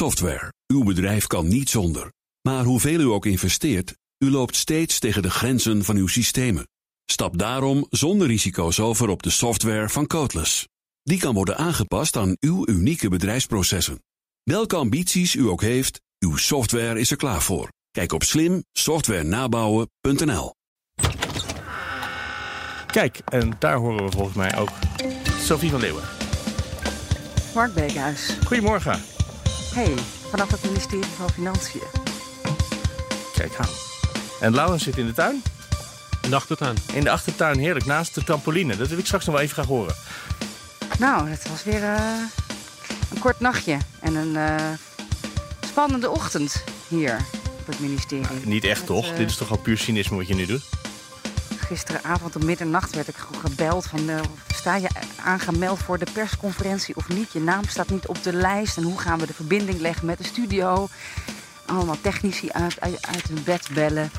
Software. 0.00 0.52
Uw 0.66 0.84
bedrijf 0.84 1.26
kan 1.26 1.48
niet 1.48 1.68
zonder. 1.68 2.12
Maar 2.48 2.64
hoeveel 2.64 3.00
u 3.00 3.04
ook 3.04 3.26
investeert, 3.26 3.94
u 4.18 4.30
loopt 4.30 4.56
steeds 4.56 4.98
tegen 4.98 5.22
de 5.22 5.30
grenzen 5.30 5.84
van 5.84 5.96
uw 5.96 6.06
systemen. 6.06 6.68
Stap 7.04 7.38
daarom 7.38 7.86
zonder 7.90 8.26
risico's 8.26 8.78
over 8.78 9.08
op 9.08 9.22
de 9.22 9.30
software 9.30 9.88
van 9.88 10.06
Codeless. 10.06 10.68
Die 11.02 11.18
kan 11.18 11.34
worden 11.34 11.56
aangepast 11.56 12.16
aan 12.16 12.36
uw 12.40 12.68
unieke 12.68 13.08
bedrijfsprocessen. 13.08 14.02
Welke 14.42 14.76
ambities 14.76 15.34
u 15.34 15.48
ook 15.48 15.62
heeft, 15.62 16.00
uw 16.18 16.36
software 16.36 17.00
is 17.00 17.10
er 17.10 17.16
klaar 17.16 17.42
voor. 17.42 17.68
Kijk 17.90 18.12
op 18.12 18.22
slimsoftwarenabouwen.nl. 18.22 20.54
Kijk, 22.86 23.20
en 23.24 23.52
daar 23.58 23.76
horen 23.76 24.04
we 24.04 24.10
volgens 24.10 24.36
mij 24.36 24.58
ook 24.58 24.70
Sophie 25.40 25.70
van 25.70 25.80
Leeuwen. 25.80 26.04
Mark 27.54 27.74
Beekhuis. 27.74 28.36
Goedemorgen. 28.46 29.19
Hey, 29.74 29.94
vanaf 30.30 30.50
het 30.50 30.64
ministerie 30.64 31.04
van 31.16 31.30
Financiën. 31.30 31.80
Kijk 33.34 33.56
aan. 33.56 33.68
En 34.40 34.54
Laurens 34.54 34.82
zit 34.82 34.96
in 34.98 35.06
de 35.06 35.12
tuin? 35.12 35.42
In 36.22 36.30
de 36.30 36.36
achtertuin. 36.36 36.76
In 36.92 37.04
de 37.04 37.10
achtertuin, 37.10 37.58
heerlijk, 37.58 37.84
naast 37.86 38.14
de 38.14 38.24
trampoline. 38.24 38.76
Dat 38.76 38.88
wil 38.88 38.98
ik 38.98 39.06
straks 39.06 39.24
nog 39.24 39.34
wel 39.34 39.44
even 39.44 39.54
graag 39.54 39.66
horen. 39.66 39.94
Nou, 40.98 41.28
het 41.28 41.48
was 41.48 41.64
weer 41.64 41.82
uh, 41.82 42.00
een 43.10 43.18
kort 43.18 43.40
nachtje 43.40 43.76
en 44.00 44.14
een 44.14 44.34
uh, 44.34 44.54
spannende 45.66 46.10
ochtend 46.10 46.64
hier 46.88 47.16
op 47.60 47.66
het 47.66 47.80
ministerie. 47.80 48.22
Nou, 48.24 48.46
niet 48.46 48.64
echt, 48.64 48.78
Met, 48.78 48.86
toch? 48.86 49.10
uh, 49.10 49.16
Dit 49.16 49.30
is 49.30 49.36
toch 49.36 49.50
al 49.50 49.58
puur 49.58 49.78
cynisme 49.78 50.16
wat 50.16 50.28
je 50.28 50.34
nu 50.34 50.46
doet? 50.46 50.62
Gisteravond 51.70 52.36
om 52.36 52.44
middernacht 52.44 52.94
werd 52.94 53.08
ik 53.08 53.16
gebeld 53.16 53.86
van... 53.86 54.10
Uh, 54.10 54.20
sta 54.54 54.76
je 54.76 54.88
aangemeld 55.24 55.78
voor 55.78 55.98
de 55.98 56.06
persconferentie 56.12 56.96
of 56.96 57.08
niet? 57.08 57.32
Je 57.32 57.40
naam 57.40 57.64
staat 57.68 57.90
niet 57.90 58.06
op 58.06 58.22
de 58.22 58.32
lijst. 58.32 58.76
En 58.76 58.82
hoe 58.82 58.98
gaan 58.98 59.18
we 59.18 59.26
de 59.26 59.34
verbinding 59.34 59.80
leggen 59.80 60.06
met 60.06 60.18
de 60.18 60.24
studio? 60.24 60.88
Allemaal 61.66 61.96
technici 62.00 62.50
uit, 62.50 62.80
uit, 62.80 63.06
uit 63.06 63.28
hun 63.28 63.42
bed 63.44 63.68
bellen. 63.74 64.10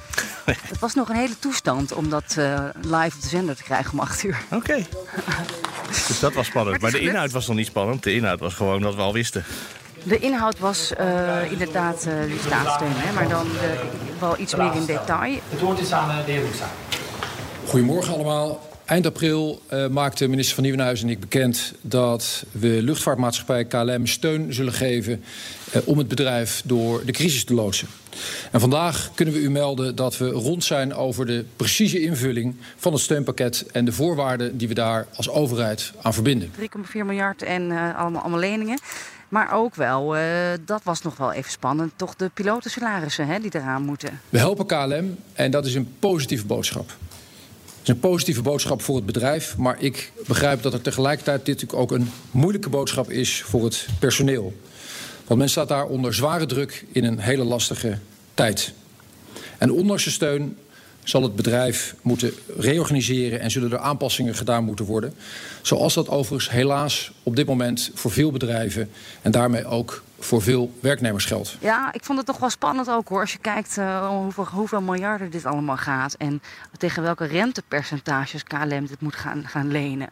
Het 0.72 0.80
was 0.80 0.94
nog 0.94 1.10
een 1.10 1.16
hele 1.16 1.40
toestand 1.40 1.94
om 1.94 2.10
dat 2.10 2.36
uh, 2.38 2.66
live 2.82 3.16
op 3.16 3.22
de 3.22 3.28
zender 3.28 3.56
te 3.56 3.64
krijgen 3.64 3.92
om 3.92 4.00
acht 4.00 4.24
uur. 4.24 4.42
Oké. 4.52 4.56
Okay. 4.56 4.88
dus 6.08 6.20
dat 6.20 6.34
was 6.34 6.46
spannend. 6.46 6.82
Maar, 6.82 6.92
maar 6.92 7.00
de 7.00 7.08
inhoud 7.08 7.32
was 7.32 7.48
nog 7.48 7.56
niet 7.56 7.66
spannend. 7.66 8.04
De 8.04 8.14
inhoud 8.14 8.40
was 8.40 8.54
gewoon 8.54 8.82
dat 8.82 8.96
we 8.96 9.02
al 9.02 9.14
wisten. 9.14 9.44
De 10.04 10.20
inhoud 10.20 10.60
was 10.60 10.92
uh, 11.00 11.52
inderdaad 11.52 12.06
uh, 12.08 12.14
die 12.26 12.40
staatssteun, 12.40 12.94
hè, 12.96 13.14
maar 13.14 13.28
dan 13.28 13.48
wel 14.20 14.40
iets 14.40 14.56
meer 14.56 14.76
in 14.76 14.86
detail. 14.86 15.40
Het 15.50 15.60
woord 15.60 15.80
is 15.80 15.92
aan 15.92 16.26
de 16.26 16.32
heer. 16.32 16.44
Goedemorgen 17.66 18.14
allemaal. 18.14 18.70
Eind 18.86 19.06
april 19.06 19.62
uh, 19.74 19.88
maakte 19.88 20.28
minister 20.28 20.54
van 20.56 20.64
Nieuwenhuizen 20.64 21.08
en 21.08 21.14
ik 21.14 21.20
bekend 21.20 21.74
dat 21.82 22.46
we 22.52 22.68
luchtvaartmaatschappij 22.68 23.66
KLM 23.66 24.06
steun 24.06 24.54
zullen 24.54 24.74
geven 24.74 25.24
uh, 25.76 25.82
om 25.88 25.98
het 25.98 26.08
bedrijf 26.08 26.62
door 26.66 27.06
de 27.06 27.12
crisis 27.12 27.44
te 27.44 27.54
loodsen. 27.54 27.88
En 28.52 28.60
vandaag 28.60 29.12
kunnen 29.16 29.34
we 29.34 29.40
u 29.40 29.50
melden 29.50 29.96
dat 29.96 30.18
we 30.18 30.30
rond 30.30 30.64
zijn 30.64 30.94
over 30.94 31.26
de 31.26 31.46
precieze 31.56 32.02
invulling 32.02 32.56
van 32.78 32.94
het 32.94 33.02
steunpakket 33.02 33.66
en 33.72 33.86
de 33.86 33.92
voorwaarden 33.92 34.58
die 34.58 34.68
we 34.68 34.74
daar 34.74 35.08
als 35.16 35.30
overheid 35.30 35.92
aan 36.02 36.14
verbinden. 36.14 36.52
3,4 36.60 36.66
miljard 36.94 37.42
en 37.44 37.70
uh, 37.70 38.00
allemaal, 38.00 38.22
allemaal 38.22 38.40
leningen. 38.40 38.80
Maar 39.30 39.54
ook 39.54 39.76
wel, 39.76 40.18
uh, 40.18 40.24
dat 40.66 40.84
was 40.84 41.02
nog 41.02 41.18
wel 41.18 41.32
even 41.32 41.52
spannend, 41.52 41.92
toch 41.96 42.16
de 42.16 42.32
pilotensalarissen 42.34 43.28
hè, 43.28 43.40
die 43.40 43.52
eraan 43.54 43.84
moeten. 43.84 44.20
We 44.30 44.38
helpen 44.38 44.66
KLM 44.66 45.18
en 45.34 45.52
dat 45.52 45.66
is 45.66 45.76
een 45.76 45.96
positieve 46.00 46.46
boodschap. 46.46 46.98
Is 47.82 47.88
een 47.88 48.00
positieve 48.00 48.42
boodschap 48.42 48.82
voor 48.82 48.96
het 48.96 49.06
bedrijf, 49.06 49.58
maar 49.58 49.76
ik 49.80 50.12
begrijp 50.28 50.62
dat 50.62 50.74
er 50.74 50.82
tegelijkertijd 50.82 51.46
dit 51.46 51.62
natuurlijk 51.62 51.82
ook 51.82 52.00
een 52.00 52.10
moeilijke 52.32 52.70
boodschap 52.70 53.10
is 53.10 53.42
voor 53.42 53.64
het 53.64 53.88
personeel. 54.00 54.54
Want 55.28 55.40
men 55.40 55.50
staat 55.50 55.68
daar 55.68 55.86
onder 55.86 56.14
zware 56.14 56.46
druk 56.46 56.86
in 56.92 57.04
een 57.04 57.20
hele 57.20 57.44
lastige 57.44 57.98
tijd. 58.34 58.74
En 59.58 59.72
ondanks 59.72 60.04
de 60.04 60.10
steun 60.10 60.58
zal 61.04 61.24
het 61.24 61.36
bedrijf 61.36 61.96
moeten 62.02 62.34
reorganiseren 62.58 63.40
en 63.40 63.52
zullen 63.52 63.72
er 63.72 63.78
aanpassingen 63.78 64.36
gedaan 64.36 64.64
moeten 64.64 64.86
worden. 64.86 65.14
Zoals 65.62 65.94
dat 65.94 66.10
overigens 66.10 66.50
helaas 66.52 67.12
op 67.24 67.36
dit 67.36 67.46
moment 67.48 67.92
voor 67.94 68.12
veel 68.12 68.32
bedrijven 68.32 68.90
en 69.22 69.32
daarmee 69.32 69.66
ook 69.66 70.04
voor 70.24 70.42
veel 70.42 70.78
werknemers 70.82 71.26
geldt. 71.26 71.58
Ja, 71.60 71.94
ik 71.94 72.04
vond 72.04 72.18
het 72.18 72.28
toch 72.28 72.38
wel 72.38 72.50
spannend 72.50 72.90
ook 72.90 73.08
hoor. 73.08 73.20
Als 73.20 73.32
je 73.32 73.38
kijkt 73.38 73.78
uh, 73.78 74.08
hoeveel, 74.08 74.46
hoeveel 74.46 74.82
miljarden 74.82 75.32
dit 75.32 75.46
allemaal 75.46 75.78
gaat 75.78 76.14
en 76.14 76.42
tegen 76.78 77.04
welke 77.04 77.26
rentepercentages 77.26 78.44
KLM 78.44 78.86
dit 78.86 79.02
moet 79.02 79.16
gaan, 79.16 79.48
gaan 79.48 79.72
lenen. 79.72 80.10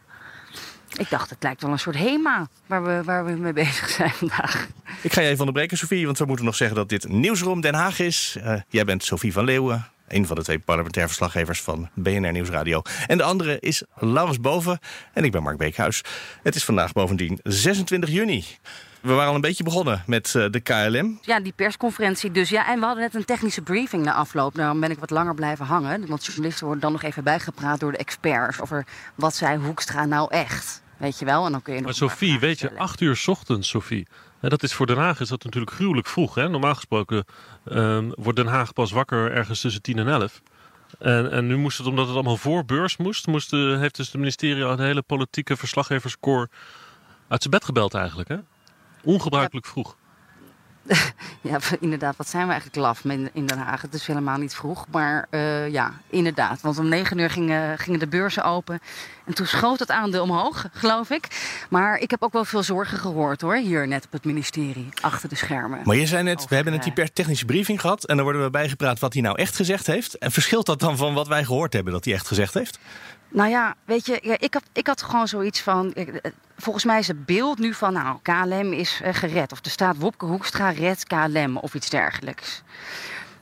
Ik 0.97 1.09
dacht, 1.09 1.29
het 1.29 1.43
lijkt 1.43 1.61
wel 1.61 1.71
een 1.71 1.79
soort 1.79 1.97
HEMA 1.97 2.47
waar 2.65 2.83
we, 2.83 3.01
waar 3.03 3.25
we 3.25 3.31
mee 3.31 3.53
bezig 3.53 3.89
zijn 3.89 4.11
vandaag. 4.11 4.67
Ik 5.01 5.13
ga 5.13 5.21
je 5.21 5.27
even 5.27 5.39
onderbreken, 5.39 5.77
Sofie, 5.77 6.05
want 6.05 6.17
we 6.17 6.25
moeten 6.25 6.45
nog 6.45 6.55
zeggen 6.55 6.77
dat 6.77 6.89
dit 6.89 7.07
Nieuwsroom 7.07 7.61
Den 7.61 7.73
Haag 7.73 7.99
is. 7.99 8.37
Uh, 8.37 8.53
jij 8.69 8.85
bent 8.85 9.03
Sofie 9.03 9.33
van 9.33 9.43
Leeuwen, 9.43 9.87
een 10.07 10.27
van 10.27 10.35
de 10.35 10.43
twee 10.43 10.59
parlementair 10.59 11.05
verslaggevers 11.05 11.61
van 11.61 11.89
BNR 11.93 12.31
Nieuwsradio. 12.31 12.81
En 13.07 13.17
de 13.17 13.23
andere 13.23 13.59
is 13.59 13.83
Laurens 13.95 14.39
Boven 14.39 14.79
en 15.13 15.23
ik 15.23 15.31
ben 15.31 15.43
Mark 15.43 15.57
Beekhuis. 15.57 16.01
Het 16.43 16.55
is 16.55 16.63
vandaag 16.63 16.91
bovendien 16.91 17.39
26 17.43 18.09
juni. 18.09 18.45
We 19.01 19.13
waren 19.13 19.29
al 19.29 19.35
een 19.35 19.41
beetje 19.41 19.63
begonnen 19.63 20.03
met 20.05 20.33
uh, 20.37 20.45
de 20.49 20.59
KLM. 20.59 21.19
Ja, 21.21 21.39
die 21.39 21.53
persconferentie 21.55 22.31
dus. 22.31 22.49
Ja, 22.49 22.67
en 22.67 22.79
we 22.79 22.85
hadden 22.85 23.03
net 23.03 23.15
een 23.15 23.25
technische 23.25 23.61
briefing 23.61 24.03
na 24.03 24.13
afloop. 24.13 24.55
Daarom 24.55 24.79
ben 24.79 24.91
ik 24.91 24.99
wat 24.99 25.09
langer 25.09 25.35
blijven 25.35 25.65
hangen. 25.65 26.07
Want 26.07 26.25
journalisten 26.25 26.65
worden 26.65 26.83
dan 26.83 26.91
nog 26.91 27.01
even 27.01 27.23
bijgepraat 27.23 27.79
door 27.79 27.91
de 27.91 27.97
experts... 27.97 28.61
over 28.61 28.85
wat 29.15 29.35
zei 29.35 29.57
Hoekstra 29.57 30.05
nou 30.05 30.31
echt. 30.31 30.81
Weet 30.97 31.19
je 31.19 31.25
wel? 31.25 31.45
En 31.45 31.51
dan 31.51 31.61
kun 31.61 31.73
je 31.73 31.79
nog 31.79 31.88
maar 31.88 32.09
Sophie, 32.09 32.39
weet 32.39 32.59
je, 32.59 32.77
acht 32.77 33.01
uur 33.01 33.15
's 33.15 33.27
ochtends, 33.27 33.69
Sophie. 33.69 34.07
En 34.39 34.49
dat 34.49 34.63
is 34.63 34.73
voor 34.73 34.85
Den 34.85 34.97
Haag 34.97 35.19
is 35.19 35.29
dat 35.29 35.43
natuurlijk 35.43 35.73
gruwelijk 35.73 36.07
vroeg. 36.07 36.35
Hè? 36.35 36.49
Normaal 36.49 36.75
gesproken 36.75 37.25
um, 37.71 38.13
wordt 38.15 38.38
Den 38.38 38.47
Haag 38.47 38.73
pas 38.73 38.91
wakker 38.91 39.31
ergens 39.31 39.61
tussen 39.61 39.81
10 39.81 39.97
en 39.97 40.07
11. 40.07 40.41
En, 40.99 41.31
en 41.31 41.47
nu 41.47 41.57
moest 41.57 41.77
het, 41.77 41.88
omdat 41.88 42.05
het 42.05 42.15
allemaal 42.15 42.38
voor 42.38 42.65
beurs 42.65 42.97
moest, 42.97 43.27
moest 43.27 43.49
de, 43.49 43.75
heeft 43.79 43.95
dus 43.95 44.05
het 44.05 44.15
ministerie 44.15 44.63
al 44.63 44.71
een 44.71 44.79
hele 44.79 45.01
politieke 45.01 45.57
verslaggeverscore 45.57 46.49
uit 47.27 47.41
zijn 47.41 47.53
bed 47.53 47.65
gebeld 47.65 47.93
eigenlijk. 47.93 48.29
Hè? 48.29 48.38
Ongebruikelijk 49.03 49.65
ja. 49.65 49.71
vroeg. 49.71 49.95
Ja, 51.41 51.59
inderdaad. 51.79 52.15
Wat 52.15 52.29
zijn 52.29 52.45
we 52.45 52.51
eigenlijk 52.51 52.81
laf 52.81 53.03
in 53.33 53.45
Den 53.45 53.57
Haag? 53.57 53.81
Het 53.81 53.93
is 53.93 54.07
helemaal 54.07 54.37
niet 54.37 54.55
vroeg. 54.55 54.85
Maar 54.91 55.27
uh, 55.31 55.69
ja, 55.69 55.93
inderdaad. 56.09 56.61
Want 56.61 56.79
om 56.79 56.87
negen 56.87 57.17
uur 57.17 57.29
gingen, 57.29 57.77
gingen 57.77 57.99
de 57.99 58.07
beurzen 58.07 58.43
open. 58.43 58.79
En 59.25 59.33
toen 59.33 59.45
schoot 59.45 59.79
het 59.79 59.91
aandeel 59.91 60.23
omhoog, 60.23 60.65
geloof 60.73 61.09
ik. 61.09 61.27
Maar 61.69 61.97
ik 61.97 62.11
heb 62.11 62.23
ook 62.23 62.33
wel 62.33 62.45
veel 62.45 62.63
zorgen 62.63 62.97
gehoord 62.97 63.41
hoor. 63.41 63.55
Hier 63.55 63.88
net 63.88 64.05
op 64.05 64.11
het 64.11 64.25
ministerie, 64.25 64.89
achter 65.01 65.29
de 65.29 65.35
schermen. 65.35 65.79
Maar 65.83 65.95
je 65.95 66.07
zei 66.07 66.23
net, 66.23 66.35
Over, 66.38 66.49
we 66.49 66.55
hebben 66.55 66.73
net 66.73 66.83
die 66.83 67.11
technische 67.13 67.45
briefing 67.45 67.81
gehad. 67.81 68.05
En 68.05 68.15
dan 68.15 68.23
worden 68.23 68.43
we 68.43 68.49
bijgepraat 68.49 68.99
wat 68.99 69.13
hij 69.13 69.21
nou 69.21 69.38
echt 69.38 69.55
gezegd 69.55 69.88
heeft. 69.88 70.17
En 70.17 70.31
verschilt 70.31 70.65
dat 70.65 70.79
dan 70.79 70.97
van 70.97 71.13
wat 71.13 71.27
wij 71.27 71.43
gehoord 71.43 71.73
hebben 71.73 71.93
dat 71.93 72.05
hij 72.05 72.13
echt 72.13 72.27
gezegd 72.27 72.53
heeft? 72.53 72.79
Nou 73.29 73.50
ja, 73.50 73.75
weet 73.85 74.06
je, 74.06 74.19
ik, 74.19 74.53
had, 74.53 74.63
ik 74.73 74.88
had 74.88 75.01
gewoon 75.01 75.28
zoiets 75.28 75.62
van. 75.62 75.94
Volgens 76.57 76.85
mij 76.85 77.00
is 77.00 77.07
het 77.07 77.25
beeld 77.25 77.59
nu 77.59 77.73
van, 77.73 77.94
nou, 77.94 78.17
KLM 78.22 78.73
is 78.73 79.01
uh, 79.03 79.13
gered. 79.13 79.51
Of 79.51 79.66
er 79.66 79.72
staat 79.72 79.97
Wopke 79.97 80.25
Hoekstra 80.25 80.69
redt 80.69 81.07
KLM 81.07 81.57
of 81.57 81.73
iets 81.73 81.89
dergelijks. 81.89 82.63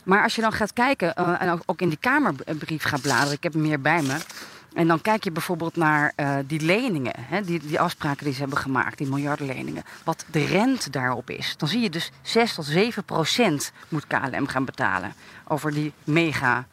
Maar 0.04 0.24
als 0.24 0.36
je 0.36 0.42
dan 0.42 0.52
gaat 0.52 0.74
kijken 0.74 1.14
uh, 1.20 1.42
en 1.42 1.62
ook 1.66 1.82
in 1.82 1.90
die 1.90 1.98
Kamerbrief 1.98 2.84
gaat 2.84 3.02
bladeren, 3.02 3.34
ik 3.34 3.44
heb 3.44 3.54
hem 3.54 3.62
meer 3.62 3.82
bij 3.82 4.02
me. 4.02 4.18
En 4.74 4.88
dan 4.88 5.02
kijk 5.02 5.24
je 5.24 5.32
bijvoorbeeld 5.32 5.76
naar 5.76 6.14
die 6.46 6.62
leningen, 6.62 7.14
hè, 7.20 7.42
die, 7.42 7.60
die 7.60 7.80
afspraken 7.80 8.24
die 8.24 8.34
ze 8.34 8.40
hebben 8.40 8.58
gemaakt, 8.58 8.98
die 8.98 9.08
miljardenleningen. 9.08 9.84
Wat 10.04 10.26
de 10.32 10.46
rente 10.46 10.90
daarop 10.90 11.30
is. 11.30 11.54
Dan 11.58 11.68
zie 11.68 11.82
je 11.82 11.90
dus 11.90 12.12
6 12.22 12.54
tot 12.54 12.66
7 12.66 13.04
procent 13.04 13.72
moet 13.90 14.08
KLM 14.08 14.48
gaan 14.48 14.66
betalen 14.66 15.14
over 15.48 15.72
die 15.72 15.94
mega 16.04 16.66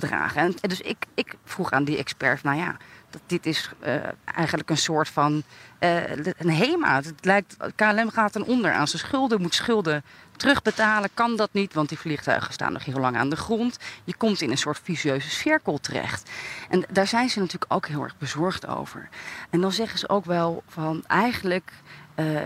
bedragen. 0.00 0.40
En, 0.42 0.54
dus 0.68 0.80
ik, 0.80 1.04
ik 1.14 1.34
vroeg 1.44 1.70
aan 1.70 1.84
die 1.84 1.96
expert, 1.96 2.42
nou 2.42 2.56
ja, 2.56 2.76
dat 3.10 3.20
dit 3.26 3.46
is 3.46 3.70
uh, 3.86 3.94
eigenlijk 4.24 4.70
een 4.70 4.76
soort 4.76 5.08
van 5.08 5.42
uh, 5.80 6.10
een 6.16 6.50
HEMA. 6.50 6.94
Het 6.94 7.24
lijkt, 7.24 7.56
KLM 7.74 8.10
gaat 8.10 8.32
ten 8.32 8.46
onder 8.46 8.72
aan 8.72 8.88
zijn 8.88 9.02
schulden, 9.02 9.40
moet 9.40 9.54
schulden 9.54 10.04
terugbetalen, 10.36 11.10
kan 11.14 11.36
dat 11.36 11.52
niet, 11.52 11.74
want 11.74 11.88
die 11.88 11.98
vliegtuigen 11.98 12.52
staan 12.52 12.72
nog 12.72 12.84
heel 12.84 13.00
lang 13.00 13.16
aan 13.16 13.30
de 13.30 13.36
grond. 13.36 13.78
Je 14.04 14.16
komt 14.16 14.40
in 14.40 14.50
een 14.50 14.58
soort 14.58 14.80
vicieuze 14.82 15.30
cirkel 15.30 15.78
terecht. 15.78 16.30
En 16.68 16.84
daar 16.90 17.06
zijn 17.06 17.28
ze 17.28 17.38
natuurlijk 17.38 17.72
ook 17.72 17.86
heel 17.86 18.02
erg 18.02 18.18
bezorgd 18.18 18.66
over. 18.66 19.08
En 19.50 19.60
dan 19.60 19.72
zeggen 19.72 19.98
ze 19.98 20.08
ook 20.08 20.24
wel 20.24 20.62
van 20.68 21.04
eigenlijk 21.06 21.72
uh, 22.16 22.40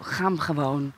gaan 0.00 0.34
we 0.34 0.40
gewoon 0.40 0.92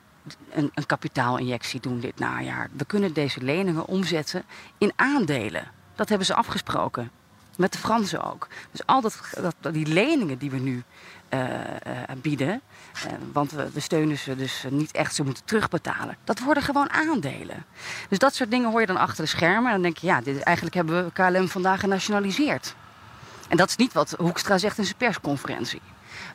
een, 0.49 0.71
een 0.73 0.85
kapitaalinjectie 0.85 1.79
doen 1.79 1.99
dit 1.99 2.19
najaar. 2.19 2.69
We 2.77 2.85
kunnen 2.85 3.13
deze 3.13 3.41
leningen 3.41 3.85
omzetten 3.85 4.43
in 4.77 4.93
aandelen. 4.95 5.71
Dat 5.95 6.09
hebben 6.09 6.27
ze 6.27 6.33
afgesproken. 6.33 7.11
Met 7.57 7.71
de 7.71 7.77
Fransen 7.77 8.23
ook. 8.23 8.47
Dus 8.71 8.85
al 8.85 9.01
dat, 9.01 9.19
dat 9.61 9.73
die 9.73 9.85
leningen 9.85 10.37
die 10.37 10.51
we 10.51 10.57
nu 10.57 10.83
uh, 11.29 11.39
uh, 11.39 12.01
bieden, 12.21 12.61
uh, 13.05 13.11
want 13.31 13.51
we, 13.51 13.69
we, 13.73 13.79
steunen 13.79 14.17
ze 14.17 14.35
dus 14.35 14.65
niet 14.69 14.91
echt, 14.91 15.15
ze 15.15 15.23
moeten 15.23 15.45
terugbetalen. 15.45 16.17
Dat 16.23 16.39
worden 16.39 16.63
gewoon 16.63 16.89
aandelen. 16.89 17.65
Dus 18.09 18.17
dat 18.17 18.35
soort 18.35 18.51
dingen 18.51 18.71
hoor 18.71 18.79
je 18.79 18.85
dan 18.85 18.97
achter 18.97 19.23
de 19.23 19.29
schermen. 19.29 19.65
En 19.65 19.71
dan 19.71 19.81
denk 19.81 19.97
je, 19.97 20.07
ja, 20.07 20.21
dit, 20.21 20.41
eigenlijk 20.41 20.75
hebben 20.75 21.05
we 21.05 21.11
KLM 21.11 21.47
vandaag 21.47 21.79
genationaliseerd. 21.79 22.75
En 23.47 23.57
dat 23.57 23.69
is 23.69 23.75
niet 23.75 23.93
wat 23.93 24.15
Hoekstra 24.17 24.57
zegt 24.57 24.77
in 24.77 24.83
zijn 24.83 24.97
persconferentie. 24.97 25.81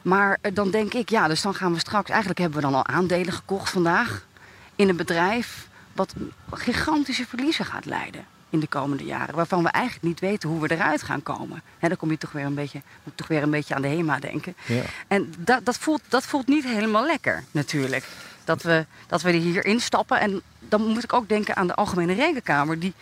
Maar 0.03 0.39
dan 0.53 0.71
denk 0.71 0.95
ik, 0.95 1.09
ja, 1.09 1.29
dus 1.29 1.43
dan 1.43 1.55
gaan 1.55 1.73
we 1.73 1.79
straks... 1.79 2.09
Eigenlijk 2.11 2.41
hebben 2.41 2.59
we 2.59 2.65
dan 2.65 2.75
al 2.75 2.87
aandelen 2.87 3.33
gekocht 3.33 3.71
vandaag. 3.71 4.27
in 4.77 4.89
een 4.89 4.97
bedrijf 4.97 5.69
wat 5.93 6.15
gigantische 6.51 7.27
verliezen 7.27 7.65
gaat 7.65 7.85
leiden 7.85 8.25
in 8.51 8.61
de 8.61 8.67
komende 8.67 9.05
jaren. 9.05 9.35
Waarvan 9.35 9.63
we 9.63 9.69
eigenlijk 9.69 10.05
niet 10.05 10.21
weten 10.21 10.49
hoe 10.49 10.61
we 10.61 10.71
eruit 10.71 11.03
gaan 11.03 11.23
komen. 11.23 11.63
He, 11.79 11.89
dan 11.89 11.97
kom 11.97 12.11
je 12.11 12.19
toch 12.19 12.33
weer 12.33 12.45
een 12.45 12.55
beetje, 12.55 12.83
toch 13.15 13.29
weer 13.29 13.43
een 13.43 13.51
beetje 13.51 13.75
aan 13.75 13.83
de 13.83 13.89
HEMA 13.89 14.19
denken. 14.19 14.55
Ja. 14.67 14.83
En 15.09 15.35
dat, 15.39 15.65
dat, 15.65 15.79
voelt, 15.79 16.03
dat 16.09 16.25
voelt 16.25 16.47
niet 16.47 16.65
helemaal 16.65 17.07
lekker 17.07 17.45
natuurlijk. 17.51 18.05
Dat 18.45 18.63
we, 18.63 18.87
dat 19.07 19.23
we 19.23 19.31
hier 19.31 19.65
instappen. 19.65 20.21
En 20.21 20.43
dan 20.59 20.87
moet 20.87 21.05
ik 21.05 21.13
ook 21.13 21.29
denken 21.29 21.57
aan 21.57 21.67
de 21.67 21.75
Algemene 21.75 22.13
Rekenkamer... 22.13 22.79
die 22.79 22.95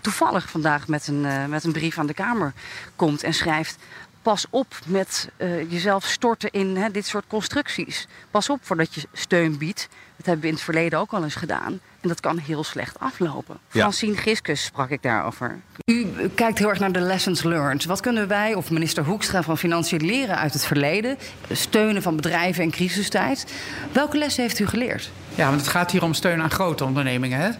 toevallig 0.00 0.50
vandaag 0.50 0.88
met 0.88 1.06
een, 1.06 1.24
uh, 1.24 1.44
met 1.44 1.64
een 1.64 1.72
brief 1.72 1.98
aan 1.98 2.06
de 2.06 2.14
Kamer 2.14 2.52
komt 2.96 3.22
en 3.22 3.34
schrijft 3.34 3.78
pas 4.22 4.46
op 4.50 4.78
met 4.86 5.30
uh, 5.36 5.70
jezelf 5.70 6.04
storten 6.04 6.50
in 6.50 6.76
hè, 6.76 6.90
dit 6.90 7.06
soort 7.06 7.26
constructies. 7.26 8.06
Pas 8.30 8.50
op 8.50 8.58
voordat 8.62 8.94
je 8.94 9.08
steun 9.12 9.58
biedt. 9.58 9.88
Dat 10.18 10.26
hebben 10.26 10.40
we 10.44 10.50
in 10.50 10.54
het 10.54 10.62
verleden 10.62 10.98
ook 10.98 11.12
al 11.12 11.22
eens 11.22 11.34
gedaan. 11.34 11.80
En 12.00 12.08
dat 12.08 12.20
kan 12.20 12.38
heel 12.38 12.64
slecht 12.64 12.98
aflopen. 12.98 13.58
Ja. 13.70 13.80
Francine 13.80 14.16
Giskus 14.16 14.64
sprak 14.64 14.90
ik 14.90 15.02
daarover. 15.02 15.60
U 15.84 16.06
kijkt 16.34 16.58
heel 16.58 16.68
erg 16.68 16.78
naar 16.78 16.92
de 16.92 17.00
lessons 17.00 17.42
learned. 17.42 17.84
Wat 17.84 18.00
kunnen 18.00 18.28
wij 18.28 18.54
of 18.54 18.70
minister 18.70 19.04
Hoekstra 19.04 19.42
van 19.42 19.58
Financiën 19.58 20.06
leren 20.06 20.38
uit 20.38 20.52
het 20.52 20.64
verleden? 20.64 21.18
Steunen 21.50 22.02
van 22.02 22.16
bedrijven 22.16 22.62
in 22.62 22.70
crisistijd. 22.70 23.46
Welke 23.92 24.18
lessen 24.18 24.42
heeft 24.42 24.58
u 24.58 24.66
geleerd? 24.66 25.10
Ja, 25.34 25.48
want 25.48 25.60
het 25.60 25.70
gaat 25.70 25.90
hier 25.90 26.02
om 26.02 26.14
steun 26.14 26.42
aan 26.42 26.50
grote 26.50 26.84
ondernemingen. 26.84 27.40
Hè? 27.40 27.50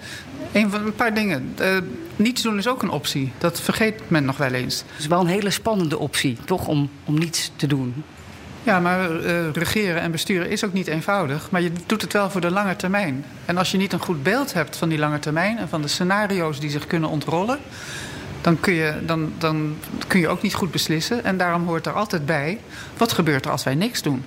Een, 0.52 0.70
van, 0.70 0.86
een 0.86 0.94
paar 0.94 1.14
dingen. 1.14 1.54
Uh, 1.60 1.78
niets 2.16 2.42
doen 2.42 2.58
is 2.58 2.68
ook 2.68 2.82
een 2.82 2.90
optie. 2.90 3.32
Dat 3.38 3.60
vergeet 3.60 4.10
men 4.10 4.24
nog 4.24 4.36
wel 4.36 4.52
eens. 4.52 4.78
Het 4.90 4.98
is 4.98 5.06
wel 5.06 5.20
een 5.20 5.26
hele 5.26 5.50
spannende 5.50 5.98
optie, 5.98 6.38
toch, 6.44 6.66
om, 6.66 6.90
om 7.04 7.18
niets 7.18 7.52
te 7.56 7.66
doen. 7.66 8.04
Ja, 8.68 8.80
maar 8.80 9.10
uh, 9.10 9.52
regeren 9.52 10.00
en 10.00 10.10
besturen 10.10 10.50
is 10.50 10.64
ook 10.64 10.72
niet 10.72 10.86
eenvoudig. 10.86 11.50
Maar 11.50 11.62
je 11.62 11.70
doet 11.86 12.02
het 12.02 12.12
wel 12.12 12.30
voor 12.30 12.40
de 12.40 12.50
lange 12.50 12.76
termijn. 12.76 13.24
En 13.44 13.56
als 13.56 13.70
je 13.70 13.78
niet 13.78 13.92
een 13.92 14.00
goed 14.00 14.22
beeld 14.22 14.52
hebt 14.52 14.76
van 14.76 14.88
die 14.88 14.98
lange 14.98 15.18
termijn 15.18 15.58
en 15.58 15.68
van 15.68 15.82
de 15.82 15.88
scenario's 15.88 16.60
die 16.60 16.70
zich 16.70 16.86
kunnen 16.86 17.08
ontrollen, 17.08 17.58
dan 18.40 18.60
kun 18.60 18.72
je, 18.72 18.94
dan, 19.06 19.32
dan 19.38 19.76
kun 20.06 20.20
je 20.20 20.28
ook 20.28 20.42
niet 20.42 20.54
goed 20.54 20.70
beslissen. 20.70 21.24
En 21.24 21.36
daarom 21.36 21.66
hoort 21.66 21.86
er 21.86 21.92
altijd 21.92 22.26
bij: 22.26 22.58
wat 22.96 23.12
gebeurt 23.12 23.44
er 23.44 23.50
als 23.50 23.64
wij 23.64 23.74
niks 23.74 24.02
doen? 24.02 24.24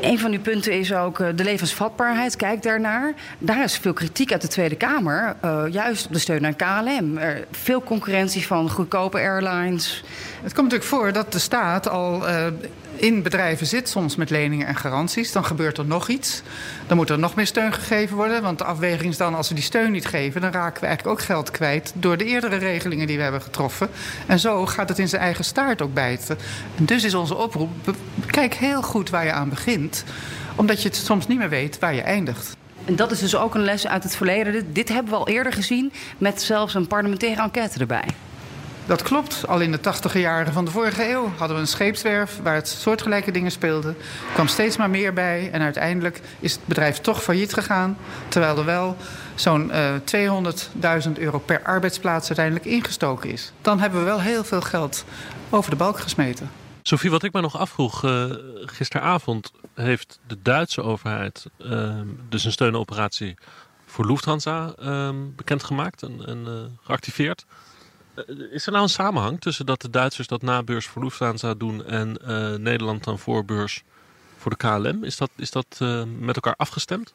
Een 0.00 0.18
van 0.18 0.32
uw 0.32 0.40
punten 0.40 0.72
is 0.72 0.94
ook 0.94 1.20
eh, 1.20 1.28
de 1.34 1.44
levensvatbaarheid. 1.44 2.36
Kijk 2.36 2.62
daarnaar. 2.62 3.14
Daar 3.38 3.64
is 3.64 3.76
veel 3.76 3.92
kritiek 3.92 4.32
uit 4.32 4.42
de 4.42 4.48
Tweede 4.48 4.76
Kamer. 4.76 5.36
Uh, 5.44 5.62
juist 5.70 6.06
op 6.06 6.12
de 6.12 6.18
steun 6.18 6.46
aan 6.46 6.56
KLM. 6.56 7.18
Er 7.18 7.46
veel 7.50 7.82
concurrentie 7.82 8.46
van 8.46 8.70
goedkope 8.70 9.18
airlines. 9.18 10.04
Het 10.42 10.54
komt 10.54 10.70
natuurlijk 10.70 10.90
voor 10.90 11.12
dat 11.12 11.32
de 11.32 11.38
staat 11.38 11.88
al 11.88 12.28
uh, 12.28 12.46
in 12.96 13.22
bedrijven 13.22 13.66
zit, 13.66 13.88
soms 13.88 14.16
met 14.16 14.30
leningen 14.30 14.66
en 14.66 14.76
garanties. 14.76 15.32
Dan 15.32 15.44
gebeurt 15.44 15.78
er 15.78 15.84
nog 15.84 16.08
iets. 16.08 16.42
Dan 16.86 16.96
moet 16.96 17.10
er 17.10 17.18
nog 17.18 17.34
meer 17.34 17.46
steun 17.46 17.72
gegeven 17.72 18.16
worden. 18.16 18.42
Want 18.42 18.58
de 18.58 18.64
afweging 18.64 19.10
is 19.10 19.16
dan, 19.16 19.34
als 19.34 19.48
we 19.48 19.54
die 19.54 19.64
steun 19.64 19.90
niet 19.90 20.06
geven... 20.06 20.40
dan 20.40 20.50
raken 20.50 20.80
we 20.80 20.86
eigenlijk 20.86 21.18
ook 21.18 21.24
geld 21.24 21.50
kwijt 21.50 21.92
door 21.94 22.16
de 22.16 22.24
eerdere 22.24 22.56
regelingen 22.56 23.06
die 23.06 23.16
we 23.16 23.22
hebben 23.22 23.42
getroffen. 23.42 23.88
En 24.26 24.38
zo 24.38 24.66
gaat 24.66 24.88
het 24.88 24.98
in 24.98 25.08
zijn 25.08 25.22
eigen 25.22 25.44
staart 25.44 25.82
ook 25.82 25.94
bijten. 25.94 26.38
En 26.76 26.84
dus 26.84 27.04
is 27.04 27.14
onze 27.14 27.36
oproep, 27.36 27.94
kijk 28.26 28.54
heel 28.54 28.82
goed 28.82 29.10
waar 29.10 29.24
je 29.24 29.32
aan 29.32 29.48
begint. 29.48 30.04
Omdat 30.54 30.82
je 30.82 30.88
het 30.88 30.96
soms 30.96 31.26
niet 31.26 31.38
meer 31.38 31.48
weet 31.48 31.78
waar 31.78 31.94
je 31.94 32.02
eindigt. 32.02 32.56
En 32.84 32.96
dat 32.96 33.10
is 33.10 33.18
dus 33.18 33.36
ook 33.36 33.54
een 33.54 33.64
les 33.64 33.86
uit 33.86 34.02
het 34.02 34.16
verleden. 34.16 34.52
Dit, 34.52 34.64
dit 34.72 34.88
hebben 34.88 35.12
we 35.12 35.18
al 35.18 35.28
eerder 35.28 35.52
gezien 35.52 35.92
met 36.18 36.42
zelfs 36.42 36.74
een 36.74 36.86
parlementaire 36.86 37.42
enquête 37.42 37.78
erbij. 37.78 38.04
Dat 38.86 39.02
klopt. 39.02 39.46
Al 39.46 39.60
in 39.60 39.72
de 39.72 39.80
tachtige 39.80 40.20
jaren 40.20 40.52
van 40.52 40.64
de 40.64 40.70
vorige 40.70 41.10
eeuw 41.10 41.32
hadden 41.36 41.56
we 41.56 41.62
een 41.62 41.68
scheepswerf 41.68 42.40
waar 42.42 42.54
het 42.54 42.68
soortgelijke 42.68 43.30
dingen 43.30 43.50
speelden. 43.50 43.96
Er 44.28 44.32
kwam 44.32 44.46
steeds 44.46 44.76
maar 44.76 44.90
meer 44.90 45.12
bij 45.12 45.50
en 45.52 45.60
uiteindelijk 45.60 46.20
is 46.40 46.52
het 46.52 46.66
bedrijf 46.66 46.98
toch 46.98 47.22
failliet 47.22 47.52
gegaan. 47.52 47.96
Terwijl 48.28 48.58
er 48.58 48.64
wel 48.64 48.96
zo'n 49.34 49.70
uh, 49.70 51.04
200.000 51.06 51.12
euro 51.18 51.38
per 51.38 51.62
arbeidsplaats 51.62 52.26
uiteindelijk 52.26 52.66
ingestoken 52.66 53.30
is. 53.30 53.52
Dan 53.62 53.80
hebben 53.80 53.98
we 53.98 54.04
wel 54.04 54.20
heel 54.20 54.44
veel 54.44 54.60
geld 54.60 55.04
over 55.50 55.70
de 55.70 55.76
balk 55.76 55.98
gesmeten. 55.98 56.50
Sophie, 56.82 57.10
wat 57.10 57.22
ik 57.22 57.32
me 57.32 57.40
nog 57.40 57.58
afvroeg, 57.58 58.04
uh, 58.04 58.24
gisteravond 58.60 59.52
heeft 59.74 60.18
de 60.26 60.36
Duitse 60.42 60.82
overheid 60.82 61.46
uh, 61.58 62.00
dus 62.28 62.44
een 62.44 62.52
steunoperatie 62.52 63.36
voor 63.86 64.06
Lufthansa 64.06 64.74
uh, 64.82 65.10
bekendgemaakt 65.36 66.02
en, 66.02 66.26
en 66.26 66.44
uh, 66.46 66.52
geactiveerd. 66.82 67.44
Eh, 68.16 68.52
is 68.52 68.66
er 68.66 68.72
nou 68.72 68.84
een 68.84 68.90
samenhang 68.90 69.40
tussen 69.40 69.66
dat 69.66 69.80
de 69.80 69.90
Duitsers 69.90 70.26
dat 70.26 70.42
na 70.42 70.62
beurs 70.62 70.86
voor 70.86 71.02
Lufthansa 71.02 71.54
doen 71.54 71.84
en 71.84 72.18
uh, 72.26 72.54
Nederland 72.54 73.04
dan 73.04 73.18
voorbeurs 73.18 73.82
voor 74.36 74.50
de 74.50 74.56
KLM? 74.56 75.04
Is 75.04 75.16
dat, 75.16 75.30
is 75.36 75.50
dat 75.50 75.78
uh, 75.82 76.02
met 76.18 76.34
elkaar 76.34 76.54
afgestemd? 76.56 77.12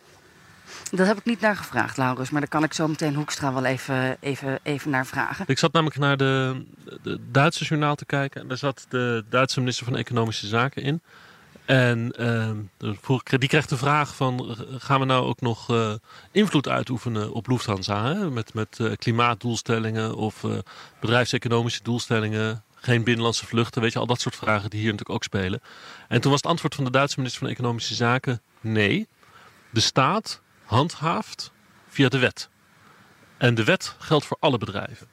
Dat 0.91 1.07
heb 1.07 1.17
ik 1.17 1.25
niet 1.25 1.41
naar 1.41 1.55
gevraagd, 1.55 1.97
Laurens. 1.97 2.29
Maar 2.29 2.41
daar 2.41 2.49
kan 2.49 2.63
ik 2.63 2.73
zo 2.73 2.87
meteen 2.87 3.15
Hoekstra 3.15 3.53
wel 3.53 3.65
even, 3.65 4.17
even, 4.19 4.59
even 4.63 4.91
naar 4.91 5.05
vragen. 5.05 5.45
Ik 5.47 5.59
zat 5.59 5.73
namelijk 5.73 5.99
naar 5.99 6.17
de, 6.17 6.63
de 7.03 7.19
Duitse 7.31 7.63
journaal 7.63 7.95
te 7.95 8.05
kijken. 8.05 8.41
En 8.41 8.47
daar 8.47 8.57
zat 8.57 8.85
de 8.89 9.23
Duitse 9.29 9.59
minister 9.59 9.85
van 9.85 9.95
Economische 9.95 10.47
Zaken 10.47 10.83
in. 10.83 11.01
En 11.65 12.13
uh, 12.19 12.51
die 13.23 13.49
kreeg 13.49 13.65
de 13.65 13.77
vraag 13.77 14.15
van, 14.15 14.55
gaan 14.77 14.99
we 14.99 15.05
nou 15.05 15.25
ook 15.25 15.41
nog 15.41 15.71
uh, 15.71 15.93
invloed 16.31 16.67
uitoefenen 16.67 17.31
op 17.31 17.47
Lufthansa? 17.47 18.05
Hè? 18.05 18.29
Met, 18.29 18.53
met 18.53 18.77
uh, 18.81 18.91
klimaatdoelstellingen 18.95 20.15
of 20.15 20.45
bedrijfseconomische 20.99 21.83
doelstellingen, 21.83 22.63
geen 22.75 23.03
binnenlandse 23.03 23.45
vluchten, 23.45 23.81
weet 23.81 23.93
je, 23.93 23.99
al 23.99 24.05
dat 24.05 24.21
soort 24.21 24.35
vragen 24.35 24.69
die 24.69 24.79
hier 24.79 24.91
natuurlijk 24.91 25.15
ook 25.15 25.23
spelen. 25.23 25.61
En 26.07 26.21
toen 26.21 26.31
was 26.31 26.41
het 26.41 26.49
antwoord 26.49 26.75
van 26.75 26.83
de 26.83 26.91
Duitse 26.91 27.17
minister 27.17 27.41
van 27.41 27.51
Economische 27.51 27.95
Zaken, 27.95 28.41
nee, 28.61 29.07
de 29.69 29.79
staat 29.79 30.41
handhaaft 30.63 31.51
via 31.87 32.09
de 32.09 32.19
wet. 32.19 32.49
En 33.37 33.55
de 33.55 33.63
wet 33.63 33.95
geldt 33.99 34.25
voor 34.25 34.37
alle 34.39 34.57
bedrijven. 34.57 35.07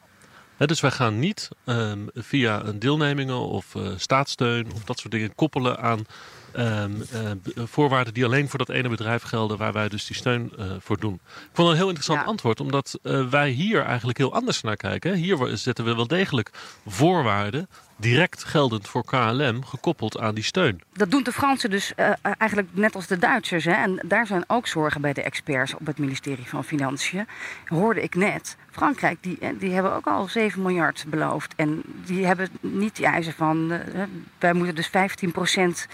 Dus 0.66 0.80
wij 0.80 0.90
gaan 0.90 1.18
niet 1.18 1.48
um, 1.64 2.08
via 2.14 2.62
deelnemingen 2.74 3.38
of 3.38 3.74
uh, 3.74 3.88
staatssteun 3.96 4.72
of 4.74 4.84
dat 4.84 4.98
soort 4.98 5.12
dingen 5.12 5.34
koppelen 5.34 5.78
aan 5.78 6.06
um, 6.56 7.02
uh, 7.12 7.64
voorwaarden 7.64 8.14
die 8.14 8.24
alleen 8.24 8.48
voor 8.48 8.58
dat 8.58 8.68
ene 8.68 8.88
bedrijf 8.88 9.22
gelden, 9.22 9.58
waar 9.58 9.72
wij 9.72 9.88
dus 9.88 10.06
die 10.06 10.16
steun 10.16 10.52
uh, 10.58 10.64
voor 10.80 10.98
doen. 10.98 11.14
Ik 11.14 11.20
vond 11.52 11.56
het 11.56 11.66
een 11.66 11.74
heel 11.74 11.86
interessant 11.86 12.20
ja. 12.20 12.26
antwoord, 12.26 12.60
omdat 12.60 12.98
uh, 13.02 13.28
wij 13.28 13.50
hier 13.50 13.82
eigenlijk 13.82 14.18
heel 14.18 14.34
anders 14.34 14.60
naar 14.60 14.76
kijken. 14.76 15.14
Hier 15.14 15.56
zetten 15.56 15.84
we 15.84 15.94
wel 15.94 16.06
degelijk 16.06 16.50
voorwaarden 16.86 17.68
direct 17.98 18.44
geldend 18.44 18.88
voor 18.88 19.04
KLM 19.04 19.64
gekoppeld 19.64 20.18
aan 20.18 20.34
die 20.34 20.44
steun. 20.44 20.80
Dat 20.92 21.10
doen 21.10 21.22
de 21.22 21.32
Fransen 21.32 21.70
dus 21.70 21.92
uh, 21.96 22.10
eigenlijk 22.22 22.68
net 22.72 22.94
als 22.94 23.06
de 23.06 23.18
Duitsers. 23.18 23.64
Hè? 23.64 23.72
En 23.72 24.02
daar 24.06 24.26
zijn 24.26 24.44
ook 24.46 24.66
zorgen 24.66 25.00
bij 25.00 25.12
de 25.12 25.22
experts 25.22 25.74
op 25.74 25.86
het 25.86 25.98
ministerie 25.98 26.46
van 26.46 26.64
Financiën. 26.64 27.26
Hoorde 27.64 28.02
ik 28.02 28.14
net. 28.14 28.56
Frankrijk, 28.70 29.18
die, 29.20 29.38
die 29.58 29.72
hebben 29.72 29.94
ook 29.94 30.06
al 30.06 30.28
7 30.28 30.62
miljard 30.62 31.04
beloofd. 31.08 31.54
En 31.56 31.82
die 32.04 32.26
hebben 32.26 32.48
niet 32.60 32.96
die 32.96 33.06
eisen 33.06 33.32
van... 33.32 33.72
Uh, 33.72 34.02
wij 34.38 34.52
moeten 34.52 34.74
dus 34.74 34.86
15 34.86 35.32
procent 35.32 35.86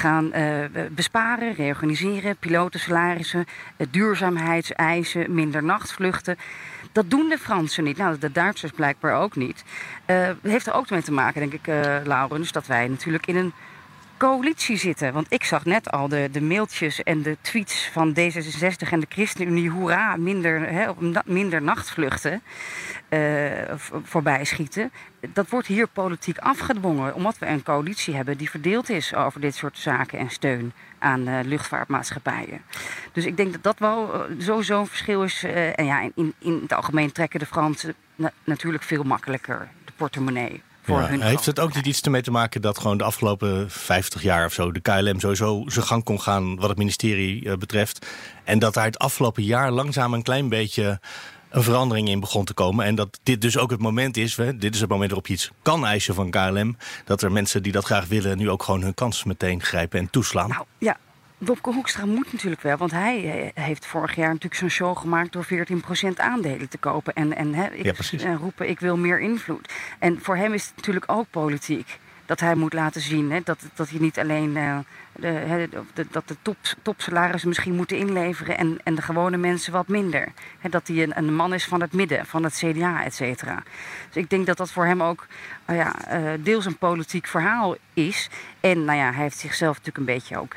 gaan 0.00 0.30
uh, 0.34 0.64
besparen, 0.90 1.54
reorganiseren, 1.54 2.36
pilotensalarissen, 2.36 3.46
duurzaamheidseisen, 3.90 5.34
minder 5.34 5.62
nachtvluchten. 5.62 6.36
Dat 6.92 7.10
doen 7.10 7.28
de 7.28 7.38
Fransen 7.38 7.84
niet. 7.84 7.96
Nou, 7.96 8.18
de 8.18 8.32
Duitsers 8.32 8.72
blijkbaar 8.72 9.14
ook 9.14 9.36
niet. 9.36 9.64
Uh, 10.06 10.30
heeft 10.42 10.66
er 10.66 10.72
ook 10.74 10.90
mee 10.90 11.02
te 11.02 11.12
maken, 11.12 11.40
denk 11.40 11.52
ik, 11.52 11.66
uh, 11.66 11.96
Laurens, 12.04 12.52
dat 12.52 12.66
wij 12.66 12.88
natuurlijk 12.88 13.26
in 13.26 13.36
een 13.36 13.52
coalitie 14.20 14.76
zitten. 14.76 15.12
Want 15.12 15.26
ik 15.28 15.44
zag 15.44 15.64
net 15.64 15.90
al 15.90 16.08
de, 16.08 16.28
de 16.32 16.40
mailtjes 16.40 17.02
en 17.02 17.22
de 17.22 17.36
tweets 17.40 17.88
van 17.92 18.10
D66 18.10 18.88
en 18.90 19.00
de 19.00 19.06
ChristenUnie. 19.08 19.70
Hoera, 19.70 20.16
minder, 20.16 20.88
minder 21.24 21.62
nachtvluchten 21.62 22.42
uh, 23.08 23.52
voorbij 24.02 24.44
schieten. 24.44 24.90
Dat 25.32 25.48
wordt 25.48 25.66
hier 25.66 25.86
politiek 25.86 26.38
afgedwongen. 26.38 27.14
Omdat 27.14 27.38
we 27.38 27.46
een 27.46 27.62
coalitie 27.62 28.14
hebben 28.14 28.36
die 28.36 28.50
verdeeld 28.50 28.88
is 28.88 29.14
over 29.14 29.40
dit 29.40 29.54
soort 29.54 29.78
zaken 29.78 30.18
en 30.18 30.30
steun 30.30 30.72
aan 30.98 31.28
uh, 31.28 31.38
luchtvaartmaatschappijen. 31.42 32.62
Dus 33.12 33.24
ik 33.26 33.36
denk 33.36 33.52
dat 33.52 33.62
dat 33.62 33.78
wel 33.78 34.26
sowieso 34.38 34.80
een 34.80 34.86
verschil 34.86 35.22
is. 35.22 35.44
En 35.74 35.84
ja, 35.84 36.10
in, 36.14 36.34
in 36.38 36.58
het 36.62 36.72
algemeen 36.72 37.12
trekken 37.12 37.40
de 37.40 37.46
Fransen 37.46 37.94
na 38.14 38.32
natuurlijk 38.44 38.82
veel 38.84 39.02
makkelijker 39.02 39.68
de 39.84 39.92
portemonnee. 39.96 40.62
Voor 40.82 41.00
ja, 41.00 41.06
hun 41.08 41.20
heeft 41.20 41.46
het 41.46 41.60
ook 41.60 41.74
niet 41.74 41.86
iets 41.86 42.00
ermee 42.00 42.22
te 42.22 42.30
maken 42.30 42.62
dat 42.62 42.78
gewoon 42.78 42.98
de 42.98 43.04
afgelopen 43.04 43.70
50 43.70 44.22
jaar 44.22 44.46
of 44.46 44.52
zo 44.52 44.72
de 44.72 44.80
KLM 44.80 45.20
sowieso 45.20 45.64
zijn 45.66 45.86
gang 45.86 46.04
kon 46.04 46.20
gaan 46.20 46.56
wat 46.56 46.68
het 46.68 46.78
ministerie 46.78 47.56
betreft. 47.56 48.06
En 48.44 48.58
dat 48.58 48.74
daar 48.74 48.84
het 48.84 48.98
afgelopen 48.98 49.42
jaar 49.42 49.70
langzaam 49.70 50.14
een 50.14 50.22
klein 50.22 50.48
beetje 50.48 51.00
een 51.50 51.62
verandering 51.62 52.08
in 52.08 52.20
begon 52.20 52.44
te 52.44 52.54
komen. 52.54 52.84
En 52.84 52.94
dat 52.94 53.20
dit 53.22 53.40
dus 53.40 53.58
ook 53.58 53.70
het 53.70 53.80
moment 53.80 54.16
is, 54.16 54.36
hè, 54.36 54.56
dit 54.56 54.74
is 54.74 54.80
het 54.80 54.90
moment 54.90 55.08
waarop 55.08 55.26
je 55.26 55.32
iets 55.32 55.50
kan 55.62 55.86
eisen 55.86 56.14
van 56.14 56.30
KLM. 56.30 56.76
Dat 57.04 57.22
er 57.22 57.32
mensen 57.32 57.62
die 57.62 57.72
dat 57.72 57.84
graag 57.84 58.06
willen 58.06 58.38
nu 58.38 58.50
ook 58.50 58.62
gewoon 58.62 58.82
hun 58.82 58.94
kans 58.94 59.24
meteen 59.24 59.62
grijpen 59.62 59.98
en 59.98 60.10
toeslaan. 60.10 60.48
Nou 60.48 60.64
ja, 60.78 60.96
Wopke 61.40 61.72
Hoekstra 61.72 62.06
moet 62.06 62.32
natuurlijk 62.32 62.62
wel, 62.62 62.76
want 62.76 62.90
hij 62.90 63.50
heeft 63.54 63.86
vorig 63.86 64.14
jaar 64.14 64.28
natuurlijk 64.28 64.54
zo'n 64.54 64.68
show 64.68 64.96
gemaakt 64.96 65.32
door 65.32 65.46
14% 65.46 66.16
aandelen 66.16 66.68
te 66.68 66.78
kopen. 66.78 67.14
En, 67.14 67.36
en, 67.36 67.54
ik, 67.54 67.84
ja, 68.10 68.24
en 68.24 68.36
roepen, 68.36 68.68
ik 68.68 68.80
wil 68.80 68.96
meer 68.96 69.20
invloed. 69.20 69.72
En 69.98 70.18
voor 70.22 70.36
hem 70.36 70.52
is 70.52 70.66
het 70.66 70.76
natuurlijk 70.76 71.12
ook 71.12 71.26
politiek. 71.30 71.98
dat 72.26 72.40
hij 72.40 72.54
moet 72.54 72.72
laten 72.72 73.00
zien 73.00 73.40
dat, 73.44 73.58
dat 73.74 73.90
hij 73.90 73.98
niet 73.98 74.18
alleen 74.18 74.56
uh, 74.56 74.78
de, 75.12 75.68
de, 75.94 76.06
dat 76.10 76.28
de 76.28 76.36
top, 76.42 76.56
topsalarissen 76.82 77.48
misschien 77.48 77.74
moeten 77.74 77.96
inleveren 77.96 78.58
en, 78.58 78.78
en 78.84 78.94
de 78.94 79.02
gewone 79.02 79.36
mensen 79.36 79.72
wat 79.72 79.88
minder. 79.88 80.32
Dat 80.70 80.88
hij 80.88 81.02
een, 81.02 81.18
een, 81.18 81.34
man 81.34 81.54
is 81.54 81.64
van 81.64 81.80
het 81.80 81.92
midden, 81.92 82.26
van 82.26 82.44
het 82.44 82.54
CDA, 82.54 83.04
et 83.04 83.14
cetera. 83.14 83.62
Dus 84.06 84.22
ik 84.22 84.30
denk 84.30 84.46
dat 84.46 84.56
dat 84.56 84.72
voor 84.72 84.86
hem 84.86 85.02
ook 85.02 85.26
ja, 85.66 85.94
uh, 86.12 86.30
deels 86.40 86.66
een 86.66 86.78
politiek 86.78 87.26
verhaal 87.26 87.76
is. 87.94 88.30
En 88.60 88.84
nou 88.84 88.98
ja, 88.98 89.12
hij 89.12 89.22
heeft 89.22 89.38
zichzelf 89.38 89.76
natuurlijk 89.76 89.98
een 89.98 90.14
beetje 90.14 90.38
ook 90.38 90.54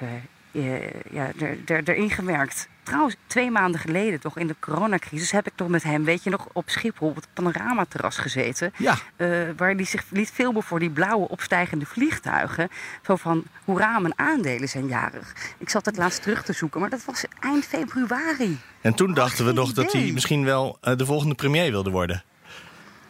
ja, 1.12 1.32
er, 1.40 1.58
er, 1.66 1.90
erin 1.90 2.10
gewerkt. 2.10 2.68
Trouwens, 2.84 3.16
twee 3.28 3.52
maanden 3.52 3.80
geleden, 3.80 4.20
toch 4.20 4.38
in 4.38 4.48
de 4.48 4.56
coronacrisis, 4.60 5.32
heb 5.32 5.48
ik 5.48 5.54
toch 5.56 5.68
met 5.68 5.84
hem, 5.84 6.04
weet 6.04 6.24
je 6.24 6.30
nog, 6.30 6.48
op 6.54 6.70
Schiphol 6.70 7.08
op 7.10 7.16
het 7.16 7.28
panoramaterras 7.34 8.18
gezeten. 8.18 8.74
Ja. 8.78 8.96
Uh, 9.18 9.50
waar 9.58 9.72
hij 9.72 9.84
zich 9.86 10.04
liet 10.10 10.30
filmen 10.32 10.64
voor 10.64 10.80
die 10.80 10.90
blauwe 10.90 11.28
opstijgende 11.28 11.86
vliegtuigen. 11.86 12.70
Zo 13.02 13.16
van, 13.16 13.44
hoera, 13.66 14.00
mijn 14.00 14.20
aandelen 14.20 14.70
zijn 14.70 14.88
jarig. 14.88 15.34
Ik 15.58 15.70
zat 15.70 15.86
het 15.86 15.98
laatst 15.98 16.22
terug 16.22 16.44
te 16.44 16.54
zoeken, 16.54 16.80
maar 16.80 16.90
dat 16.90 17.06
was 17.06 17.26
eind 17.40 17.66
februari. 17.66 18.60
En 18.82 18.94
toen 18.94 19.14
dachten 19.14 19.46
we 19.46 19.52
nog 19.52 19.74
dat 19.74 19.92
hij 19.92 20.12
misschien 20.14 20.44
wel 20.44 20.78
uh, 20.84 20.96
de 20.96 21.06
volgende 21.06 21.36
premier 21.36 21.72
wilde 21.72 21.90
worden. 21.92 22.24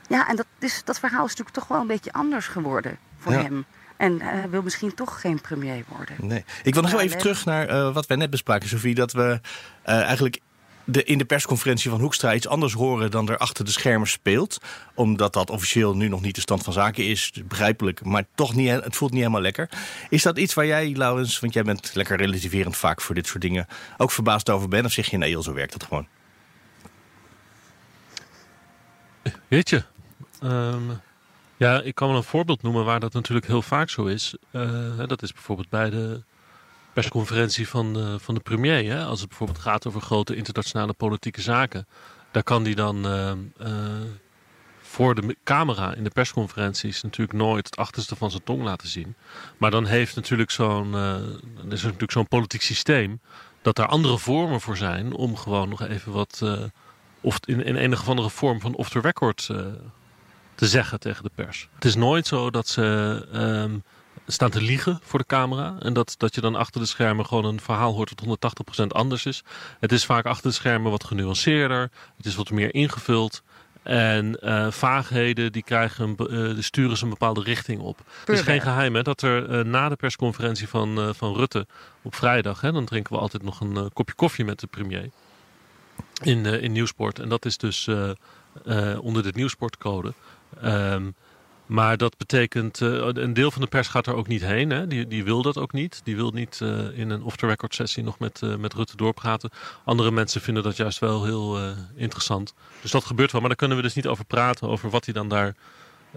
Ja, 0.08 0.28
en 0.28 0.36
dat, 0.36 0.46
is, 0.60 0.82
dat 0.84 1.00
verhaal 1.00 1.24
is 1.26 1.30
natuurlijk 1.30 1.56
toch 1.56 1.68
wel 1.68 1.82
een 1.82 1.88
beetje 1.88 2.14
anders 2.14 2.48
geworden 2.48 2.98
voor 3.18 3.32
Ja. 3.34 3.42
hem. 3.42 3.66
En 3.98 4.22
hij 4.22 4.50
wil 4.50 4.62
misschien 4.62 4.94
toch 4.94 5.22
geen 5.22 5.42
premier 5.42 5.84
worden. 5.88 6.16
Nee. 6.20 6.46
Ik 6.64 6.74
wil 6.74 6.82
nog 6.82 6.92
heel 6.92 7.00
even 7.00 7.12
nee. 7.12 7.22
terug 7.22 7.46
naar 7.46 7.68
eh, 7.68 7.94
wat 7.94 8.08
wij 8.08 8.18
net 8.18 8.30
bespraken, 8.30 8.70
Sofie. 8.70 8.96
Dat 8.96 9.12
we 9.12 9.40
eh, 9.82 10.02
eigenlijk 10.02 10.40
de, 10.84 11.04
in 11.04 11.18
de 11.18 11.26
persconferentie 11.26 11.90
van 11.90 12.00
Hoekstra 12.00 12.34
iets 12.34 12.48
anders 12.48 12.74
horen 12.74 13.12
dan 13.12 13.30
er 13.30 13.38
achter 13.38 13.66
de 13.66 13.72
schermen 13.72 14.08
speelt. 14.08 14.58
Omdat 14.94 15.34
dat 15.34 15.50
officieel 15.50 15.96
nu 15.96 16.08
nog 16.08 16.22
niet 16.22 16.36
de 16.36 16.42
stand 16.42 16.64
van 16.64 16.74
zaken 16.74 17.08
is. 17.08 17.32
Begrijpelijk, 17.46 18.04
maar 18.04 18.26
toch 18.36 18.56
niet, 18.56 18.70
het 18.70 18.96
voelt 18.96 19.12
niet 19.12 19.20
helemaal 19.20 19.42
lekker. 19.42 19.70
Is 20.10 20.22
dat 20.22 20.38
iets 20.38 20.54
waar 20.54 20.66
jij, 20.66 20.96
Laurens, 20.96 21.40
want 21.40 21.54
jij 21.54 21.64
bent 21.64 21.92
lekker 21.94 22.18
relativerend 22.18 22.78
vaak 22.78 23.02
voor 23.02 23.16
dit 23.16 23.28
soort 23.28 23.42
dingen, 23.42 23.68
ook 23.98 24.12
verbaasd 24.12 24.50
over 24.50 24.68
bent? 24.68 24.86
Of 24.86 24.92
zeg 24.92 25.10
je 25.10 25.18
nee, 25.18 25.44
zo 25.44 25.54
werkt 25.54 25.74
het 25.74 25.84
gewoon? 25.84 26.08
Weet 29.48 29.70
je, 29.70 29.84
ehm, 30.42 30.82
ja, 31.64 31.82
ik 31.82 31.96
kan 31.96 32.08
wel 32.08 32.18
een 32.18 32.24
voorbeeld 32.24 32.62
noemen 32.62 32.86
waar 32.86 33.00
dat 33.00 33.14
natuurlijk 33.14 33.48
heel 33.48 33.62
vaak 33.62 33.90
zo 33.90 34.06
is. 34.06 34.36
Eh, 34.52 34.98
dat 35.08 35.22
is 35.22 35.34
bijvoorbeeld 35.34 35.70
bij 35.70 35.90
de 35.90 36.22
persconferentie 36.94 37.68
van, 37.68 37.98
eh, 37.98 38.16
van 38.18 38.34
de 38.36 38.40
premier. 38.40 38.92
Hè? 38.92 39.04
Als 39.04 39.20
het 39.20 39.30
bijvoorbeeld 39.30 39.60
gaat 39.60 39.88
over 39.88 40.02
grote 40.02 40.36
internationale 40.36 40.94
politieke 40.94 41.42
zaken. 41.42 41.88
Daar 42.32 42.44
kan 42.44 42.64
die 42.64 42.76
dan 42.76 43.06
ehm, 43.06 43.38
eh, 43.58 43.72
voor 44.82 45.16
de 45.16 45.38
camera 45.44 45.94
in 45.94 46.04
de 46.04 46.10
persconferenties 46.10 47.02
natuurlijk 47.02 47.38
nooit 47.38 47.66
het 47.66 47.78
achterste 47.78 48.16
van 48.16 48.32
zijn 48.32 48.44
tong 48.44 48.64
laten 48.64 48.88
zien. 48.88 49.16
Maar 49.58 49.72
dan 49.72 49.86
heeft 49.86 50.16
natuurlijk 50.16 50.52
zo'n 50.52 50.96
is 51.70 51.84
natuurlijk 51.84 52.12
zo'n 52.12 52.28
politiek 52.28 52.62
systeem 52.62 53.20
dat 53.62 53.76
daar 53.76 53.88
andere 53.88 54.18
vormen 54.18 54.62
voor 54.62 54.78
zijn 54.78 55.14
om 55.14 55.36
gewoon 55.38 55.70
nog 55.70 55.82
even 55.82 56.12
wat 56.12 56.42
of 57.22 57.40
in, 57.46 57.66
in 57.66 57.76
een 57.76 57.94
of 57.94 58.10
andere 58.10 58.30
vorm 58.30 58.62
van 58.62 58.76
off 58.76 58.90
the 58.90 59.00
record 59.00 59.50
te 60.56 60.68
zeggen 60.68 61.00
tegen 61.00 61.24
de 61.24 61.32
pers. 61.36 61.68
Het 61.76 61.86
is 61.86 61.96
nooit 61.96 62.28
zo 62.28 62.50
dat 62.50 62.68
ze 62.68 63.28
ehm, 63.32 63.78
staan 64.28 64.50
te 64.50 64.62
liegen 64.62 65.00
voor 65.04 65.20
de 65.20 65.26
camera 65.26 65.76
en 65.80 65.94
dat, 65.94 66.16
dat 66.18 66.36
je 66.36 66.42
dan 66.42 66.56
achter 66.56 66.82
de 66.82 66.88
schermen 66.88 67.26
gewoon 67.26 67.46
een 67.46 67.62
verhaal 67.62 67.94
hoort 67.94 68.14
dat 68.16 68.54
180% 68.84 68.88
anders 68.88 69.26
is. 69.26 69.44
Het 69.80 69.92
is 69.92 70.06
vaak 70.06 70.26
achter 70.26 70.50
de 70.50 70.56
schermen 70.56 70.92
wat 70.92 71.04
genuanceerder, 71.04 71.90
het 72.18 72.26
is 72.26 72.36
wat 72.36 72.52
meer 72.52 72.74
ingevuld. 72.74 73.44
En 73.84 74.40
eh, 74.40 74.72
vaagheden 74.72 75.52
die 75.52 75.64
krijgen, 75.64 76.16
een 76.18 76.54
die 76.54 76.64
sturen 76.64 76.98
ze 76.98 77.04
een 77.04 77.10
bepaalde 77.10 77.42
richting 77.42 77.82
op. 77.82 78.00
Het 78.20 78.30
is 78.30 78.42
geen 78.42 78.62
geheim 78.62 78.96
hè, 78.96 79.02
dat 79.02 79.22
er 79.22 79.50
eh, 79.50 79.66
na 79.66 79.90
de 79.90 79.96
persconferentie 79.96 80.68
van, 80.68 81.16
van 81.16 81.36
Rutte 81.36 81.68
op 82.02 82.16
vrijdag, 82.16 82.62
hè, 82.62 82.72
dan 82.72 82.86
drinken 82.86 83.14
we 83.14 83.20
altijd 83.20 83.44
nog 83.44 83.60
een 83.60 83.90
kopje 83.94 84.16
koffie 84.16 84.46
met 84.46 84.60
de 84.60 84.68
premier 84.68 85.10
in, 86.22 86.46
in 86.46 86.72
Nieuwsport. 86.72 87.20
En 87.20 87.30
dat 87.30 87.46
is 87.46 87.58
dus 87.58 87.90
onder 89.00 89.24
de 89.24 89.32
Nieuwsportcode. 89.36 90.14
Ehm, 90.62 91.12
maar 91.66 91.98
dat 91.98 92.18
betekent, 92.18 92.82
eh, 92.82 92.90
een 93.14 93.34
deel 93.34 93.52
van 93.52 93.62
de 93.62 93.68
pers 93.68 93.88
gaat 93.88 94.08
er 94.08 94.16
ook 94.16 94.28
niet 94.28 94.42
heen. 94.46 94.70
Hè? 94.70 94.88
Die, 94.88 95.08
die 95.08 95.24
wil 95.24 95.42
dat 95.42 95.58
ook 95.58 95.72
niet. 95.74 96.02
Die 96.04 96.16
wil 96.16 96.32
niet 96.32 96.60
eh, 96.62 96.98
in 96.98 97.10
een 97.10 97.24
off-the-record 97.24 97.76
sessie 97.76 98.04
nog 98.04 98.20
met, 98.20 98.42
eh, 98.42 98.56
met 98.56 98.74
Rutte 98.74 98.96
doorpraten. 98.96 99.50
Andere 99.86 100.12
mensen 100.12 100.42
vinden 100.42 100.64
dat 100.64 100.76
juist 100.78 101.00
wel 101.00 101.24
heel 101.26 101.58
eh, 101.60 101.72
interessant. 101.96 102.54
Dus 102.82 102.92
dat 102.92 103.06
gebeurt 103.06 103.32
wel. 103.32 103.40
Maar 103.40 103.50
daar 103.50 103.58
kunnen 103.60 103.78
we 103.78 103.84
dus 103.84 103.94
niet 103.94 104.08
over 104.08 104.26
praten, 104.26 104.68
over 104.70 104.90
wat 104.90 105.06
hij 105.06 105.14
dan 105.14 105.28
daar 105.30 105.56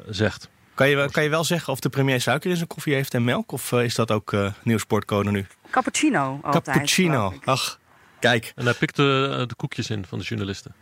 zegt. 0.09 0.49
Kan 0.75 0.89
je, 0.89 0.97
wel- 0.97 1.11
kan 1.11 1.23
je 1.23 1.29
wel 1.29 1.45
zeggen 1.45 1.73
of 1.73 1.81
de 1.81 1.89
premier 1.89 2.21
suiker 2.21 2.51
in 2.51 2.57
zijn 2.57 2.69
koffie 2.69 2.95
heeft 2.95 3.15
en 3.15 3.25
melk? 3.25 3.53
Of 3.53 3.73
is 3.73 3.95
dat 3.95 4.11
ook 4.11 4.33
eh 4.33 4.53
nieuwsportcode 4.63 5.31
nu? 5.31 5.47
Cappuccino 5.71 6.39
altijd. 6.43 6.65
Cappuccino. 6.65 7.35
Ach, 7.45 7.79
kijk, 8.19 8.53
En 8.55 8.65
hij 8.65 8.75
pikt 8.75 8.97
de, 8.97 9.45
de 9.47 9.55
koekjes 9.55 9.91
in 9.91 10.07
van 10.07 10.19
de 10.19 10.25
journalisten. 10.25 10.75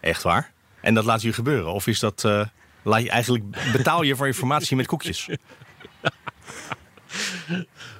echt 0.00 0.22
waar? 0.22 0.52
En 0.80 0.94
dat 0.94 1.04
laat 1.04 1.22
je 1.22 1.32
gebeuren? 1.32 1.72
Of 1.72 1.86
is 1.86 1.98
dat... 2.00 2.24
laat 2.84 3.02
je 3.02 3.10
eigenlijk 3.10 3.44
betaal 3.72 4.02
je 4.02 4.16
voor 4.16 4.26
informatie 4.26 4.76
met 4.76 4.86
koekjes? 4.86 5.28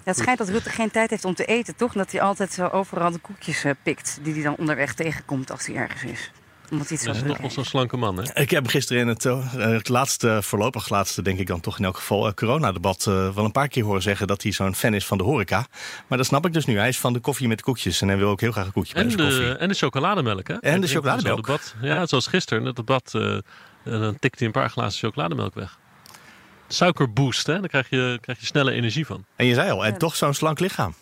Het 0.05 0.17
schijnt 0.19 0.39
dat 0.39 0.49
Rutte 0.49 0.71
geen 0.71 0.91
tijd 0.91 1.11
heeft 1.11 1.25
om 1.25 1.35
te 1.35 1.45
eten, 1.45 1.77
toch? 1.77 1.93
Dat 1.93 2.13
hij 2.13 2.21
altijd 2.21 2.53
zo 2.53 2.67
overal 2.67 3.11
de 3.11 3.19
koekjes 3.19 3.65
eh, 3.65 3.73
pikt. 3.83 4.19
Die 4.23 4.35
hij 4.35 4.43
dan 4.43 4.57
onderweg 4.57 4.95
tegenkomt 4.95 5.51
als 5.51 5.67
hij 5.67 5.77
ergens 5.77 6.03
is. 6.03 6.31
Omdat 6.71 6.89
hij 6.89 6.97
het 6.97 7.07
zo 7.07 7.23
Hij 7.23 7.33
is 7.33 7.39
wel 7.41 7.51
zo'n 7.51 7.65
slanke 7.65 7.97
man, 7.97 8.17
hè? 8.17 8.41
Ik 8.41 8.51
heb 8.51 8.67
gisteren 8.67 9.03
in 9.03 9.09
het, 9.09 9.25
eh, 9.25 9.53
het 9.53 9.89
laatste, 9.89 10.39
voorlopig 10.43 10.89
laatste, 10.89 11.23
denk 11.23 11.39
ik 11.39 11.47
dan 11.47 11.61
toch 11.61 11.79
in 11.79 11.85
elk 11.85 11.97
geval, 11.97 12.27
eh, 12.27 12.33
coronadebat 12.33 13.07
eh, 13.07 13.35
wel 13.35 13.45
een 13.45 13.53
paar 13.53 13.69
keer 13.69 13.85
horen 13.85 14.03
zeggen 14.03 14.27
dat 14.27 14.43
hij 14.43 14.53
zo'n 14.53 14.75
fan 14.75 14.95
is 14.95 15.07
van 15.07 15.19
de 15.19 15.25
horeca. 15.25 15.67
Maar 16.07 16.19
dat 16.19 16.27
snap 16.27 16.47
ik 16.47 16.53
dus 16.53 16.65
nu. 16.65 16.79
Hij 16.79 16.89
is 16.89 16.99
van 16.99 17.13
de 17.13 17.21
koffie 17.21 17.49
met 17.49 17.63
koekjes 17.63 18.01
en 18.01 18.09
hij 18.09 18.17
wil 18.17 18.29
ook 18.29 18.41
heel 18.41 18.53
graag 18.53 18.67
een 18.67 18.73
koekje 18.73 18.95
bij 18.95 19.03
En 19.03 19.11
zijn 19.11 19.23
koffie. 19.29 19.45
de, 19.45 19.57
en 19.57 19.69
de 19.69 19.75
chocolademelk, 19.75 20.49
hè? 20.49 20.55
En 20.55 20.81
de 20.81 20.87
chocolademelk. 20.87 21.47
Debat, 21.47 21.75
ja, 21.83 22.07
zoals 22.07 22.27
gisteren, 22.27 22.61
in 22.61 22.67
het 22.67 22.77
debat. 22.77 23.11
eh, 23.15 23.33
en 23.85 24.01
dan 24.01 24.19
tikt 24.19 24.39
hij 24.39 24.47
een 24.47 24.53
paar 24.53 24.71
glazen 24.71 24.99
chocolademelk 25.01 25.55
weg. 25.55 25.79
Suikerboost, 26.69 27.47
hè? 27.47 27.61
Daar 27.61 27.69
krijg 27.69 27.91
je, 27.91 28.19
krijg 28.21 28.41
je 28.41 28.47
snelle 28.47 28.73
energie 28.73 29.07
van. 29.07 29.25
En 29.37 29.47
je 29.47 29.55
zei 29.55 29.71
al, 29.71 29.85
en 29.85 29.99
toch 29.99 30.17
zo'n 30.17 30.35
slank 30.35 30.61
lichaam. 30.61 30.95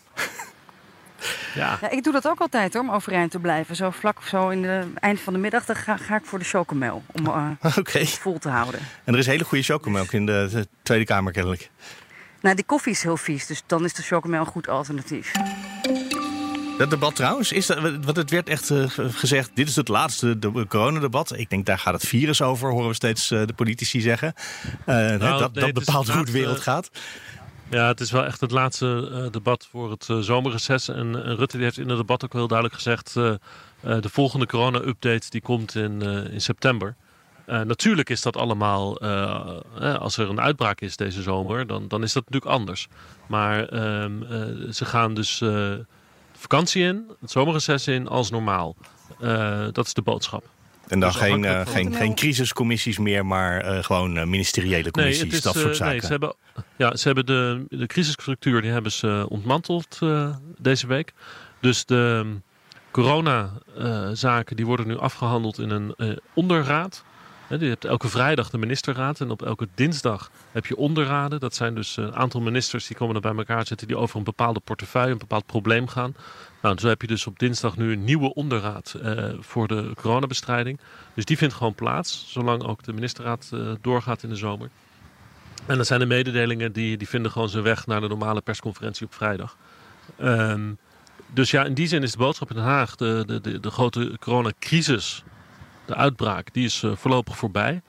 Ja, 1.55 1.79
Ja, 1.81 1.91
ik 1.91 2.05
doe 2.05 2.13
dat 2.13 2.29
ook 2.29 2.41
altijd 2.41 2.75
hoor, 2.75 2.83
om 2.83 2.91
overeind 2.91 3.31
te 3.31 3.39
blijven. 3.39 3.77
Zo 3.77 3.91
vlak 3.91 4.23
zo 4.23 4.49
in 4.49 4.63
de 4.63 4.85
eind 4.95 5.21
van 5.21 5.33
de 5.33 5.39
middag 5.39 5.65
dan 5.65 5.77
ga, 5.77 5.97
ga 5.97 6.17
ik 6.17 6.25
voor 6.25 6.39
de 6.39 6.45
chocomel. 6.45 7.03
Om 7.07 7.27
eh, 7.27 7.51
Oké. 7.79 7.99
het 7.99 8.09
vol 8.09 8.39
te 8.39 8.49
houden. 8.49 8.81
En 9.05 9.13
er 9.13 9.19
is 9.19 9.27
hele 9.27 9.45
goede 9.45 9.65
chocomelk 9.65 10.13
in 10.13 10.27
de, 10.27 10.49
de 10.53 10.67
Tweede 10.83 11.05
Kamer 11.05 11.33
kennelijk. 11.33 11.71
Nou, 12.41 12.55
die 12.55 12.65
koffie 12.65 12.93
is 12.93 13.03
heel 13.03 13.17
vies, 13.17 13.47
dus 13.47 13.63
dan 13.67 13.85
is 13.85 13.93
de 13.93 14.03
chocomel 14.03 14.41
een 14.41 14.47
goed 14.47 14.69
alternatief. 14.69 15.33
Dat 16.79 16.91
debat 16.91 17.17
trouwens, 17.17 17.53
is 17.53 17.67
dat, 17.67 17.79
want 17.81 18.17
het 18.17 18.31
werd 18.31 18.49
echt 18.49 18.71
eh, 18.71 18.85
gezegd, 18.97 19.51
dit 19.55 19.69
is 19.69 19.77
het 19.77 19.89
laatste 19.89 20.39
de, 20.39 20.67
coronadebat. 20.69 21.39
Ik 21.39 21.51
denk, 21.51 21.67
daar 21.67 21.79
gaat 21.79 21.95
het 21.95 22.07
virus 22.07 22.43
over, 22.43 22.71
horen 22.71 22.89
we 22.89 22.95
steeds 22.95 23.31
eh, 23.31 23.47
de 23.47 23.53
politici 23.53 24.01
zeggen. 24.01 24.33
Eh, 24.85 24.95
hè, 24.95 25.19
dat 25.19 25.29
nee, 25.29 25.39
dat 25.39 25.65
het 25.65 25.73
bepaalt 25.73 26.07
het 26.07 26.17
hoe 26.17 26.25
de 26.25 26.33
wereld 26.33 26.61
gaat. 26.61 26.91
Ja, 27.73 27.87
het 27.87 28.01
is 28.01 28.11
wel 28.11 28.25
echt 28.25 28.41
het 28.41 28.51
laatste 28.51 29.11
eh, 29.13 29.31
debat 29.31 29.67
voor 29.71 29.91
het 29.91 30.09
eh, 30.11 30.19
zomerreces. 30.19 30.89
En, 30.89 31.25
en 31.25 31.37
Rutte 31.37 31.57
die 31.57 31.65
heeft 31.65 31.79
in 31.79 31.89
het 31.89 31.99
debat 31.99 32.25
ook 32.25 32.33
heel 32.33 32.47
duidelijk 32.49 32.77
gezegd... 32.77 33.17
eh, 33.17 33.31
eh, 33.31 33.39
de 34.01 34.09
volgende 34.09 34.47
corona-update 34.47 35.31
die 35.31 35.41
komt 35.41 35.75
in, 35.75 36.03
eh, 36.03 36.33
in 36.33 36.41
september. 36.41 36.95
Eh, 37.47 37.61
natuurlijk 37.61 38.11
is 38.11 38.23
dat 38.23 38.37
allemaal, 38.37 38.97
eh, 38.99 39.57
eh, 39.81 39.95
als 39.99 40.17
er 40.17 40.29
een 40.29 40.41
uitbraak 40.41 40.81
is 40.81 40.97
deze 40.97 41.23
zomer, 41.23 41.67
dan, 41.67 41.89
dan 41.89 42.03
is 42.03 42.13
dat 42.13 42.25
natuurlijk 42.25 42.53
anders. 42.53 42.89
Maar 43.27 43.69
ehm, 43.69 44.23
eh, 44.23 44.71
ze 44.73 44.85
gaan 44.85 45.15
dus 45.15 45.41
eh, 45.41 45.73
vakantie 46.33 46.83
in, 46.83 47.07
het 47.21 47.31
zomerreces 47.31 47.87
in, 47.87 48.09
als 48.09 48.31
normaal. 48.31 48.77
Eh, 49.21 49.67
dat 49.73 49.87
is 49.87 49.95
de 49.95 50.03
boodschap. 50.03 50.45
En 50.89 51.01
dan 51.01 51.11
Dus 51.11 51.21
geen, 51.21 51.45
eh, 51.45 51.67
geen, 51.67 51.95
geen 51.95 52.15
crisiscommissies 52.15 52.99
meer, 52.99 53.27
maar 53.27 53.61
eh, 53.61 53.85
gewoon 53.85 54.17
eh, 54.17 54.27
ministeriële 54.27 54.91
commissies, 54.91 55.41
dat 55.41 55.57
soort 55.57 55.77
zaken. 55.77 55.93
Nee, 55.93 56.01
ze 56.01 56.07
hebben, 56.07 56.35
ja, 56.77 56.97
ze 56.97 57.07
hebben 57.07 57.27
de, 57.27 57.65
de 57.69 57.87
crisisstructuur 57.87 58.63
die 58.63 58.71
hebben 58.71 58.93
ze 58.93 59.27
ontmanteld 59.29 59.99
deze 60.59 60.87
week. 60.87 61.13
Dus 61.61 61.85
de 61.85 62.27
corona-zaken 62.91 64.57
die 64.57 64.67
worden 64.67 64.87
nu 64.87 64.99
afgehandeld 64.99 65.59
in 65.59 65.71
een 65.71 66.21
onderraad. 66.35 67.05
Je 67.49 67.69
hebt 67.69 67.85
elke 67.85 68.09
vrijdag 68.09 68.51
de 68.51 68.59
ministerraad 68.59 69.21
en 69.21 69.31
op 69.31 69.43
elke 69.43 69.69
dinsdag 69.75 70.31
heb 70.53 70.67
je 70.67 70.77
onderraden. 70.77 71.41
Dat 71.41 71.55
zijn 71.55 71.75
dus 71.75 71.97
een 71.97 72.15
aantal 72.15 72.41
ministers 72.41 72.87
die 72.87 72.97
komen 72.97 73.15
er 73.15 73.21
bij 73.21 73.35
elkaar 73.35 73.67
zitten 73.67 73.87
die 73.87 73.97
over 73.97 74.17
een 74.17 74.25
bepaalde 74.25 74.61
portefeuille, 74.61 75.13
een 75.13 75.19
bepaald 75.19 75.47
probleem 75.47 75.89
gaan. 75.89 76.15
Nou, 76.63 76.79
zo 76.79 76.89
heb 76.89 77.01
je 77.01 77.07
dus 77.07 77.27
op 77.27 77.39
dinsdag 77.39 77.77
nu 77.77 77.93
een 77.93 78.05
nieuwe 78.05 78.35
onderraad 78.35 78.95
eh, 79.03 79.25
voor 79.41 79.69
de 79.69 79.93
coronabestrijding. 79.97 80.79
Dus 81.15 81.25
die 81.25 81.37
vindt 81.37 81.55
gewoon 81.55 81.75
plaats, 81.75 82.27
zolang 82.29 82.63
ook 82.63 82.83
de 82.83 82.93
ministerraad 82.93 83.51
eh, 83.53 83.61
doorgaat 83.81 84.23
in 84.23 84.29
de 84.29 84.37
zomer. 84.37 84.71
En 85.67 85.77
dat 85.77 85.87
zijn 85.87 86.01
de 86.01 86.07
mededelingen 86.07 86.73
die, 86.73 86.97
die 86.97 87.09
vinden 87.09 87.31
gewoon 87.31 87.49
zijn 87.49 87.63
weg 87.63 87.87
naar 87.87 88.01
de 88.01 88.09
normale 88.09 88.41
persconferentie 88.41 89.07
op 89.07 89.15
vrijdag. 89.15 89.57
Ehm, 90.17 90.73
dus 91.27 91.51
ja, 91.51 91.65
in 91.65 91.75
die 91.75 91.87
zin 91.87 92.03
is 92.03 92.13
de 92.13 92.19
boodschap 92.19 92.51
in 92.51 92.57
Den 92.57 92.65
Haag, 92.65 92.97
de, 92.97 93.41
de, 93.43 93.61
de 93.61 93.71
grote 93.71 94.17
coronacrisis, 94.21 95.25
de 95.85 95.95
uitbraak, 95.95 96.53
die 96.53 96.65
is 96.65 96.83
eh, 96.83 96.91
voorlopig 96.95 97.37
voorbij. 97.37 97.83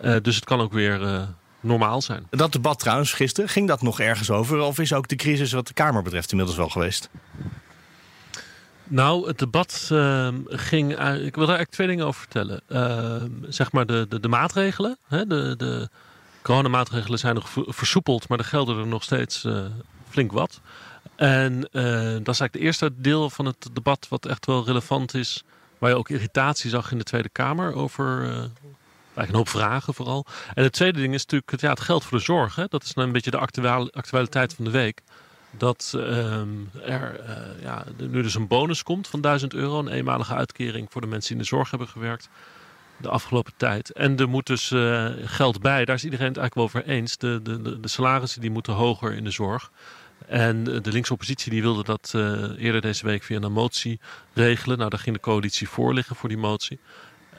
Eh, 0.00 0.16
dus 0.22 0.34
het 0.34 0.44
kan 0.44 0.60
ook 0.60 0.72
weer 0.72 1.02
eh, 1.02 1.22
normaal 1.60 2.02
zijn. 2.02 2.26
Dat 2.30 2.52
debat 2.52 2.78
trouwens 2.78 3.12
gisteren, 3.12 3.50
ging 3.50 3.68
dat 3.68 3.82
nog 3.82 4.00
ergens 4.00 4.30
over? 4.30 4.60
Of 4.60 4.78
is 4.78 4.92
ook 4.92 5.08
de 5.08 5.16
crisis 5.16 5.52
wat 5.52 5.66
de 5.66 5.74
Kamer 5.74 6.02
betreft 6.02 6.30
inmiddels 6.30 6.58
wel 6.58 6.68
geweest? 6.68 7.08
Nou, 8.88 9.26
het 9.26 9.38
debat 9.38 9.88
uh, 9.92 10.28
ging. 10.46 10.90
ik 10.90 11.34
wil 11.34 11.46
daar 11.46 11.56
eigenlijk 11.56 11.70
twee 11.70 11.86
dingen 11.86 12.06
over 12.06 12.20
vertellen. 12.20 12.60
Uh, 12.68 13.22
zeg 13.48 13.72
maar 13.72 13.86
de, 13.86 14.06
de, 14.08 14.20
de 14.20 14.28
maatregelen. 14.28 14.98
Hè, 15.08 15.26
de, 15.26 15.54
de 15.56 15.88
coronamaatregelen 16.42 17.18
zijn 17.18 17.34
nog 17.34 17.48
versoepeld, 17.54 18.28
maar 18.28 18.38
er 18.38 18.44
gelden 18.44 18.78
er 18.78 18.86
nog 18.86 19.02
steeds 19.02 19.46
flink 20.08 20.32
wat. 20.32 20.60
En 21.16 21.60
dat 21.60 22.34
is 22.34 22.40
eigenlijk 22.40 22.54
het 22.54 22.62
eerste 22.62 22.90
deel 22.96 23.30
van 23.30 23.46
het 23.46 23.68
debat 23.72 24.06
wat 24.08 24.26
echt 24.26 24.46
wel 24.46 24.64
relevant 24.64 25.14
is. 25.14 25.44
Waar 25.78 25.90
je 25.90 25.96
ook 25.96 26.08
irritatie 26.08 26.70
zag 26.70 26.92
in 26.92 26.98
de 26.98 27.04
Tweede 27.04 27.28
Kamer 27.28 27.74
over. 27.74 28.22
Uh, 28.22 28.28
eigenlijk 28.28 29.28
een 29.28 29.34
hoop 29.34 29.48
vragen 29.48 29.94
vooral. 29.94 30.26
En 30.54 30.62
het 30.62 30.72
tweede 30.72 31.00
ding 31.00 31.14
is 31.14 31.22
natuurlijk 31.22 31.50
het, 31.50 31.60
ja, 31.60 31.70
het 31.70 31.80
geld 31.80 32.04
voor 32.04 32.18
de 32.18 32.24
zorg. 32.24 32.54
Hè. 32.54 32.64
Dat 32.68 32.82
is 32.82 32.94
nou 32.94 33.06
een 33.06 33.12
beetje 33.12 33.30
de 33.30 33.90
actualiteit 33.92 34.54
van 34.54 34.64
de 34.64 34.70
week 34.70 35.02
dat 35.50 35.92
ehm, 35.96 36.48
er 36.84 37.20
uh, 37.20 37.62
ja, 37.62 37.84
nu 37.96 38.22
dus 38.22 38.34
een 38.34 38.46
bonus 38.46 38.82
komt 38.82 39.08
van 39.08 39.20
1000 39.20 39.54
euro. 39.54 39.78
Een 39.78 39.88
eenmalige 39.88 40.34
uitkering 40.34 40.86
voor 40.90 41.00
de 41.00 41.06
mensen 41.06 41.28
die 41.28 41.36
in 41.36 41.42
de 41.42 41.56
zorg 41.56 41.70
hebben 41.70 41.88
gewerkt 41.88 42.28
de 42.96 43.08
afgelopen 43.08 43.52
tijd. 43.56 43.92
En 43.92 44.16
er 44.16 44.28
moet 44.28 44.46
dus 44.46 44.70
uh, 44.70 45.08
geld 45.24 45.60
bij. 45.60 45.84
Daar 45.84 45.96
is 45.96 46.04
iedereen 46.04 46.28
het 46.28 46.36
eigenlijk 46.36 46.72
wel 46.72 46.80
over 46.82 46.92
eens. 46.92 47.16
De, 47.16 47.40
de, 47.42 47.80
de, 47.80 47.88
salarissen 47.88 48.40
die 48.40 48.50
moeten 48.50 48.72
hoger 48.72 49.12
in 49.12 49.24
de 49.24 49.30
zorg. 49.30 49.70
En 50.26 50.64
de 50.64 50.92
linkse 50.92 51.12
oppositie 51.12 51.50
die 51.50 51.62
wilde 51.62 51.84
dat 51.84 52.12
uh, 52.16 52.22
eerder 52.58 52.80
deze 52.80 53.06
week 53.06 53.22
via 53.22 53.40
een 53.40 53.52
motie 53.52 54.00
regelen. 54.32 54.78
Nou, 54.78 54.90
daar 54.90 54.98
ging 54.98 55.16
de 55.16 55.22
coalitie 55.22 55.68
voor 55.68 55.94
liggen 55.94 56.16
voor 56.16 56.28
die 56.28 56.38
motie. 56.38 56.78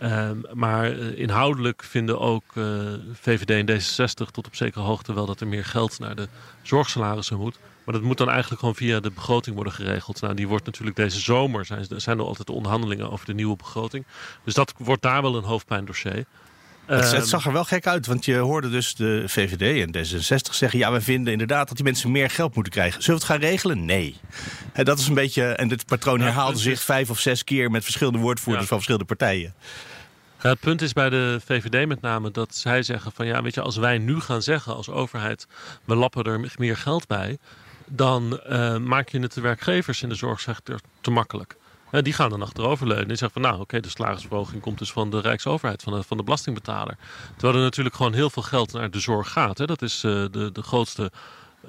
Um, 0.03 0.46
maar 0.53 0.91
inhoudelijk 0.98 1.84
vinden 1.84 2.19
ook 2.19 2.43
uh, 2.53 2.93
VVD 3.13 3.50
en 3.50 3.81
D66 3.81 4.31
tot 4.31 4.48
op 4.48 4.55
zekere 4.55 4.84
hoogte 4.84 5.13
wel 5.13 5.25
dat 5.25 5.39
er 5.39 5.48
meer 5.48 5.65
geld 5.65 6.00
naar 6.00 6.15
de 6.15 6.27
zorgsalarissen 6.62 7.38
moet. 7.38 7.60
Maar 7.84 7.96
dat 7.96 8.03
moet 8.03 8.17
dan 8.17 8.29
eigenlijk 8.29 8.60
gewoon 8.60 8.75
via 8.75 9.00
de 9.00 9.12
begroting 9.12 9.55
worden 9.55 9.74
geregeld. 9.74 10.22
Nou, 10.22 10.34
die 10.34 10.48
wordt 10.48 10.65
natuurlijk 10.65 10.96
deze 10.96 11.19
zomer, 11.19 11.65
zijn, 11.65 11.86
zijn 11.96 12.17
er 12.19 12.25
altijd 12.25 12.48
de 12.48 12.53
onderhandelingen 12.53 13.12
over 13.12 13.25
de 13.25 13.34
nieuwe 13.34 13.55
begroting. 13.55 14.05
Dus 14.43 14.53
dat 14.53 14.74
wordt 14.77 15.01
daar 15.01 15.22
wel 15.22 15.36
een 15.36 15.43
hoofdpijndossier. 15.43 16.25
Het, 16.88 17.12
het, 17.12 17.27
zag 17.27 17.46
er 17.46 17.53
wel 17.53 17.63
gek 17.63 17.88
uit, 17.88 18.06
want 18.06 18.25
je 18.25 18.36
hoorde 18.36 18.70
dus 18.70 18.96
de 18.96 19.24
VVD 19.25 19.82
en 19.86 20.06
D66 20.06 20.53
zeggen... 20.53 20.79
ja, 20.79 20.91
we 20.91 21.01
vinden 21.01 21.32
inderdaad 21.32 21.67
dat 21.67 21.75
die 21.75 21.86
mensen 21.86 22.12
meer 22.12 22.29
geld 22.29 22.56
moeten 22.56 22.74
krijgen. 22.74 23.03
Zullen 23.03 23.20
we 23.20 23.25
het 23.25 23.34
gaan 23.34 23.50
regelen? 23.50 23.86
Nee. 23.86 24.15
En 24.74 24.86
dat 24.86 25.00
is 25.00 25.08
een 25.08 25.13
beetje, 25.13 25.44
en 25.44 25.67
dit 25.67 25.86
patroon 25.86 26.20
herhaalde 26.20 26.60
zich 26.60 26.82
vijf 26.82 27.10
of 27.10 27.20
zes 27.20 27.44
keer... 27.44 27.72
met 27.72 27.84
verschillende 27.84 28.20
woordvoerders 28.20 28.67
van 28.67 28.77
verschillende 28.77 29.08
partijen. 29.08 29.53
Ja, 30.41 30.50
het 30.50 30.60
punt 30.60 30.82
is 30.82 30.94
bij 30.94 31.10
de 31.10 31.39
VVD 31.46 31.88
met 31.88 32.01
name 32.01 32.32
dat 32.32 32.56
zij 32.56 32.84
zeggen 32.84 33.12
van... 33.12 33.25
ja, 33.25 33.41
weet 33.41 33.53
je, 33.53 33.62
als 33.62 33.77
wij 33.77 33.98
nu 33.98 34.20
gaan 34.20 34.41
zeggen 34.41 34.75
als 34.75 34.89
overheid... 34.89 35.48
we 35.86 35.96
lappen 35.96 36.24
er 36.24 36.50
meer 36.58 36.77
geld 36.77 37.08
bij 37.08 37.38
dan 37.89 38.39
uh, 38.50 38.77
maak 38.77 39.10
je 39.10 39.20
het 39.20 39.34
de 39.34 39.41
werkgevers 39.41 40.03
in 40.03 40.10
de 40.10 40.15
zorgsector 40.15 40.79
te 41.01 41.12
makkelijk. 41.12 41.56
Uh, 41.91 42.01
die 42.01 42.13
gaan 42.13 42.29
dan 42.29 42.41
achteroverleunen 42.41 43.10
en 43.10 43.17
zeggen 43.17 43.41
van 43.41 43.51
nou 43.51 43.62
oké, 43.62 43.79
de 43.79 43.89
salarisverhoging 43.89 44.62
komt 44.62 44.77
dus 44.77 44.91
van 44.91 45.10
de 45.10 45.20
Rijksoverheid, 45.20 45.84
van 45.84 45.94
de, 45.94 46.03
van 46.03 46.17
de 46.17 46.24
belastingbetaler. 46.24 46.98
Terwijl 47.32 47.58
er 47.58 47.63
natuurlijk 47.63 47.96
gewoon 47.96 48.13
heel 48.13 48.29
veel 48.29 48.44
geld 48.44 48.74
naar 48.74 48.91
de 48.91 49.00
zorg 49.00 49.32
gaat. 49.32 49.58
Hè. 49.58 49.65
Dat 49.65 49.82
is 49.82 50.03
uh, 50.03 50.25
de, 50.32 50.50
de 50.51 50.62
grootste 50.62 51.12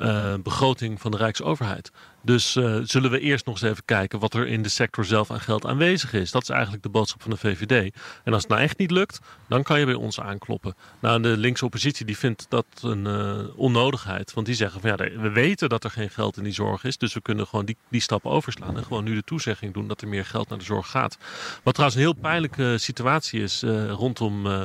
uh, 0.01 0.35
begroting 0.43 1.01
van 1.01 1.11
de 1.11 1.17
Rijksoverheid. 1.17 1.93
Dus 2.29 2.57
uh, 2.57 2.79
zullen 2.83 3.11
we 3.11 3.21
eerst 3.21 3.47
nog 3.47 3.55
eens 3.55 3.71
even 3.71 3.85
kijken 3.85 4.19
wat 4.19 4.35
er 4.35 4.47
in 4.47 4.63
de 4.63 4.69
sector 4.69 5.05
zelf 5.05 5.31
aan 5.31 5.41
geld 5.41 5.67
aanwezig 5.67 6.13
is. 6.13 6.31
Dat 6.31 6.43
is 6.43 6.49
eigenlijk 6.49 6.83
de 6.83 6.89
boodschap 6.89 7.23
van 7.23 7.31
de 7.31 7.37
VVD. 7.37 7.95
En 8.25 8.33
als 8.33 8.43
het 8.43 8.51
nou 8.51 8.63
echt 8.63 8.79
niet 8.79 8.91
lukt, 8.91 9.19
dan 9.49 9.63
kan 9.63 9.79
je 9.79 9.85
bij 9.85 9.95
ons 9.95 10.21
aankloppen. 10.21 10.75
Nou, 10.99 11.23
de 11.23 11.37
linkse 11.37 11.65
oppositie 11.65 12.07
die 12.07 12.19
vindt 12.19 12.47
dat 12.49 12.67
een 12.83 13.07
uh, 13.07 13.39
onnodigheid. 13.57 14.35
Want 14.35 14.47
die 14.47 14.55
zeggen 14.55 14.81
van 14.81 14.91
ja, 14.91 14.97
we 14.97 15.31
weten 15.31 15.69
dat 15.69 15.85
er 15.85 15.91
geen 15.91 16.11
geld 16.11 16.37
in 16.37 16.45
die 16.45 16.53
zorg 16.53 16.85
is. 16.85 16.99
Dus 16.99 17.15
we 17.15 17.21
kunnen 17.21 17.47
gewoon 17.47 17.65
die, 17.65 17.77
die 17.89 18.01
stap 18.01 18.27
overslaan. 18.27 18.77
En 18.77 18.85
gewoon 18.85 19.05
nu 19.05 19.15
de 19.15 19.25
toezegging 19.25 19.75
doen 19.75 19.89
dat 19.89 20.01
er 20.01 20.09
meer 20.09 20.25
geld 20.25 20.49
naar 20.49 20.59
de 20.59 20.65
zorg 20.65 20.91
gaat. 20.91 21.19
Wat 21.63 21.75
trouwens 21.75 22.01
een 22.01 22.07
heel 22.07 22.21
pijnlijke 22.21 22.79
situatie 22.79 23.43
is 23.43 23.63
rondom 23.89 24.47
uh, 24.47 24.63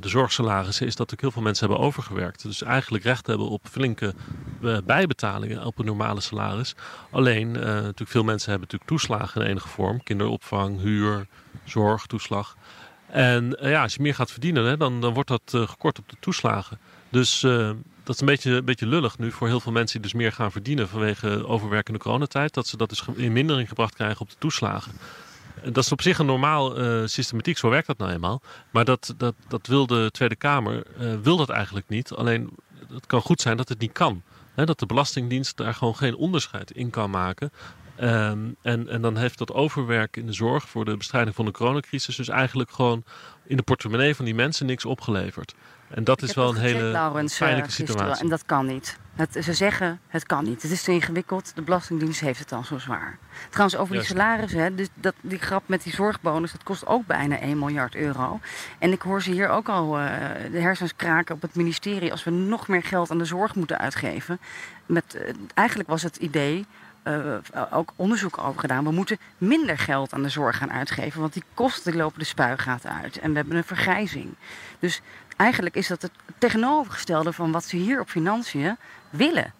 de 0.00 0.08
zorgsalarissen 0.08 0.86
is 0.86 0.96
dat 0.96 1.12
ook 1.12 1.20
heel 1.20 1.30
veel 1.30 1.42
mensen 1.42 1.66
hebben 1.66 1.86
overgewerkt. 1.86 2.42
Dus 2.42 2.62
eigenlijk 2.62 3.04
recht 3.04 3.26
hebben 3.26 3.48
op 3.48 3.66
flinke 3.70 4.14
uh, 4.60 4.76
bijbetalingen 4.84 5.64
op 5.64 5.78
een 5.78 5.84
normale 5.84 6.20
salaris. 6.20 6.74
Alleen, 7.10 7.48
uh, 7.48 7.62
natuurlijk 7.62 8.10
veel 8.10 8.24
mensen 8.24 8.50
hebben 8.50 8.68
natuurlijk 8.70 8.90
toeslagen 8.90 9.42
in 9.42 9.48
enige 9.48 9.68
vorm. 9.68 10.02
Kinderopvang, 10.02 10.80
huur, 10.80 11.26
zorg, 11.64 12.06
toeslag. 12.06 12.56
En 13.06 13.56
ja, 13.60 13.82
als 13.82 13.94
je 13.94 14.02
meer 14.02 14.14
gaat 14.14 14.30
verdienen, 14.30 14.64
hè, 14.64 14.76
dan, 14.76 15.00
dan 15.00 15.14
wordt 15.14 15.28
dat 15.28 15.68
gekort 15.68 15.98
op 15.98 16.08
de 16.08 16.16
toeslagen. 16.20 16.78
Dus 17.08 17.40
dat 18.08 18.14
is 18.14 18.20
een 18.20 18.26
beetje, 18.26 18.50
een 18.50 18.64
beetje 18.64 18.86
lullig 18.86 19.18
nu 19.18 19.32
voor 19.32 19.46
heel 19.46 19.60
veel 19.60 19.72
mensen 19.72 20.00
die 20.00 20.10
dus 20.10 20.20
meer 20.20 20.32
gaan 20.32 20.52
verdienen 20.52 20.88
vanwege 20.88 21.46
overwerkende 21.46 21.98
coronatijd. 21.98 22.54
Dat 22.54 22.66
ze 22.66 22.76
dat 22.76 22.88
dus 22.88 23.04
in 23.14 23.32
mindering 23.32 23.68
gebracht 23.68 23.94
krijgen 23.94 24.20
op 24.20 24.30
de 24.30 24.36
toeslagen. 24.38 24.92
Dat 25.62 25.84
is 25.84 25.92
op 25.92 26.02
zich 26.02 26.18
een 26.18 26.26
normaal 26.26 26.80
uh, 26.80 27.06
systematiek, 27.06 27.58
zo 27.58 27.68
werkt 27.68 27.86
dat 27.86 27.98
nou 27.98 28.12
eenmaal. 28.12 28.42
Maar 28.70 28.84
dat, 28.84 29.14
dat, 29.16 29.34
dat 29.48 29.66
wil 29.66 29.86
de 29.86 30.08
Tweede 30.12 30.36
Kamer, 30.36 30.82
uh, 31.00 31.14
wil 31.22 31.36
dat 31.36 31.48
eigenlijk 31.48 31.88
niet. 31.88 32.12
Alleen 32.12 32.50
het 32.92 33.06
kan 33.06 33.20
goed 33.20 33.40
zijn 33.40 33.56
dat 33.56 33.68
het 33.68 33.78
niet 33.78 33.92
kan. 33.92 34.22
He, 34.54 34.64
dat 34.64 34.78
de 34.78 34.86
Belastingdienst 34.86 35.56
daar 35.56 35.74
gewoon 35.74 35.96
geen 35.96 36.16
onderscheid 36.16 36.70
in 36.70 36.90
kan 36.90 37.10
maken. 37.10 37.52
Um, 38.00 38.56
en, 38.62 38.88
en 38.88 39.02
dan 39.02 39.16
heeft 39.16 39.38
dat 39.38 39.52
overwerk 39.52 40.16
in 40.16 40.26
de 40.26 40.32
zorg 40.32 40.68
voor 40.68 40.84
de 40.84 40.96
bestrijding 40.96 41.36
van 41.36 41.44
de 41.44 41.50
coronacrisis 41.50 42.16
dus 42.16 42.28
eigenlijk 42.28 42.70
gewoon 42.70 43.04
in 43.44 43.56
de 43.56 43.62
portemonnee 43.62 44.14
van 44.14 44.24
die 44.24 44.34
mensen 44.34 44.66
niks 44.66 44.84
opgeleverd. 44.84 45.54
En 45.88 46.04
dat 46.04 46.22
is 46.22 46.34
wel 46.34 46.48
een 46.48 46.56
hele 46.56 46.82
Laurens, 46.82 47.38
pijnlijke 47.38 47.70
situatie. 47.70 48.22
En 48.22 48.30
dat 48.30 48.46
kan 48.46 48.66
niet. 48.66 48.98
Het, 49.18 49.44
ze 49.44 49.52
zeggen, 49.52 50.00
het 50.06 50.26
kan 50.26 50.44
niet. 50.44 50.62
Het 50.62 50.70
is 50.70 50.82
te 50.82 50.92
ingewikkeld. 50.92 51.52
De 51.54 51.62
Belastingdienst 51.62 52.20
heeft 52.20 52.38
het 52.38 52.48
dan 52.48 52.64
zo 52.64 52.78
zwaar. 52.78 53.18
Trouwens, 53.50 53.76
over 53.76 53.94
die 53.94 54.04
salarissen. 54.04 54.60
Hè, 54.60 54.74
dus 54.74 54.88
dat, 54.94 55.14
die 55.20 55.38
grap 55.38 55.62
met 55.66 55.82
die 55.82 55.94
zorgbonus, 55.94 56.52
dat 56.52 56.62
kost 56.62 56.86
ook 56.86 57.06
bijna 57.06 57.38
1 57.38 57.58
miljard 57.58 57.94
euro. 57.94 58.40
En 58.78 58.92
ik 58.92 59.02
hoor 59.02 59.22
ze 59.22 59.30
hier 59.30 59.48
ook 59.48 59.68
al 59.68 60.00
uh, 60.00 60.06
de 60.52 60.60
hersens 60.60 60.96
kraken 60.96 61.34
op 61.34 61.42
het 61.42 61.54
ministerie... 61.54 62.10
als 62.10 62.24
we 62.24 62.30
nog 62.30 62.68
meer 62.68 62.82
geld 62.82 63.10
aan 63.10 63.18
de 63.18 63.24
zorg 63.24 63.54
moeten 63.54 63.78
uitgeven. 63.78 64.38
Met, 64.86 65.14
uh, 65.14 65.34
eigenlijk 65.54 65.88
was 65.88 66.02
het 66.02 66.16
idee 66.16 66.66
uh, 67.04 67.36
ook 67.70 67.92
onderzoek 67.96 68.38
over 68.38 68.60
gedaan. 68.60 68.84
We 68.84 68.90
moeten 68.90 69.18
minder 69.38 69.78
geld 69.78 70.12
aan 70.12 70.22
de 70.22 70.28
zorg 70.28 70.56
gaan 70.56 70.72
uitgeven, 70.72 71.20
want 71.20 71.32
die 71.32 71.44
kosten 71.54 71.96
lopen 71.96 72.18
de 72.18 72.24
spuigaten 72.24 72.92
uit. 72.92 73.18
En 73.18 73.30
we 73.30 73.36
hebben 73.36 73.56
een 73.56 73.64
vergrijzing. 73.64 74.34
Dus 74.78 75.00
eigenlijk 75.38 75.74
is 75.74 75.88
dat 75.88 76.02
het 76.02 76.10
tegenovergestelde 76.38 77.32
van 77.32 77.52
wat 77.52 77.64
ze 77.64 77.76
hier 77.76 78.00
op 78.00 78.08
financiën 78.08 78.76
willen. 79.10 79.52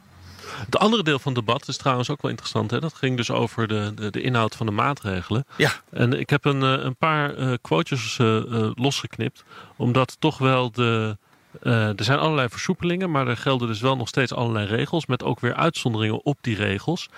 Het 0.56 0.78
andere 0.78 1.02
deel 1.02 1.18
van 1.18 1.34
het 1.34 1.46
debat 1.46 1.68
is 1.68 1.76
trouwens 1.76 2.10
ook 2.10 2.22
wel 2.22 2.30
interessant. 2.30 2.70
Hè? 2.70 2.80
Dat 2.80 2.94
ging 2.94 3.16
dus 3.16 3.30
over 3.30 3.68
de, 3.68 3.92
de, 3.94 4.10
de 4.10 4.20
inhoud 4.20 4.56
van 4.56 4.66
de 4.66 4.72
maatregelen. 4.72 5.46
Ja. 5.56 5.70
En 5.90 6.12
ik 6.12 6.30
heb 6.30 6.44
een, 6.44 6.62
eh, 6.62 6.84
een 6.84 6.96
paar 6.96 7.38
uh, 7.38 7.52
quotejes 7.60 8.18
uh, 8.18 8.70
losgeknipt. 8.74 9.44
Omdat 9.76 10.16
toch 10.18 10.38
wel 10.38 10.70
de... 10.70 11.16
er 11.62 12.04
zijn 12.04 12.18
allerlei 12.18 12.48
versoepelingen, 12.48 13.10
maar 13.10 13.28
er 13.28 13.36
gelden 13.36 13.68
dus 13.68 13.80
wel 13.80 13.96
nog 13.96 14.08
steeds 14.08 14.32
allerlei 14.32 14.66
regels. 14.66 15.06
Met 15.06 15.22
ook 15.22 15.40
weer 15.40 15.54
uitzonderingen 15.54 16.24
op 16.24 16.38
die 16.40 16.56
regels. 16.56 17.08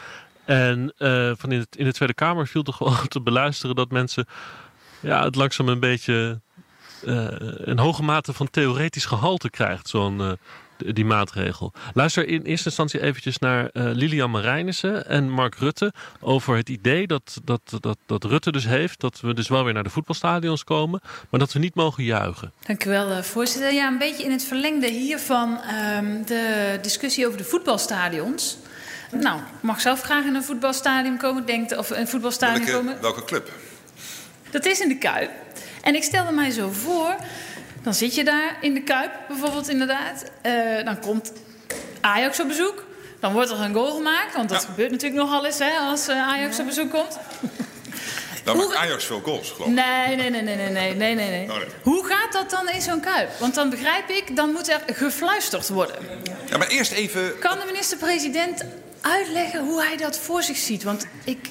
En 0.45 0.93
van 1.39 1.53
in, 1.53 1.59
het, 1.59 1.77
in 1.77 1.85
de 1.85 1.93
Tweede 1.93 2.15
Kamer 2.15 2.47
viel 2.47 2.63
toch 2.63 2.79
wel 2.79 2.95
te 3.09 3.21
beluisteren 3.21 3.77
dat 3.77 3.91
mensen 3.91 4.27
ja, 5.01 5.25
het 5.25 5.35
langzaam 5.35 5.69
een 5.69 5.81
beetje 5.81 6.41
uh, 7.05 7.27
een 7.59 7.79
hoge 7.79 8.03
mate 8.03 8.33
van 8.33 8.51
theoretisch 8.51 9.05
gehalte 9.05 9.51
krijgt, 9.51 9.89
zo'n 9.89 10.21
uh, 10.21 10.33
die 10.95 11.05
maatregel. 11.05 11.73
Luister 11.95 12.29
in 12.29 12.43
eerste 12.43 12.67
instantie 12.67 13.03
eventjes 13.03 13.39
naar 13.39 13.63
uh, 13.73 13.91
Lilian 13.93 14.31
Marijnissen 14.31 15.07
en 15.07 15.31
Mark 15.31 15.55
Rutte 15.55 15.93
over 16.21 16.57
het 16.57 16.69
idee 16.69 17.07
dat, 17.07 17.41
dat, 17.45 17.61
dat, 17.81 17.99
dat 18.07 18.25
Rutte 18.25 18.53
dus 18.53 18.67
heeft 18.67 19.01
dat 19.01 19.21
we 19.21 19.35
dus 19.35 19.49
wel 19.49 19.65
weer 19.65 19.73
naar 19.73 19.83
de 19.83 19.91
voetbalstadions 19.91 20.65
komen, 20.65 21.01
maar 21.31 21.41
dat 21.41 21.53
we 21.53 21.59
niet 21.59 21.75
mogen 21.75 22.05
juichen. 22.05 22.53
Dank 22.67 22.85
u 22.85 22.91
wel, 22.91 23.23
voorzitter. 23.23 23.73
Ja, 23.73 23.89
een 23.89 23.99
beetje 23.99 24.25
in 24.25 24.31
het 24.31 24.45
verlengde 24.45 24.89
hiervan 24.89 25.59
um, 25.99 26.27
de 26.27 26.79
discussie 26.83 27.27
over 27.27 27.39
de 27.39 27.45
voetbalstadions. 27.45 28.57
Nou, 29.13 29.39
ik 29.39 29.63
mag 29.63 29.81
zelf 29.81 30.03
graag 30.03 30.25
in 30.25 30.35
een 30.35 30.45
voetbalstadion 30.45 31.17
komen, 31.17 31.47
denkt, 31.47 31.77
of 31.77 31.91
een 31.91 32.09
voetbalstadion 32.09 32.67
welke, 32.67 32.79
komen. 32.79 33.01
Welke 33.01 33.25
club? 33.25 33.51
Dat 34.51 34.65
is 34.65 34.81
in 34.81 34.89
de 34.89 34.99
Kuip. 34.99 35.31
En 35.81 35.95
ik 35.95 36.03
stelde 36.03 36.33
mij 36.33 36.51
zo 36.51 36.71
voor, 36.73 37.17
dan 37.83 37.95
zit 37.95 38.15
je 38.15 38.25
daar 38.25 38.57
in 38.61 38.75
de 38.75 38.83
Kuip 38.83 39.13
bijvoorbeeld 39.29 39.69
inderdaad. 39.69 40.25
Uh, 40.47 40.85
dan 40.85 41.01
komt 41.01 41.33
Ajax 42.01 42.41
op 42.41 42.49
bezoek. 42.49 42.85
Dan 43.21 43.33
wordt 43.33 43.51
er 43.51 43.61
een 43.61 43.75
goal 43.75 43.97
gemaakt, 43.97 44.35
want 44.35 44.49
dat 44.49 44.63
ja. 44.63 44.69
gebeurt 44.69 44.91
natuurlijk 44.91 45.21
nogal 45.21 45.47
eens 45.47 45.59
hè, 45.59 45.79
als 45.79 46.09
uh, 46.09 46.29
Ajax 46.29 46.57
ja. 46.57 46.63
op 46.63 46.69
bezoek 46.69 46.91
komt. 46.91 47.19
Dan 48.45 48.57
maakt 48.57 48.75
Ajax 48.75 49.05
veel 49.05 49.21
goals, 49.21 49.51
geloof 49.51 49.69
ik. 49.69 49.75
Nee, 49.75 50.17
nee, 50.17 50.31
nee, 50.31 50.43
nee, 50.43 50.57
nee, 50.57 50.95
nee, 50.95 51.15
nee, 51.15 51.15
nee. 51.15 51.51
Oh, 51.51 51.57
nee. 51.57 51.67
Hoe 51.83 52.07
gaat 52.07 52.33
dat 52.33 52.51
dan 52.51 52.69
in 52.69 52.83
zo'n 52.83 53.01
kuip? 53.01 53.31
Want 53.39 53.55
dan 53.55 53.71
begrijp 53.71 54.09
ik, 54.09 54.37
dan 54.37 54.51
moet 54.51 54.69
er 54.69 54.81
gefluisterd 54.87 55.69
worden. 55.69 55.97
Ja, 56.49 56.57
maar 56.57 56.69
eerst 56.69 56.93
even... 56.93 57.39
Kan 57.39 57.59
de 57.59 57.65
minister-president 57.65 58.65
uitleggen 59.01 59.61
hoe 59.65 59.83
hij 59.83 59.97
dat 59.97 60.19
voor 60.19 60.43
zich 60.43 60.57
ziet? 60.57 60.83
Want 60.83 61.07
ik 61.25 61.51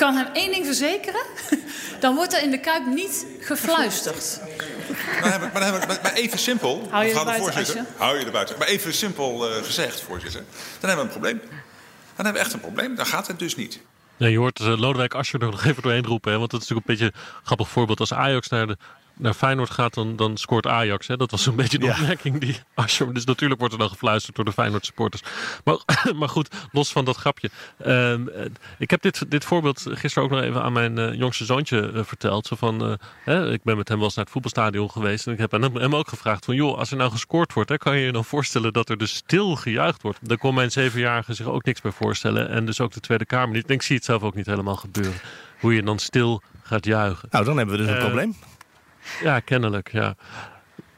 kan 0.00 0.14
hem 0.14 0.26
één 0.32 0.50
ding 0.50 0.64
verzekeren. 0.64 1.22
Dan 2.00 2.14
wordt 2.14 2.32
er 2.32 2.42
in 2.42 2.50
de 2.50 2.60
Kuip 2.60 2.86
niet 2.86 3.26
gefluisterd. 3.40 4.40
Maar, 5.20 5.32
hebben, 5.32 5.88
maar, 6.02 6.12
even 6.12 6.38
simpel, 6.38 6.88
Hou 6.90 7.04
je 7.04 7.14
er 7.14 7.24
buiten, 7.24 7.52
voorzitter. 7.52 7.84
Hou 7.96 8.18
je 8.18 8.24
er 8.24 8.32
buiten. 8.32 8.58
Maar 8.58 8.66
even 8.66 8.94
simpel 8.94 9.48
eh, 9.48 9.64
gezegd, 9.64 10.00
voorzitter. 10.00 10.42
Dan 10.80 10.88
hebben 10.88 10.96
we 10.96 11.14
een 11.14 11.20
probleem. 11.20 11.40
Dan 12.16 12.24
hebben 12.24 12.32
we 12.32 12.38
echt 12.38 12.52
een 12.52 12.60
probleem. 12.60 12.94
Dan 12.94 13.06
gaat 13.06 13.26
het 13.26 13.38
dus 13.38 13.56
niet. 13.56 13.80
Ja, 14.16 14.26
je 14.26 14.38
hoort 14.38 14.60
uh, 14.60 14.78
Lodewijk 14.78 15.14
Asscher 15.14 15.42
er 15.42 15.50
nog 15.50 15.64
even 15.64 15.82
doorheen 15.82 16.04
roepen. 16.04 16.32
Hè? 16.32 16.38
Want 16.38 16.50
dat 16.50 16.62
is 16.62 16.68
natuurlijk 16.68 17.00
een 17.00 17.08
beetje 17.08 17.20
een 17.38 17.44
grappig 17.44 17.68
voorbeeld. 17.68 18.00
Als 18.00 18.12
Ajax 18.12 18.48
naar, 18.48 18.66
de, 18.66 18.76
naar 19.20 19.34
Feyenoord 19.34 19.70
gaat, 19.70 19.94
dan, 19.94 20.16
dan 20.16 20.36
scoort 20.36 20.66
Ajax. 20.66 21.06
Hè? 21.06 21.16
Dat 21.16 21.30
was 21.30 21.46
een 21.46 21.54
beetje 21.56 21.78
de 21.78 21.86
Ja. 21.86 21.92
opmerking 21.92 22.40
die 22.40 22.56
Asscher... 22.74 23.14
Dus 23.14 23.24
natuurlijk 23.24 23.58
wordt 23.60 23.74
er 23.74 23.80
dan 23.80 23.88
gefluisterd 23.90 24.36
door 24.36 24.44
de 24.44 24.52
Feyenoord 24.52 24.84
supporters. 24.84 25.22
Maar, 25.64 25.78
maar 26.18 26.28
goed, 26.28 26.48
los 26.72 26.92
van 26.92 27.04
dat 27.04 27.16
grapje. 27.16 27.50
Ehm, 27.78 28.28
eh, 28.28 28.44
ik 28.78 28.90
heb 28.90 29.02
dit, 29.02 29.30
dit 29.30 29.44
voorbeeld 29.44 29.86
gisteren 29.88 30.28
ook 30.28 30.34
nog 30.34 30.40
even 30.44 30.62
aan 30.62 30.72
mijn 30.72 30.98
eh, 30.98 31.14
jongste 31.14 31.44
zoontje 31.44 31.92
eh, 31.92 32.04
verteld. 32.04 32.46
Zo 32.46 32.56
van, 32.56 32.98
hè, 33.24 33.52
ik 33.52 33.62
ben 33.62 33.76
met 33.76 33.88
hem 33.88 33.96
wel 33.96 34.06
eens 34.06 34.14
naar 34.14 34.24
het 34.24 34.32
voetbalstadion 34.32 34.90
geweest. 34.90 35.26
En 35.26 35.32
ik 35.32 35.38
heb 35.38 35.54
aan 35.54 35.62
hem, 35.62 35.76
hem 35.76 35.94
ook 35.96 36.08
gevraagd 36.08 36.44
van... 36.44 36.54
joh, 36.54 36.78
als 36.78 36.90
er 36.90 36.96
nou 36.96 37.10
gescoord 37.10 37.52
wordt, 37.52 37.70
hè, 37.70 37.76
kan 37.78 37.96
je 37.98 38.04
je 38.06 38.12
dan 38.12 38.24
voorstellen 38.24 38.72
dat 38.72 38.88
er 38.88 38.98
dus 38.98 39.14
stil 39.14 39.56
gejuicht 39.56 40.02
wordt? 40.02 40.18
Daar 40.28 40.38
kon 40.38 40.54
mijn 40.54 40.70
zevenjarige 40.70 41.34
zich 41.34 41.46
ook 41.46 41.64
niks 41.64 41.80
bij 41.80 41.92
voorstellen. 41.92 42.48
En 42.48 42.66
dus 42.66 42.80
ook 42.80 42.92
de 42.92 43.00
Tweede 43.00 43.24
Kamer 43.26 43.54
niet. 43.54 43.66
En 43.68 43.74
ik 43.74 43.82
zie 43.82 43.96
het 43.96 44.04
zelf 44.04 44.22
ook 44.22 44.34
niet 44.34 44.46
helemaal 44.46 44.76
gebeuren. 44.76 45.20
Hoe 45.60 45.74
je 45.74 45.82
dan 45.82 45.98
stil 45.98 46.42
gaat 46.62 46.84
juichen. 46.84 47.28
Nou, 47.30 47.44
dan 47.44 47.56
hebben 47.56 47.76
we 47.76 47.82
dus 47.82 47.92
een 47.92 47.98
probleem. 47.98 48.36
Ja, 49.22 49.40
kennelijk, 49.40 49.92
ja. 49.92 50.16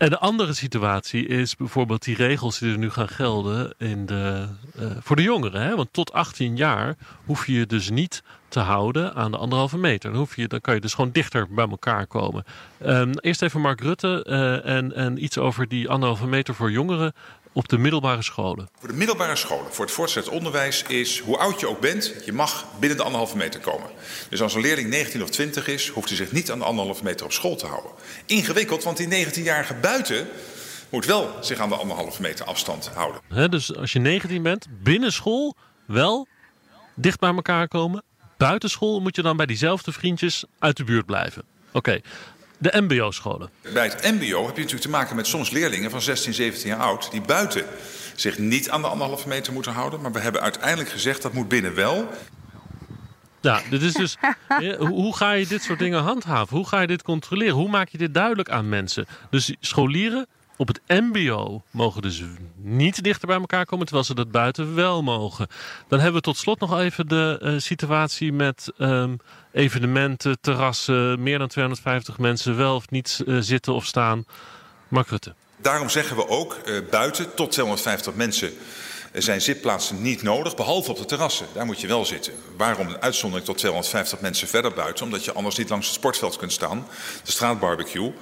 En 0.03 0.11
de 0.11 0.19
andere 0.19 0.53
situatie 0.53 1.27
is 1.27 1.57
bijvoorbeeld 1.57 2.05
die 2.05 2.17
regels 2.17 2.59
die 2.59 2.73
er 2.73 2.79
nu 2.79 2.91
gaan 2.91 3.09
gelden 3.09 3.75
in 3.79 4.07
de, 4.07 4.49
eh, 4.77 4.87
voor 5.01 5.17
de 5.17 5.23
jongeren. 5.23 5.63
Hè? 5.63 5.77
Want 5.77 5.89
tot 5.93 6.13
18 6.13 6.57
jaar 6.57 6.97
hoef 7.25 7.47
je 7.47 7.53
je 7.53 7.67
dus 7.67 7.91
niet 7.91 8.23
te 8.49 8.61
houden 8.61 9.15
aan 9.15 9.31
de 9.31 9.37
anderhalve 9.37 9.79
meter. 9.79 10.11
Dan, 10.11 10.19
hoef 10.19 10.37
je, 10.37 10.49
dan 10.49 10.61
kan 10.61 10.75
je 10.75 10.81
dus 10.81 10.95
gewoon 10.95 11.11
dichter 11.11 11.47
bij 11.51 11.69
elkaar 11.69 12.07
komen. 12.07 12.45
Ehm, 12.79 13.13
eerst 13.21 13.43
even 13.43 13.61
Mark 13.61 13.81
Rutte 13.81 14.25
eh, 14.25 14.77
en, 14.77 14.95
en 14.95 15.25
iets 15.25 15.39
over 15.39 15.69
die 15.69 15.89
anderhalve 15.89 16.27
meter 16.27 16.55
voor 16.55 16.71
jongeren 16.71 17.13
op 17.53 17.69
de 17.69 17.79
middelbare 17.79 18.23
scholen. 18.23 18.69
Voor 18.79 18.89
de 18.89 18.95
middelbare 18.95 19.37
scholen, 19.37 19.73
voor 19.73 19.85
het 19.85 19.95
voortgezet 19.95 20.29
onderwijs, 20.29 20.83
is 20.83 21.19
hoe 21.19 21.39
oud 21.39 21.61
je 21.61 21.69
ook 21.69 21.81
bent, 21.81 22.15
je 22.25 22.33
mag 22.33 22.67
binnen 22.79 22.99
de 22.99 23.05
anderhalve 23.05 23.37
meter 23.37 23.61
komen. 23.61 23.91
Dus 24.29 24.43
als 24.43 24.55
een 24.55 24.61
leerling 24.61 24.89
19 24.89 25.23
of 25.23 25.31
20 25.31 25.67
is, 25.69 25.89
hoeft 25.89 26.09
hij 26.09 26.17
zich 26.17 26.33
niet 26.33 26.51
aan 26.51 26.59
de 26.59 26.65
anderhalve 26.65 27.05
meter 27.05 27.27
op 27.27 27.33
school 27.33 27.57
te 27.57 27.67
houden. 27.67 27.91
Ingewikkeld, 28.27 28.85
want 28.85 28.97
die 28.97 29.27
19-jarige 29.27 29.75
buiten 29.75 30.29
moet 30.89 31.07
wel 31.07 31.31
zich 31.41 31.59
aan 31.59 31.69
de 31.69 31.75
anderhalve 31.75 32.23
meter 32.23 32.45
afstand 32.47 32.91
houden. 32.95 33.51
Dus 33.51 33.77
als 33.77 33.93
je 33.93 33.99
19 33.99 34.43
bent, 34.43 34.67
binnen 34.83 35.13
school 35.13 35.57
wel 35.87 36.27
dicht 36.95 37.21
bij 37.21 37.35
elkaar 37.35 37.69
komen. 37.69 38.03
Buiten 38.37 38.71
school 38.71 39.01
moet 39.01 39.17
je 39.17 39.23
dan 39.23 39.37
bij 39.37 39.47
diezelfde 39.47 39.93
vriendjes 39.93 40.45
uit 40.59 40.77
de 40.77 40.85
buurt 40.85 41.07
blijven. 41.07 41.45
Oké, 41.73 42.01
de 42.63 42.81
MBO-scholen. 42.81 43.51
Bij 43.73 43.85
het 43.85 44.03
MBO 44.03 44.47
heb 44.47 44.57
je 44.57 44.63
natuurlijk 44.63 44.81
te 44.81 44.89
maken 44.89 45.17
met 45.17 45.27
soms 45.27 45.51
leerlingen 45.51 45.91
van 45.91 46.03
16, 46.03 46.35
17 46.35 46.69
jaar 46.69 46.79
oud 46.79 47.11
die 47.11 47.21
buiten 47.21 47.65
zich 48.15 48.39
niet 48.39 48.71
aan 48.71 48.83
de 48.83 48.89
anderhalve 48.89 49.29
meter 49.29 49.53
moeten 49.53 49.73
houden. 49.73 50.01
Maar 50.01 50.13
we 50.13 50.21
hebben 50.21 50.41
uiteindelijk 50.41 50.91
gezegd 50.91 51.23
dat 51.23 51.33
moet 51.33 51.49
binnen 51.49 51.75
wel. 51.75 52.11
Ja, 53.41 53.61
dit 53.71 53.83
is 53.83 53.93
dus. 53.93 54.17
hoe 54.79 55.17
ga 55.17 55.33
je 55.33 55.47
dit 55.47 55.63
soort 55.63 55.79
dingen 55.79 56.03
handhaven? 56.03 56.57
Hoe 56.57 56.69
ga 56.69 56.81
je 56.81 56.87
dit 56.87 57.03
controleren? 57.03 57.55
Hoe 57.55 57.69
maak 57.69 57.89
je 57.89 57.99
dit 57.99 58.15
duidelijk 58.15 58.51
aan 58.51 58.69
mensen? 58.69 59.07
Dus 59.31 59.55
scholieren 59.61 60.27
op 60.63 60.69
het 60.69 60.81
MBO 60.87 61.63
mogen 61.71 62.03
dus 62.03 62.23
niet 62.57 63.03
dichter 63.03 63.27
bij 63.27 63.37
elkaar 63.37 63.67
komen, 63.67 63.87
terwijl 63.87 64.07
ze 64.07 64.15
dat 64.15 64.31
buiten 64.31 64.75
wel 64.75 65.03
mogen. 65.03 65.47
Dan 65.89 65.99
hebben 65.99 66.17
we 66.17 66.27
tot 66.27 66.37
slot 66.37 66.61
nog 66.61 66.79
even 66.79 67.09
de 67.09 67.39
eh, 67.43 67.55
situatie 67.57 68.33
met 68.33 68.73
ehm, 68.79 69.17
evenementen, 69.53 70.41
terrassen, 70.41 71.23
meer 71.23 71.39
dan 71.39 71.49
250 71.49 72.19
mensen 72.19 72.57
wel 72.57 72.75
of 72.75 72.91
niet 72.91 73.23
eh, 73.27 73.37
zitten 73.41 73.75
of 73.75 73.85
staan. 73.85 74.25
Mark 74.89 75.09
Rutte. 75.09 75.35
Daarom 75.57 75.89
zeggen 75.89 76.17
we 76.17 76.29
ook 76.29 76.55
eh, 76.55 76.75
buiten 76.91 77.35
tot 77.35 77.51
250 77.51 78.15
mensen 78.15 78.53
eh, 79.13 79.23
zijn 79.23 79.41
zitplaatsen 79.41 80.03
niet 80.03 80.23
nodig, 80.23 80.57
behalve 80.57 80.91
op 80.91 80.97
de 80.97 81.05
terrassen. 81.05 81.47
Daar 81.53 81.67
moet 81.67 81.81
je 81.81 81.87
wel 81.87 82.05
zitten. 82.05 82.33
Waarom 82.57 82.89
een 82.89 83.01
uitzondering 83.03 83.47
tot 83.47 83.59
250 83.59 84.21
mensen 84.21 84.49
verder 84.49 84.73
buiten? 84.73 85.05
Omdat 85.05 85.25
je 85.25 85.33
anders 85.33 85.57
niet 85.57 85.69
langs 85.69 85.87
het 85.87 85.95
sportveld 85.95 86.37
kunt 86.37 86.53
staan, 86.53 86.87
de 87.25 87.31
straatbarbecue. 87.31 88.13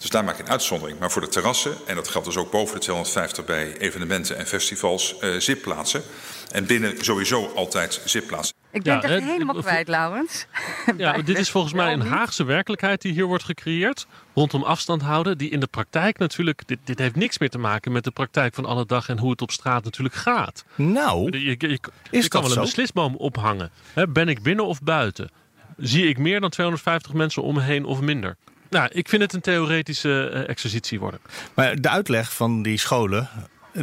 Dus 0.00 0.10
daar 0.10 0.24
maak 0.24 0.36
je 0.36 0.42
een 0.42 0.50
uitzondering. 0.50 0.98
Maar 0.98 1.10
voor 1.10 1.22
de 1.22 1.28
terrassen, 1.28 1.76
en 1.86 1.94
dat 1.94 2.08
geldt 2.08 2.26
dus 2.26 2.36
ook 2.36 2.50
boven 2.50 2.74
de 2.74 2.80
250 2.80 3.44
bij 3.44 3.76
evenementen 3.78 4.36
en 4.36 4.46
festivals, 4.46 5.18
eh, 5.18 5.30
zitplaatsen. 5.38 6.02
En 6.50 6.66
binnen 6.66 7.04
sowieso 7.04 7.52
altijd 7.54 8.00
zitplaatsen. 8.04 8.53
Ik 8.74 8.82
ben 8.82 8.92
Ja, 8.94 9.00
het 9.00 9.10
echt 9.10 9.22
hè, 9.22 9.30
helemaal 9.30 9.54
kwijt, 9.54 9.88
Laurens. 9.88 10.46
Ja, 10.96 11.12
dit 11.22 11.38
is 11.38 11.50
volgens 11.50 11.72
mij 11.72 11.92
een. 11.92 12.00
Haagse 12.00 12.44
werkelijkheid 12.44 13.02
die 13.02 13.12
hier 13.12 13.24
wordt 13.24 13.44
gecreëerd. 13.44 14.06
Rondom 14.34 14.62
afstand 14.62 15.02
houden. 15.02 15.38
Die 15.38 15.50
in 15.50 15.60
de 15.60 15.66
praktijk 15.66 16.18
natuurlijk. 16.18 16.62
Dit, 16.66 16.78
dit 16.84 16.98
heeft 16.98 17.16
niks 17.16 17.38
meer 17.38 17.50
te 17.50 17.58
maken 17.58 17.92
met 17.92 18.04
de 18.04 18.10
praktijk 18.10 18.54
van 18.54 18.64
alle 18.64 18.86
dag 18.86 19.08
en 19.08 19.18
hoe 19.18 19.30
het 19.30 19.42
op 19.42 19.50
straat 19.50 19.84
natuurlijk 19.84 20.14
gaat. 20.14 20.64
Nou, 20.74 21.38
Je, 21.38 21.44
je, 21.44 21.56
je- 21.68 21.78
Is 22.10 22.22
je 22.22 22.28
kan 22.28 22.40
dat 22.40 22.50
wel 22.50 22.58
een 22.58 22.64
beslisboom 22.64 23.16
ophangen. 23.16 23.70
Hè, 23.92 24.08
ben 24.08 24.28
ik 24.28 24.42
binnen 24.42 24.66
of 24.66 24.82
buiten? 24.82 25.30
Zie 25.76 26.08
ik 26.08 26.18
meer 26.18 26.40
dan 26.40 26.50
250 26.50 27.12
mensen 27.12 27.42
om 27.42 27.54
me 27.54 27.60
heen 27.60 27.84
of 27.84 28.00
minder? 28.00 28.36
Nou, 28.70 28.88
ik 28.92 29.08
vind 29.08 29.22
het 29.22 29.32
een 29.32 29.40
theoretische 29.40 30.28
eh, 30.28 30.48
exercitie 30.48 31.00
worden. 31.00 31.20
maar 31.54 31.80
de 31.80 31.88
uitleg 31.88 32.32
van 32.34 32.62
die 32.62 32.78
scholen, 32.78 33.28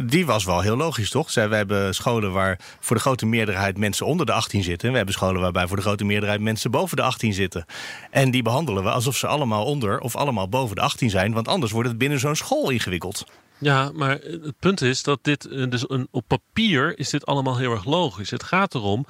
die 0.04 0.26
was 0.26 0.44
wel 0.44 0.60
heel 0.60 0.76
logisch, 0.76 1.10
toch? 1.10 1.30
Zij, 1.30 1.48
we 1.48 1.54
hebben 1.54 1.94
scholen 1.94 2.32
waar 2.32 2.58
voor 2.80 2.96
de 2.96 3.02
grote 3.02 3.26
meerderheid 3.26 3.78
mensen 3.78 4.06
onder 4.06 4.26
de 4.26 4.32
18 4.32 4.62
zitten. 4.62 4.86
En 4.86 4.90
we 4.90 4.96
hebben 4.96 5.14
scholen 5.14 5.40
waarbij 5.40 5.66
voor 5.66 5.76
de 5.76 5.82
grote 5.82 6.04
meerderheid 6.04 6.40
mensen 6.40 6.70
boven 6.70 6.96
de 6.96 7.02
18 7.02 7.32
zitten. 7.32 7.64
En 8.10 8.30
die 8.30 8.42
behandelen 8.42 8.82
we 8.82 8.90
alsof 8.90 9.16
ze 9.16 9.26
allemaal 9.26 9.64
onder 9.64 10.00
of 10.00 10.16
allemaal 10.16 10.48
boven 10.48 10.76
de 10.76 10.82
18 10.82 11.10
zijn. 11.10 11.32
Want 11.32 11.48
anders 11.48 11.72
wordt 11.72 11.88
het 11.88 11.98
binnen 11.98 12.18
zo'n 12.18 12.36
school 12.36 12.70
ingewikkeld. 12.70 13.24
Ja, 13.58 13.90
maar 13.94 14.18
het 14.22 14.58
punt 14.58 14.80
is 14.80 15.02
dat 15.02 15.18
dit, 15.22 15.44
eh, 15.48 15.70
dus 15.70 15.84
een, 15.90 16.08
op 16.10 16.24
papier 16.26 16.98
is 16.98 17.10
dit 17.10 17.26
allemaal 17.26 17.58
heel 17.58 17.72
erg 17.72 17.84
logisch. 17.84 18.30
Het 18.30 18.42
gaat 18.42 18.74
erom, 18.74 19.06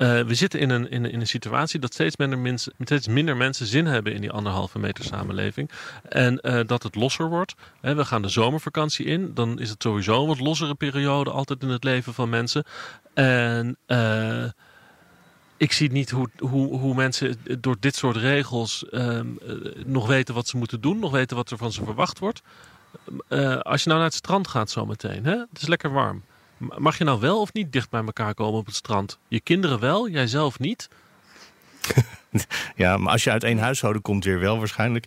eh, 0.00 0.20
we 0.20 0.34
zitten 0.34 0.60
in 0.60 0.70
een, 0.70 0.90
in, 0.90 1.04
in 1.04 1.20
een 1.20 1.26
situatie 1.26 1.80
dat 1.80 1.92
steeds 1.92 2.16
minder, 2.16 2.38
mensen, 2.38 2.72
steeds 2.78 3.08
minder 3.08 3.36
mensen 3.36 3.66
zin 3.66 3.86
hebben 3.86 4.14
in 4.14 4.20
die 4.20 4.30
anderhalve 4.30 4.78
meter 4.78 5.04
samenleving. 5.04 5.70
En 6.08 6.40
eh, 6.40 6.60
dat 6.66 6.82
het 6.82 6.94
losser 6.94 7.28
wordt. 7.28 7.54
Hè, 7.80 7.94
we 7.94 8.04
gaan 8.04 8.22
de 8.22 8.28
zomervakantie 8.28 9.06
in, 9.06 9.34
dan 9.34 9.58
is 9.58 9.70
het 9.70 9.82
sowieso 9.82 10.20
een 10.20 10.28
wat 10.28 10.40
lossere 10.40 10.74
periode 10.74 11.30
altijd 11.30 11.62
in 11.62 11.68
het 11.68 11.84
leven 11.84 12.14
van 12.14 12.28
mensen. 12.28 12.64
En 13.14 13.76
eh, 13.86 14.44
ik 15.56 15.72
zie 15.72 15.92
niet 15.92 16.10
hoe, 16.10 16.28
hoe, 16.38 16.78
hoe 16.78 16.94
mensen 16.94 17.36
door 17.60 17.76
dit 17.80 17.96
soort 17.96 18.16
regels 18.16 18.88
ehm, 18.88 19.26
eh, 19.46 19.54
nog 19.86 20.06
weten 20.06 20.34
wat 20.34 20.48
ze 20.48 20.56
moeten 20.56 20.80
doen, 20.80 20.98
nog 20.98 21.10
weten 21.10 21.36
wat 21.36 21.50
er 21.50 21.56
van 21.56 21.72
ze 21.72 21.84
verwacht 21.84 22.18
wordt. 22.18 22.42
Eh, 23.28 23.58
als 23.58 23.82
je 23.82 23.88
nou 23.88 24.00
naar 24.00 24.08
het 24.08 24.18
strand 24.18 24.48
gaat 24.48 24.70
zometeen, 24.70 25.24
hè? 25.24 25.36
het 25.36 25.60
is 25.60 25.66
lekker 25.66 25.92
warm. 25.92 26.22
Mag 26.78 26.98
je 26.98 27.04
nou 27.04 27.20
wel 27.20 27.40
of 27.40 27.52
niet 27.52 27.72
dicht 27.72 27.90
bij 27.90 28.02
elkaar 28.04 28.34
komen 28.34 28.58
op 28.58 28.66
het 28.66 28.74
strand? 28.74 29.18
Je 29.28 29.40
kinderen 29.40 29.80
wel, 29.80 30.08
jijzelf 30.08 30.58
niet. 30.58 30.88
Ja, 32.76 32.96
maar 32.96 33.12
als 33.12 33.24
je 33.24 33.30
uit 33.30 33.44
één 33.44 33.58
huishouden 33.58 34.02
komt, 34.02 34.24
weer 34.24 34.40
wel 34.40 34.58
waarschijnlijk. 34.58 35.06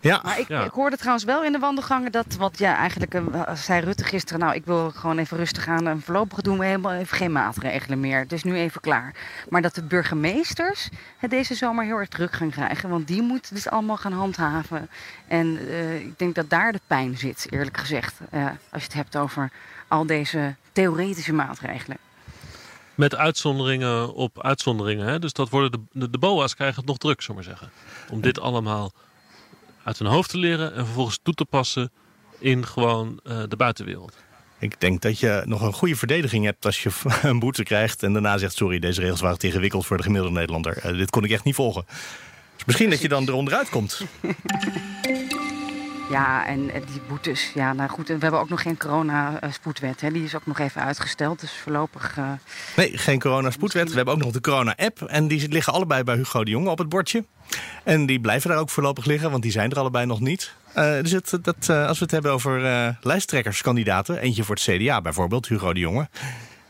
Ja, 0.00 0.20
Maar 0.24 0.38
ik, 0.38 0.48
Ja. 0.48 0.64
ik 0.64 0.70
hoorde 0.72 0.96
trouwens 0.96 1.24
wel 1.24 1.44
in 1.44 1.52
de 1.52 1.58
wandelgangen 1.58 2.12
dat, 2.12 2.34
wat 2.38 2.58
ja, 2.58 2.76
eigenlijk 2.76 3.14
eh, 3.14 3.54
zei 3.54 3.80
Rutte 3.80 4.04
gisteren, 4.04 4.40
nou 4.40 4.54
ik 4.54 4.64
wil 4.64 4.90
gewoon 4.90 5.18
even 5.18 5.36
rustig 5.36 5.68
aan 5.68 5.86
en 5.88 6.00
voorlopig 6.00 6.40
doen 6.40 6.58
we 6.58 6.64
helemaal 6.64 6.92
even 6.92 7.16
geen 7.16 7.32
maatregelen 7.32 8.00
meer. 8.00 8.18
Het 8.18 8.32
is 8.32 8.42
nu 8.44 8.54
even 8.56 8.80
klaar. 8.80 9.14
Maar 9.48 9.62
dat 9.62 9.74
de 9.74 9.82
burgemeesters 9.82 10.88
het 11.18 11.30
deze 11.30 11.54
zomer 11.54 11.84
heel 11.84 11.96
erg 11.98 12.08
druk 12.08 12.32
gaan 12.32 12.50
krijgen, 12.50 12.88
want 12.88 13.06
die 13.06 13.22
moeten 13.22 13.54
dit 13.54 13.70
allemaal 13.70 13.96
gaan 13.96 14.12
handhaven. 14.12 14.88
En 15.28 15.58
eh, 15.68 16.00
ik 16.00 16.18
denk 16.18 16.34
dat 16.34 16.50
daar 16.50 16.72
de 16.72 16.80
pijn 16.86 17.18
zit, 17.18 17.46
eerlijk 17.50 17.76
gezegd, 17.76 18.14
eh, 18.30 18.44
als 18.46 18.82
je 18.82 18.88
het 18.88 18.94
hebt 18.94 19.16
over 19.16 19.50
al 19.94 20.06
deze 20.06 20.54
theoretische 20.72 21.32
maatregelen. 21.32 21.98
Met 22.94 23.14
uitzonderingen 23.14 24.14
op 24.14 24.42
uitzonderingen. 24.42 25.06
Hè? 25.06 25.18
Dus 25.18 25.32
dat 25.32 25.48
worden 25.48 25.72
de, 25.72 25.80
de, 25.92 26.10
de 26.10 26.18
BOA's 26.18 26.54
krijgen 26.54 26.76
het 26.76 26.86
nog 26.86 26.98
druk, 26.98 27.22
zullen 27.22 27.42
we 27.42 27.48
maar 27.48 27.58
zeggen. 27.58 27.76
Om 28.10 28.20
dit 28.20 28.40
allemaal 28.40 28.92
uit 29.84 29.98
hun 29.98 30.08
hoofd 30.08 30.30
te 30.30 30.38
leren 30.38 30.74
en 30.74 30.84
vervolgens 30.84 31.18
toe 31.22 31.34
te 31.34 31.44
passen 31.44 31.92
in 32.38 32.66
gewoon 32.66 33.20
eh, 33.24 33.42
de 33.48 33.56
buitenwereld. 33.56 34.16
ik 34.58 34.80
denk 34.80 35.00
dat 35.02 35.18
je 35.18 35.42
nog 35.44 35.60
een 35.60 35.72
goede 35.72 35.96
verdediging 35.96 36.44
hebt 36.44 36.64
als 36.64 36.82
je 36.82 36.90
een 37.22 37.38
boete 37.38 37.62
krijgt 37.62 38.02
en 38.02 38.12
daarna 38.12 38.38
zegt: 38.38 38.54
Sorry, 38.54 38.78
deze 38.78 39.00
regels 39.00 39.20
waren 39.20 39.38
te 39.38 39.46
ingewikkeld 39.46 39.86
voor 39.86 39.96
de 39.96 40.02
gemiddelde 40.02 40.34
Nederlander. 40.34 40.76
Eh, 40.76 40.96
dit 40.96 41.10
kon 41.10 41.24
ik 41.24 41.30
echt 41.30 41.44
niet 41.44 41.54
volgen. 41.54 41.84
Dus 42.54 42.64
misschien 42.64 42.90
dat 42.90 43.00
je 43.00 43.08
dan 43.08 43.28
eronder 43.28 43.54
uitkomt. 43.54 44.00
Ja, 46.10 46.46
en 46.46 46.70
eh, 46.70 46.80
die 46.92 47.00
boetes, 47.08 47.50
ja, 47.54 47.72
nou 47.72 47.90
goed, 47.90 48.10
en 48.10 48.14
we 48.16 48.22
hebben 48.22 48.40
ook 48.40 48.48
nog 48.48 48.62
geen 48.62 48.76
corona-spoedwet, 48.76 50.00
hè. 50.00 50.10
die 50.10 50.24
is 50.24 50.34
ook 50.34 50.46
nog 50.46 50.58
even 50.58 50.82
uitgesteld, 50.82 51.40
dus 51.40 51.52
voorlopig... 51.62 52.16
eh, 52.16 52.30
Nee, 52.76 52.98
geen 52.98 53.20
corona-spoedwet. 53.20 53.88
We 53.90 53.96
hebben 53.96 54.14
ook 54.14 54.20
nog 54.20 54.32
de 54.32 54.40
corona-app. 54.40 55.02
En 55.02 55.28
die 55.28 55.48
liggen 55.48 55.72
allebei 55.72 56.02
bij 56.04 56.16
Hugo 56.16 56.44
de 56.44 56.50
Jonge 56.50 56.70
op 56.70 56.78
het 56.78 56.88
bordje. 56.88 57.24
En 57.84 58.06
die 58.06 58.20
blijven 58.20 58.50
daar 58.50 58.58
ook 58.58 58.70
voorlopig 58.70 59.04
liggen, 59.04 59.30
want 59.30 59.42
die 59.42 59.52
zijn 59.52 59.70
er 59.70 59.78
allebei 59.78 60.06
nog 60.06 60.20
niet. 60.20 60.54
Eh, 60.74 61.00
dus 61.02 61.10
het, 61.10 61.38
dat, 61.42 61.68
als 61.68 61.98
we 61.98 62.04
het 62.04 62.10
hebben 62.10 62.32
over 62.32 62.60
lijsttrekkerskandidaten, 63.00 64.18
eentje 64.18 64.44
voor 64.44 64.54
het 64.54 64.64
CDA 64.64 65.00
bijvoorbeeld, 65.00 65.48
Hugo 65.48 65.72
de 65.72 65.80
Jonge. 65.80 66.08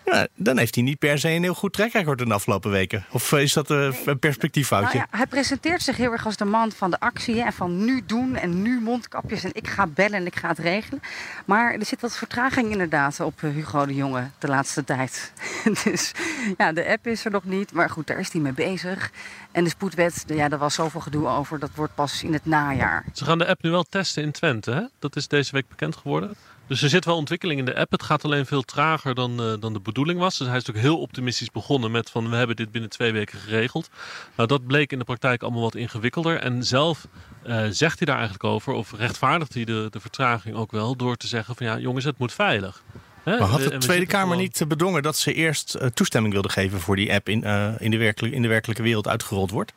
Ja, 0.04 0.26
dan 0.34 0.58
heeft 0.58 0.74
hij 0.74 0.84
niet 0.84 0.98
per 0.98 1.18
se 1.18 1.28
een 1.28 1.42
heel 1.42 1.54
goed 1.54 1.72
track 1.72 1.92
record 1.92 2.20
in 2.20 2.28
de 2.28 2.34
afgelopen 2.34 2.70
weken. 2.70 3.04
Of 3.10 3.32
is 3.32 3.52
dat 3.52 3.70
uh, 3.70 3.88
een 4.04 4.18
perspectieffoutje? 4.18 4.98
Nou 4.98 5.08
ja, 5.10 5.16
hij 5.16 5.26
presenteert 5.26 5.82
zich 5.82 5.96
heel 5.96 6.12
erg 6.12 6.26
als 6.26 6.36
de 6.36 6.44
man 6.44 6.72
van 6.72 6.90
de 6.90 7.00
actie. 7.00 7.42
En 7.42 7.52
van 7.52 7.84
nu 7.84 8.02
doen 8.06 8.36
en 8.36 8.62
nu 8.62 8.80
mondkapjes. 8.80 9.44
En 9.44 9.50
ik 9.52 9.68
ga 9.68 9.86
bellen 9.86 10.18
en 10.18 10.26
ik 10.26 10.36
ga 10.36 10.48
het 10.48 10.58
regelen. 10.58 11.00
Maar 11.44 11.74
er 11.74 11.84
zit 11.84 12.00
wat 12.00 12.16
vertraging 12.16 12.70
inderdaad 12.70 13.20
op 13.20 13.42
eh, 13.42 13.50
Hugo 13.50 13.86
de 13.86 13.94
Jonge 13.94 14.30
de 14.38 14.48
laatste 14.48 14.84
tijd. 14.84 15.32
dus 15.84 16.12
ja, 16.56 16.72
de 16.72 16.86
app 16.86 17.06
is 17.06 17.24
er 17.24 17.30
nog 17.30 17.44
niet. 17.44 17.72
Maar 17.72 17.90
goed, 17.90 18.06
daar 18.06 18.18
is 18.18 18.32
hij 18.32 18.40
mee 18.40 18.52
bezig. 18.52 19.10
En 19.52 19.64
de 19.64 19.70
spoedwet, 19.70 20.24
ja, 20.26 20.48
daar 20.48 20.58
was 20.58 20.74
zoveel 20.74 21.00
gedoe 21.00 21.28
over. 21.28 21.58
Dat 21.58 21.70
wordt 21.74 21.94
pas 21.94 22.22
in 22.22 22.32
het 22.32 22.46
najaar. 22.46 23.04
Ze 23.12 23.24
gaan 23.24 23.38
de 23.38 23.46
app 23.46 23.62
nu 23.62 23.70
wel 23.70 23.84
testen 23.84 24.22
in 24.22 24.32
Twente, 24.32 24.70
hè? 24.70 24.82
Dat 24.98 25.16
is 25.16 25.28
deze 25.28 25.52
week 25.52 25.68
bekend 25.68 25.96
geworden. 25.96 26.36
Dus 26.66 26.82
er 26.82 26.88
zit 26.88 27.04
wel 27.04 27.16
ontwikkeling 27.16 27.58
in 27.58 27.64
de 27.64 27.76
app. 27.76 27.90
Het 27.90 28.02
gaat 28.02 28.24
alleen 28.24 28.46
veel 28.46 28.62
trager 28.62 29.14
dan, 29.14 29.40
uh, 29.40 29.54
dan 29.60 29.72
de 29.72 29.80
bedoeling 29.80 30.18
was. 30.18 30.38
Dus 30.38 30.46
hij 30.46 30.56
is 30.56 30.64
natuurlijk 30.64 30.94
heel 30.94 31.02
optimistisch 31.02 31.50
begonnen 31.50 31.90
met 31.90 32.10
van 32.10 32.30
we 32.30 32.36
hebben 32.36 32.56
dit 32.56 32.70
binnen 32.70 32.90
twee 32.90 33.12
weken 33.12 33.38
geregeld. 33.38 33.90
Nou, 34.36 34.48
dat 34.48 34.66
bleek 34.66 34.92
in 34.92 34.98
de 34.98 35.04
praktijk 35.04 35.42
allemaal 35.42 35.62
wat 35.62 35.74
ingewikkelder. 35.74 36.36
En 36.36 36.64
zelf 36.64 37.06
uh, 37.46 37.64
zegt 37.70 37.98
hij 37.98 38.06
daar 38.06 38.16
eigenlijk 38.16 38.44
over, 38.44 38.72
of 38.72 38.92
rechtvaardigt 38.92 39.54
hij 39.54 39.64
de, 39.64 39.86
de 39.90 40.00
vertraging 40.00 40.56
ook 40.56 40.72
wel, 40.72 40.96
door 40.96 41.16
te 41.16 41.26
zeggen 41.26 41.56
van 41.56 41.66
ja 41.66 41.78
jongens, 41.78 42.04
het 42.04 42.18
moet 42.18 42.32
veilig. 42.32 42.82
Maar 43.24 43.38
had 43.38 43.62
de 43.62 43.78
Tweede 43.78 44.06
Kamer 44.06 44.26
gewoon... 44.26 44.42
niet 44.42 44.68
bedongen 44.68 45.02
dat 45.02 45.16
ze 45.16 45.32
eerst 45.32 45.76
uh, 45.80 45.86
toestemming 45.86 46.32
wilde 46.32 46.48
geven 46.48 46.80
voor 46.80 46.96
die 46.96 47.12
app 47.12 47.28
in, 47.28 47.42
in, 47.78 47.90
de, 47.90 47.96
werkelijk, 47.96 48.34
in 48.34 48.42
de 48.42 48.48
werkelijke 48.48 48.82
wereld 48.82 49.08
uitgerold 49.08 49.50
wordt? 49.50 49.72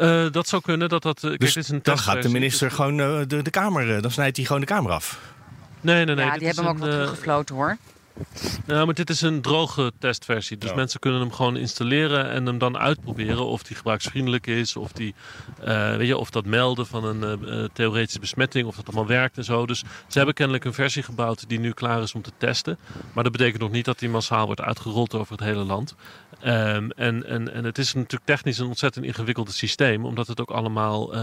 Uh, 0.00 0.26
dat 0.30 0.48
zou 0.48 0.62
kunnen. 0.62 0.88
Dat 0.88 1.02
dat, 1.02 1.22
uh, 1.22 1.36
dus 1.36 1.56
is 1.56 1.68
een 1.68 1.80
dan 1.82 1.98
gaat 1.98 2.22
de 2.22 2.28
minister 2.28 2.68
dus... 2.68 2.76
gewoon 2.76 2.98
uh, 2.98 3.20
de, 3.26 3.42
de 3.42 3.50
Kamer, 3.50 4.02
dan 4.02 4.10
snijdt 4.10 4.36
hij 4.36 4.46
gewoon 4.46 4.60
de 4.60 4.66
Kamer 4.66 4.92
af. 4.92 5.18
Nee, 5.80 6.04
nee, 6.04 6.14
nee. 6.14 6.24
Ja, 6.24 6.36
die 6.36 6.46
hebben 6.46 6.64
hem 6.64 6.72
ook 6.74 6.78
wel 6.78 6.90
teruggefloten 6.90 7.54
hoor. 7.54 7.76
Ja, 8.66 8.84
maar 8.84 8.94
dit 8.94 9.10
is 9.10 9.20
een 9.20 9.40
droge 9.40 9.92
testversie. 9.98 10.58
Dus 10.58 10.70
Ja. 10.70 10.74
mensen 10.76 11.00
kunnen 11.00 11.20
hem 11.20 11.32
gewoon 11.32 11.56
installeren 11.56 12.30
en 12.30 12.46
hem 12.46 12.58
dan 12.58 12.78
uitproberen 12.78 13.46
of 13.46 13.62
die 13.62 13.76
gebruiksvriendelijk 13.76 14.46
is. 14.46 14.76
Of, 14.76 14.92
die, 14.92 15.14
eh, 15.60 15.96
weet 15.96 16.06
je, 16.06 16.16
of 16.16 16.30
dat 16.30 16.44
melden 16.44 16.86
van 16.86 17.04
een 17.04 17.22
eh, 17.24 17.62
eh, 17.62 17.68
theoretische 17.72 18.20
besmetting, 18.20 18.66
of 18.66 18.76
dat 18.76 18.86
allemaal 18.86 19.06
werkt 19.06 19.36
en 19.36 19.44
zo. 19.44 19.66
Dus 19.66 19.78
ze 20.06 20.16
hebben 20.16 20.34
kennelijk 20.34 20.64
een 20.64 20.74
versie 20.74 21.02
gebouwd 21.02 21.48
die 21.48 21.58
nu 21.60 21.72
klaar 21.72 22.02
is 22.02 22.14
om 22.14 22.22
te 22.22 22.32
testen. 22.38 22.78
Maar 23.12 23.24
dat 23.24 23.32
betekent 23.32 23.62
nog 23.62 23.70
niet 23.70 23.84
dat 23.84 23.98
die 23.98 24.08
massaal 24.08 24.46
wordt 24.46 24.60
uitgerold 24.60 25.14
over 25.14 25.32
het 25.32 25.44
hele 25.44 25.64
land. 25.64 25.94
Ehm, 26.40 26.90
en, 26.90 27.26
en, 27.26 27.52
en 27.52 27.64
het 27.64 27.78
is 27.78 27.94
natuurlijk 27.94 28.24
technisch 28.24 28.58
een 28.58 28.66
ontzettend 28.66 29.04
ingewikkeld 29.04 29.52
systeem, 29.52 30.04
omdat 30.04 30.26
het 30.26 30.40
ook 30.40 30.50
allemaal 30.50 31.14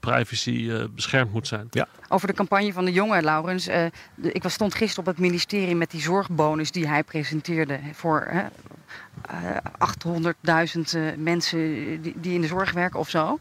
privacy 0.00 0.68
eh, 0.70 0.84
beschermd 0.94 1.32
moet 1.32 1.46
zijn. 1.46 1.68
Over 2.08 2.26
de 2.28 2.34
campagne 2.34 2.72
van 2.72 2.84
de 2.84 2.92
jongen, 2.92 3.24
Laurens. 3.24 3.66
eh, 3.66 3.86
de- 4.14 4.32
ik 4.32 4.42
was, 4.42 4.52
stond 4.52 4.74
gisteren 4.74 5.00
op 5.08 5.14
het 5.14 5.18
ministerie 5.18 5.74
met 5.74 5.90
die 5.90 6.00
zorgbonus 6.00 6.70
die 6.70 6.88
hij 6.88 7.02
presenteerde 7.02 7.78
voor 7.92 8.26
hè, 8.30 8.40
eh, 9.22 9.56
800.000 9.78 10.94
eh, 10.94 11.02
mensen 11.16 11.58
die, 12.02 12.12
die 12.16 12.34
in 12.34 12.40
de 12.40 12.46
zorg 12.46 12.72
werken 12.72 12.98
of 13.00 13.08
zo. 13.10 13.38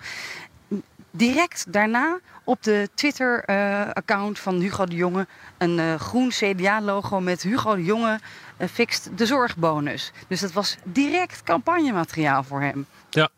Direct 1.11 1.65
daarna 1.73 2.19
op 2.43 2.63
de 2.63 2.89
Twitter-account 2.93 4.39
van 4.39 4.55
Hugo 4.59 4.85
de 4.85 4.95
Jonge 4.95 5.27
een 5.57 5.79
eh, 5.79 5.95
groen 5.95 6.29
CDA-logo 6.29 7.19
met 7.19 7.41
Hugo 7.41 7.75
de 7.75 7.83
Jonge 7.83 8.19
eh, 8.57 8.67
fixt 8.67 9.17
de 9.17 9.25
zorgbonus. 9.25 10.11
Dus 10.27 10.39
dat 10.39 10.51
was 10.51 10.77
direct 10.83 11.43
campagnemateriaal 11.43 12.43
voor 12.43 12.61
hem. 12.61 12.85
Ja. 13.09 13.29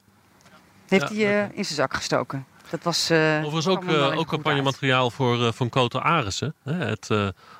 Heeft 0.88 1.10
Ja, 1.10 1.15
hij 1.15 1.43
eh, 1.43 1.58
in 1.58 1.65
zijn 1.65 1.76
zak 1.76 1.93
gestoken. 1.93 2.45
Dat 2.69 2.84
was. 2.84 3.10
eh, 3.10 3.38
Overigens 3.38 3.67
ook, 3.67 3.86
eh, 3.86 4.17
ook 4.17 4.27
campagnemateriaal 4.27 5.12
voor 5.12 5.45
eh, 5.45 5.51
Van 5.51 5.69
Cote 5.69 6.01
Arissen. 6.01 6.53
Hè, 6.63 6.73
het 6.73 7.10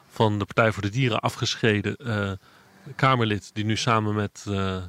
van 0.10 0.40
de 0.40 0.46
Partij 0.46 0.72
voor 0.72 0.82
de 0.82 0.90
Dieren 0.90 1.20
afgescheiden 1.20 1.98
Kamerlid... 2.96 3.50
die 3.54 3.66
nu 3.66 3.78
samen 3.78 4.16
met 4.16 4.46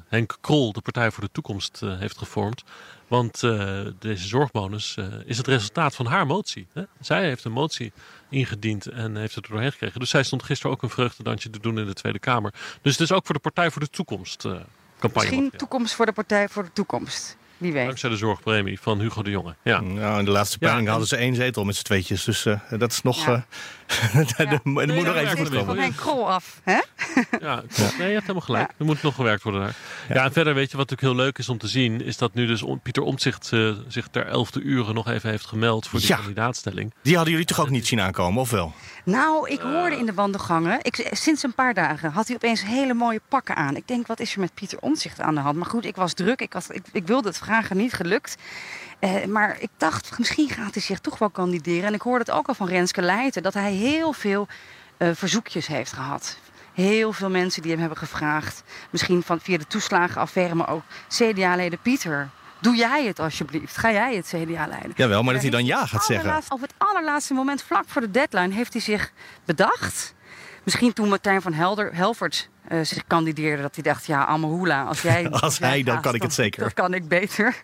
Henk 0.07 0.37
Krol 0.41 0.73
de 0.73 0.81
Partij 0.81 1.11
voor 1.11 1.23
de 1.23 1.29
Toekomst 1.31 1.79
heeft 1.79 2.17
gevormd. 2.17 2.63
Want 3.07 3.39
deze 3.99 4.27
zorgbonus 4.27 4.97
is 5.25 5.37
het 5.37 5.47
resultaat 5.47 5.95
van 5.95 6.05
haar 6.05 6.25
motie. 6.25 6.67
Hè. 6.73 6.83
Zij 6.99 7.23
heeft 7.23 7.43
een 7.43 7.51
motie 7.51 7.91
ingediend 8.29 8.85
en 8.85 9.15
heeft 9.15 9.35
het 9.35 9.45
er 9.45 9.51
doorheen 9.51 9.71
gekregen. 9.71 9.99
Dus 9.99 10.09
zij 10.09 10.23
stond 10.23 10.43
gisteren 10.43 10.71
ook 10.75 10.81
een 10.83 10.89
vreugdedansje 10.89 11.49
te 11.49 11.59
doen 11.59 11.79
in 11.79 11.85
de 11.85 11.93
Tweede 11.93 12.19
Kamer. 12.19 12.53
Dus 12.81 12.91
het 12.91 13.01
is 13.01 13.11
ook 13.11 13.25
voor 13.25 13.35
de 13.35 13.41
Partij 13.41 13.71
voor 13.71 13.81
de 13.81 13.89
Toekomst 13.89 14.41
campagne. 14.99 15.29
Misschien 15.29 15.51
toekomst 15.57 15.93
voor 15.95 16.05
de 16.05 16.11
Partij 16.13 16.49
voor 16.49 16.63
de 16.63 16.73
Toekomst. 16.73 17.37
Wie 17.59 17.73
weet. 17.73 17.85
Dankzij 17.85 18.09
de 18.09 18.17
zorgpremie 18.17 18.79
van 18.79 18.99
Hugo 18.99 19.21
de 19.23 19.29
Jonge. 19.29 19.55
Ja. 19.63 19.79
Nou, 19.81 20.19
in 20.19 20.25
de 20.25 20.31
laatste 20.31 20.57
peiling 20.57 20.83
en- 20.85 20.89
hadden 20.89 21.07
ze 21.07 21.15
één 21.15 21.35
zetel 21.35 21.63
met 21.63 21.75
z'n 21.75 21.83
tweetjes. 21.83 22.23
Dus 22.23 22.45
eh, 22.45 22.59
dat 22.77 22.91
is 22.91 23.01
nog... 23.01 23.25
Ja. 23.25 23.45
Er 24.37 24.47
er 24.47 24.59
moet 24.63 24.85
nog 24.87 25.05
ja, 25.05 25.15
even 25.15 25.37
goed 25.37 25.49
komen. 25.49 25.65
van 25.65 25.77
Henk 25.77 25.95
Krol 25.95 26.31
af. 26.31 26.61
Hè? 26.63 26.79
Ja, 27.39 27.63
klopt. 27.73 27.97
nee, 27.97 28.07
je 28.07 28.13
hebt 28.13 28.21
helemaal 28.21 28.41
gelijk. 28.41 28.71
Er 28.77 28.85
moet 28.85 29.01
nog 29.01 29.15
gewerkt 29.15 29.43
worden 29.43 29.61
daar. 29.61 29.75
Ja. 30.09 30.23
en 30.23 30.31
verder 30.31 30.53
weet 30.53 30.71
je 30.71 30.77
wat 30.77 30.89
natuurlijk 30.89 31.15
heel 31.17 31.25
leuk 31.25 31.37
is 31.37 31.49
om 31.49 31.57
te 31.57 31.67
zien... 31.67 32.01
is 32.01 32.17
dat 32.17 32.33
nu 32.33 32.45
dus 32.45 32.63
Pieter 32.83 33.03
Omtzigt 33.03 33.51
eh, 33.53 33.71
zich 33.87 34.07
ter 34.07 34.25
elfde 34.25 34.61
uren 34.61 34.95
nog 34.95 35.07
even 35.09 35.29
heeft 35.29 35.45
gemeld... 35.45 35.87
voor 35.87 35.99
die 35.99 36.07
Ja. 36.07 36.15
kandidaatstelling. 36.15 36.93
Die 37.01 37.15
hadden 37.15 37.31
jullie 37.31 37.47
toch 37.47 37.59
ook 37.59 37.69
niet 37.69 37.87
zien 37.87 38.01
aankomen, 38.01 38.41
of 38.41 38.49
wel? 38.49 38.73
Nou, 39.03 39.49
ik 39.49 39.59
hoorde 39.59 39.97
in 39.97 40.05
de 40.05 40.13
wandelgangen. 40.13 40.77
Ik, 40.81 41.09
sinds 41.11 41.43
een 41.43 41.53
paar 41.53 41.73
dagen 41.73 42.11
had 42.11 42.27
hij 42.27 42.35
opeens 42.35 42.63
hele 42.65 42.93
mooie 42.93 43.21
pakken 43.27 43.55
aan. 43.55 43.75
Ik 43.75 43.87
denk, 43.87 44.07
wat 44.07 44.19
is 44.19 44.33
er 44.33 44.39
met 44.39 44.53
Pieter 44.53 44.79
Omtzigt 44.79 45.19
aan 45.21 45.35
de 45.35 45.41
hand? 45.41 45.57
Maar 45.57 45.69
goed, 45.69 45.85
ik 45.85 45.95
was 45.95 46.13
druk. 46.13 46.41
Ik, 46.41 46.53
had, 46.53 46.67
ik, 46.71 46.83
ik 46.91 47.07
wilde 47.07 47.27
het 47.27 47.37
vragen, 47.37 47.77
niet 47.77 47.93
gelukt. 47.93 48.35
Eh, 48.99 49.25
maar 49.25 49.57
ik 49.59 49.69
dacht, 49.77 50.17
misschien 50.17 50.49
gaat 50.49 50.73
hij 50.73 50.83
zich 50.83 50.99
toch 50.99 51.17
wel 51.17 51.29
kandideren. 51.29 51.83
En 51.83 51.93
ik 51.93 52.01
hoorde 52.01 52.19
het 52.19 52.31
ook 52.31 52.47
al 52.47 52.53
van 52.53 52.67
Renske 52.67 53.01
Leijten... 53.01 53.43
dat 53.43 53.53
hij 53.53 53.71
heel 53.71 54.13
veel 54.13 54.47
eh, 54.97 55.09
verzoekjes 55.13 55.67
heeft 55.67 55.93
gehad. 55.93 56.37
Heel 56.73 57.13
veel 57.13 57.29
mensen 57.29 57.61
die 57.61 57.71
hem 57.71 57.79
hebben 57.79 57.97
gevraagd. 57.97 58.63
Misschien 58.89 59.23
van, 59.23 59.39
via 59.39 59.57
de 59.57 59.67
toeslagenaffaire, 59.67 60.55
maar 60.55 60.69
ook 60.69 60.83
CDA-leden 61.07 61.79
Pieter... 61.81 62.29
Doe 62.61 62.75
jij 62.75 63.05
het 63.05 63.19
alsjeblieft? 63.19 63.77
Ga 63.77 63.91
jij 63.91 64.15
het 64.15 64.25
CDA 64.27 64.67
leiden? 64.67 64.91
Jawel, 64.95 65.23
maar 65.23 65.33
dat 65.33 65.41
hij 65.41 65.51
dan 65.51 65.65
ja 65.65 65.85
gaat 65.85 66.05
zeggen. 66.05 66.41
Op 66.49 66.61
het 66.61 66.73
allerlaatste 66.77 67.33
moment, 67.33 67.63
vlak 67.63 67.83
voor 67.87 68.01
de 68.01 68.11
deadline, 68.11 68.53
heeft 68.53 68.73
hij 68.73 68.81
zich 68.81 69.11
bedacht. 69.45 70.13
Misschien 70.63 70.93
toen 70.93 71.09
Martijn 71.09 71.41
van 71.41 71.53
Helder, 71.53 71.95
Helvert 71.95 72.49
eh, 72.69 72.79
zich 72.83 73.03
kandideerde, 73.07 73.61
dat 73.61 73.75
hij 73.75 73.83
dacht: 73.83 74.05
ja, 74.05 74.25
Amahula, 74.25 74.83
als 74.83 75.01
jij. 75.01 75.29
Als 75.39 75.57
jij 75.57 75.69
hij, 75.69 75.83
dan 75.83 75.93
gaat, 75.93 76.03
kan 76.03 76.13
ik 76.15 76.21
het 76.21 76.33
zeker. 76.33 76.63
Dat 76.63 76.73
kan 76.73 76.93
ik 76.93 77.07
beter. 77.07 77.55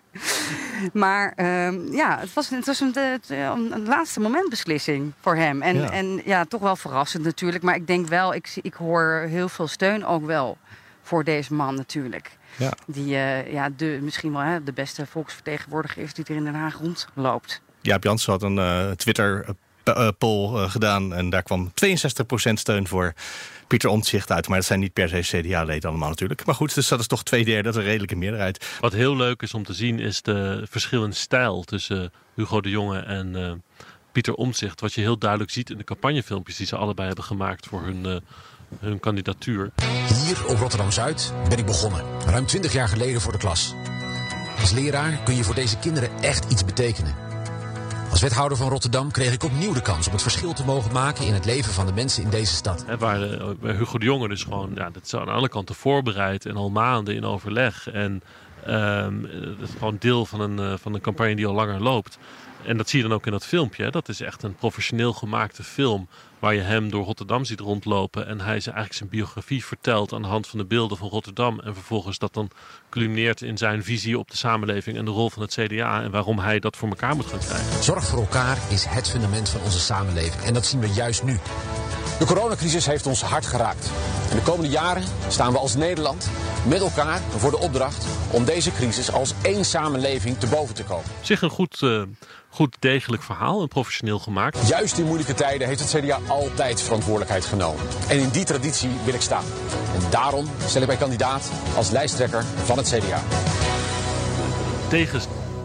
Maar 0.92 1.32
ehm, 1.36 1.92
ja, 1.92 2.18
het 2.20 2.32
was, 2.32 2.48
het 2.50 2.66
was 2.66 2.80
een, 2.80 2.92
het- 2.94 3.30
een, 3.30 3.72
een 3.72 3.86
laatste 3.86 4.20
moment 4.20 4.48
beslissing 4.50 5.12
voor 5.20 5.36
hem. 5.36 5.62
En 5.62 5.74
Ja. 5.76 5.82
ja. 5.82 5.90
en 5.90 6.20
ja, 6.24 6.44
toch 6.44 6.60
wel 6.60 6.76
verrassend 6.76 7.24
natuurlijk. 7.24 7.62
Maar 7.64 7.74
ik 7.74 7.86
denk 7.86 8.08
wel, 8.08 8.34
ik, 8.34 8.46
zie- 8.46 8.62
ik 8.62 8.74
hoor 8.74 9.24
heel 9.28 9.48
veel 9.48 9.66
steun 9.68 10.04
ook 10.06 10.24
wel 10.26 10.58
voor 11.02 11.24
deze 11.24 11.54
man 11.54 11.74
natuurlijk. 11.74 12.30
Ja. 12.56 12.72
Die 12.86 13.14
eh, 13.16 13.52
ja, 13.52 13.68
de, 13.76 13.98
misschien 14.02 14.32
wel 14.32 14.40
hè, 14.40 14.62
de 14.62 14.72
beste 14.72 15.06
volksvertegenwoordiger 15.06 16.02
is 16.02 16.14
die 16.14 16.24
er 16.24 16.36
in 16.36 16.44
Den 16.44 16.54
Haag 16.54 16.78
rondloopt. 16.78 17.60
Jaap 17.80 18.02
Jansen 18.04 18.32
had 18.32 18.42
een 18.42 18.58
eh, 18.58 18.90
Twitter-poll 18.90 20.56
eh, 20.56 20.70
gedaan. 20.70 21.14
En 21.14 21.30
daar 21.30 21.42
kwam 21.42 21.70
62% 21.70 22.52
steun 22.52 22.86
voor 22.88 23.12
Pieter 23.66 23.90
Omtzigt 23.90 24.30
uit. 24.30 24.48
Maar 24.48 24.56
dat 24.56 24.66
zijn 24.66 24.80
niet 24.80 24.92
per 24.92 25.08
se 25.08 25.40
CDA-leden 25.40 25.90
allemaal 25.90 26.08
natuurlijk. 26.08 26.44
Maar 26.44 26.54
goed, 26.54 26.74
dus 26.74 26.88
dat 26.88 27.00
is 27.00 27.06
toch 27.06 27.22
twee 27.22 27.44
derde. 27.44 27.62
Dat 27.62 27.74
is 27.74 27.80
een 27.80 27.86
redelijke 27.86 28.16
meerderheid. 28.16 28.66
Wat 28.80 28.92
heel 28.92 29.16
leuk 29.16 29.42
is 29.42 29.54
om 29.54 29.64
te 29.64 29.74
zien 29.74 29.98
is 29.98 30.22
de 30.22 30.66
verschil 30.70 31.04
in 31.04 31.12
stijl 31.12 31.62
tussen 31.62 32.12
Hugo 32.34 32.60
de 32.60 32.70
Jonge 32.70 32.98
en 32.98 33.36
eh, 33.36 33.52
Pieter 34.12 34.34
Omtzigt. 34.34 34.80
Wat 34.80 34.92
je 34.92 35.00
heel 35.00 35.18
duidelijk 35.18 35.50
ziet 35.50 35.70
in 35.70 35.78
de 35.78 35.84
campagnefilmpjes 35.84 36.56
die 36.56 36.66
ze 36.66 36.76
allebei 36.76 37.06
hebben 37.06 37.24
gemaakt 37.24 37.66
voor 37.66 37.82
hun, 37.82 38.06
eh, 38.06 38.16
hun 38.80 39.00
kandidatuur. 39.00 39.70
Hier 40.24 40.46
op 40.46 40.58
Rotterdam 40.58 40.90
Zuid 40.90 41.32
ben 41.48 41.58
ik 41.58 41.66
begonnen, 41.66 42.04
ruim 42.26 42.46
20 42.46 42.72
jaar 42.72 42.88
geleden 42.88 43.20
voor 43.20 43.32
de 43.32 43.38
klas. 43.38 43.74
Als 44.60 44.70
leraar 44.72 45.18
kun 45.24 45.36
je 45.36 45.44
voor 45.44 45.54
deze 45.54 45.78
kinderen 45.78 46.10
echt 46.20 46.52
iets 46.52 46.64
betekenen. 46.64 47.25
Als 48.16 48.24
wethouder 48.24 48.58
van 48.58 48.68
Rotterdam 48.68 49.10
kreeg 49.10 49.32
ik 49.32 49.42
opnieuw 49.42 49.72
de 49.72 49.82
kans 49.82 50.06
om 50.06 50.12
het 50.12 50.22
verschil 50.22 50.52
te 50.52 50.64
mogen 50.64 50.92
maken 50.92 51.26
in 51.26 51.34
het 51.34 51.44
leven 51.44 51.72
van 51.72 51.86
de 51.86 51.92
mensen 51.92 52.22
in 52.22 52.30
deze 52.30 52.54
stad. 52.54 52.84
Waar 52.98 53.22
eh, 53.22 53.48
bij 53.60 53.74
Hugo 53.74 53.98
de 53.98 54.04
Jonge 54.04 54.28
dus 54.28 54.42
gewoon, 54.42 54.70
ja, 54.74 54.90
dat 54.90 55.04
is 55.04 55.14
aan 55.14 55.28
alle 55.28 55.48
kanten 55.48 55.74
voorbereid 55.74 56.46
en 56.46 56.56
al 56.56 56.70
maanden 56.70 57.14
in 57.14 57.24
overleg. 57.24 57.88
En 57.90 58.22
ehm, 58.66 59.22
dat 59.58 59.68
is 59.68 59.74
gewoon 59.78 59.96
deel 59.98 60.26
van 60.26 60.40
een, 60.40 60.58
eh, 60.58 60.78
van 60.78 60.94
een 60.94 61.00
campagne 61.00 61.36
die 61.36 61.46
al 61.46 61.54
langer 61.54 61.82
loopt. 61.82 62.18
En 62.64 62.76
dat 62.76 62.88
zie 62.88 63.02
je 63.02 63.08
dan 63.08 63.16
ook 63.16 63.26
in 63.26 63.32
dat 63.32 63.46
filmpje. 63.46 63.84
hè. 63.84 63.90
Dat 63.90 64.08
is 64.08 64.20
echt 64.20 64.42
een 64.42 64.54
professioneel 64.54 65.12
gemaakte 65.12 65.62
film. 65.62 66.08
Waar 66.38 66.54
je 66.54 66.60
hem 66.60 66.90
door 66.90 67.04
Rotterdam 67.04 67.44
ziet 67.44 67.60
rondlopen. 67.60 68.26
En 68.26 68.40
hij 68.40 68.60
zijn, 68.60 68.74
eigenlijk 68.74 68.94
zijn 68.94 69.08
biografie 69.08 69.64
vertelt 69.64 70.12
aan 70.12 70.22
de 70.22 70.28
hand 70.28 70.46
van 70.46 70.58
de 70.58 70.64
beelden 70.64 70.96
van 70.96 71.08
Rotterdam. 71.08 71.60
En 71.60 71.74
vervolgens 71.74 72.18
dat 72.18 72.34
dan 72.34 72.50
culmineert 72.90 73.42
in 73.42 73.58
zijn 73.58 73.84
visie 73.84 74.18
op 74.18 74.30
de 74.30 74.36
samenleving 74.36 74.96
en 74.96 75.04
de 75.04 75.10
rol 75.10 75.30
van 75.30 75.42
het 75.42 75.58
CDA. 75.60 76.02
En 76.02 76.10
waarom 76.10 76.38
hij 76.38 76.58
dat 76.58 76.76
voor 76.76 76.88
elkaar 76.88 77.16
moet 77.16 77.26
gaan 77.26 77.38
krijgen. 77.38 77.82
Zorg 77.82 78.06
voor 78.06 78.18
elkaar 78.18 78.58
is 78.70 78.84
het 78.84 79.08
fundament 79.08 79.48
van 79.48 79.60
onze 79.60 79.80
samenleving 79.80 80.42
en 80.42 80.54
dat 80.54 80.66
zien 80.66 80.80
we 80.80 80.88
juist 80.88 81.22
nu. 81.22 81.38
De 82.18 82.24
coronacrisis 82.24 82.86
heeft 82.86 83.06
ons 83.06 83.22
hard 83.22 83.46
geraakt. 83.46 83.90
En 84.30 84.36
de 84.36 84.42
komende 84.42 84.68
jaren 84.68 85.02
staan 85.28 85.52
we 85.52 85.58
als 85.58 85.74
Nederland 85.74 86.30
met 86.68 86.80
elkaar 86.80 87.20
voor 87.20 87.50
de 87.50 87.58
opdracht 87.58 88.06
om 88.30 88.44
deze 88.44 88.72
crisis 88.72 89.12
als 89.12 89.34
één 89.42 89.64
samenleving 89.64 90.38
te 90.38 90.46
boven 90.46 90.74
te 90.74 90.84
komen. 90.84 91.04
Zich 91.20 91.42
een 91.42 91.50
goed, 91.50 91.80
uh, 91.80 92.02
goed 92.56 92.76
degelijk 92.78 93.22
verhaal 93.22 93.62
en 93.62 93.68
professioneel 93.68 94.18
gemaakt. 94.18 94.68
Juist 94.68 94.98
in 94.98 95.04
moeilijke 95.04 95.34
tijden 95.34 95.66
heeft 95.66 95.80
het 95.80 96.02
CDA 96.02 96.18
altijd 96.28 96.82
verantwoordelijkheid 96.82 97.44
genomen. 97.44 97.84
En 98.08 98.18
in 98.18 98.28
die 98.28 98.44
traditie 98.44 98.90
wil 99.04 99.14
ik 99.14 99.20
staan. 99.20 99.44
En 99.94 100.10
daarom 100.10 100.46
stel 100.66 100.80
ik 100.80 100.86
mij 100.86 100.96
kandidaat 100.96 101.52
als 101.76 101.90
lijsttrekker 101.90 102.42
van 102.44 102.76
het 102.76 102.88
CDA. 102.88 103.20
Tegen 104.88 105.20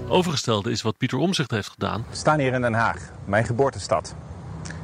overgestelde 0.07 0.71
is 0.71 0.81
wat 0.81 0.97
Pieter 0.97 1.17
Omzicht 1.17 1.51
heeft 1.51 1.69
gedaan. 1.69 2.05
We 2.09 2.15
staan 2.15 2.39
hier 2.39 2.53
in 2.53 2.61
Den 2.61 2.73
Haag, 2.73 3.11
mijn 3.25 3.45
geboortestad. 3.45 4.15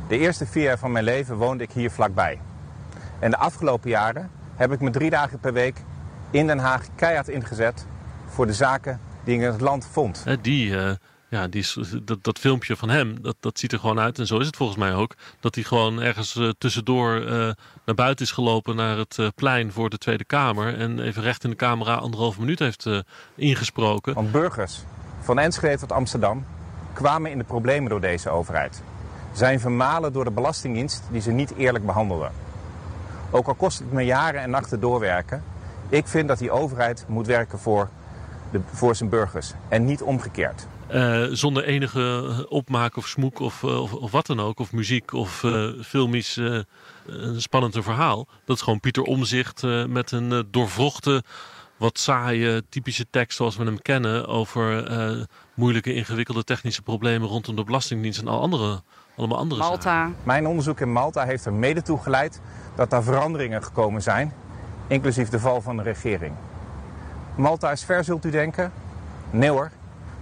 De 0.07 0.17
eerste 0.17 0.45
vier 0.45 0.63
jaar 0.63 0.79
van 0.79 0.91
mijn 0.91 1.05
leven 1.05 1.35
woonde 1.35 1.63
ik 1.63 1.71
hier 1.71 1.91
vlakbij. 1.91 2.39
En 3.19 3.31
de 3.31 3.37
afgelopen 3.37 3.89
jaren 3.89 4.31
heb 4.55 4.71
ik 4.71 4.79
me 4.79 4.89
drie 4.89 5.09
dagen 5.09 5.39
per 5.39 5.53
week 5.53 5.83
in 6.31 6.47
Den 6.47 6.59
Haag 6.59 6.85
keihard 6.95 7.27
ingezet 7.27 7.85
voor 8.27 8.45
de 8.45 8.53
zaken 8.53 8.99
die 9.23 9.35
ik 9.35 9.41
in 9.41 9.51
het 9.51 9.61
land 9.61 9.87
vond. 9.91 10.25
Die, 10.41 10.69
uh, 10.69 10.91
ja, 11.29 11.47
die, 11.47 11.65
dat, 12.03 12.23
dat 12.23 12.39
filmpje 12.39 12.75
van 12.75 12.89
hem, 12.89 13.21
dat, 13.21 13.35
dat 13.39 13.59
ziet 13.59 13.71
er 13.71 13.79
gewoon 13.79 13.99
uit. 13.99 14.19
En 14.19 14.27
zo 14.27 14.39
is 14.39 14.45
het 14.45 14.55
volgens 14.55 14.77
mij 14.77 14.93
ook. 14.93 15.15
Dat 15.39 15.55
hij 15.55 15.63
gewoon 15.63 16.01
ergens 16.01 16.35
uh, 16.35 16.49
tussendoor 16.57 17.21
uh, 17.21 17.29
naar 17.85 17.95
buiten 17.95 18.25
is 18.25 18.31
gelopen 18.31 18.75
naar 18.75 18.97
het 18.97 19.17
plein 19.35 19.71
voor 19.71 19.89
de 19.89 19.97
Tweede 19.97 20.25
Kamer. 20.25 20.77
En 20.77 20.99
even 20.99 21.23
recht 21.23 21.43
in 21.43 21.49
de 21.49 21.55
camera 21.55 21.95
anderhalve 21.95 22.39
minuut 22.39 22.59
heeft 22.59 22.85
ingesproken. 23.35 24.13
Want 24.13 24.31
burgers 24.31 24.79
van 25.19 25.39
Enschede 25.39 25.77
tot 25.77 25.91
Amsterdam 25.91 26.45
kwamen 26.93 27.31
in 27.31 27.37
de 27.37 27.43
problemen 27.43 27.89
door 27.89 28.01
deze 28.01 28.29
overheid. 28.29 28.81
Zijn 29.33 29.59
vermalen 29.59 30.13
door 30.13 30.23
de 30.23 30.31
Belastingdienst 30.31 31.03
die 31.11 31.21
ze 31.21 31.31
niet 31.31 31.55
eerlijk 31.55 31.85
behandelde. 31.85 32.29
Ook 33.31 33.47
al 33.47 33.53
kost 33.53 33.79
het 33.79 33.91
me 33.91 34.01
jaren 34.01 34.41
en 34.41 34.49
nachten 34.49 34.79
doorwerken, 34.79 35.43
ik 35.89 36.07
vind 36.07 36.27
dat 36.27 36.37
die 36.37 36.51
overheid 36.51 37.05
moet 37.07 37.27
werken 37.27 37.59
voor, 37.59 37.89
de, 38.51 38.61
voor 38.73 38.95
zijn 38.95 39.09
burgers 39.09 39.53
en 39.67 39.85
niet 39.85 40.01
omgekeerd. 40.01 40.67
Uh, 40.93 41.23
zonder 41.31 41.63
enige 41.63 42.45
opmaak 42.49 42.97
of 42.97 43.07
smoek 43.07 43.39
of, 43.39 43.63
of, 43.63 43.93
of, 43.93 44.11
wat 44.11 44.25
dan 44.25 44.39
ook, 44.39 44.59
of 44.59 44.71
muziek 44.71 45.13
of 45.13 45.43
uh, 45.43 45.69
filmisch 45.83 46.37
uh, 46.37 46.59
een 47.05 47.41
spannend 47.41 47.77
verhaal. 47.79 48.27
Dat 48.45 48.55
is 48.55 48.61
gewoon 48.61 48.79
Pieter 48.79 49.03
Omzicht 49.03 49.63
met 49.87 50.11
een 50.11 50.47
doorvrochte, 50.51 51.23
wat 51.77 51.99
saaie, 51.99 52.63
typische 52.69 53.05
tekst 53.09 53.37
zoals 53.37 53.57
we 53.57 53.63
hem 53.63 53.81
kennen 53.81 54.27
over 54.27 55.27
moeilijke, 55.53 55.93
ingewikkelde 55.93 56.43
technische 56.43 56.81
problemen 56.81 57.27
rondom 57.27 57.55
de 57.55 57.63
Belastingdienst 57.63 58.19
en 58.19 58.27
al 58.27 58.41
andere, 58.41 58.81
allemaal 59.15 59.37
andere 59.37 59.61
Malta. 59.61 59.81
zaken. 59.81 60.15
Mijn 60.23 60.47
onderzoek 60.47 60.79
in 60.79 60.91
Malta 60.91 61.25
heeft 61.25 61.45
er 61.45 61.53
mede 61.53 61.81
toe 61.81 61.99
geleid 61.99 62.41
dat 62.75 62.89
daar 62.89 63.03
veranderingen 63.03 63.63
gekomen 63.63 64.01
zijn, 64.01 64.33
inclusief 64.87 65.29
de 65.29 65.39
val 65.39 65.61
van 65.61 65.77
de 65.77 65.83
regering. 65.83 66.33
Malta 67.35 67.71
is 67.71 67.83
ver, 67.83 68.03
zult 68.03 68.25
u 68.25 68.29
denken? 68.29 68.71
Nee 69.29 69.49
hoor. 69.49 69.71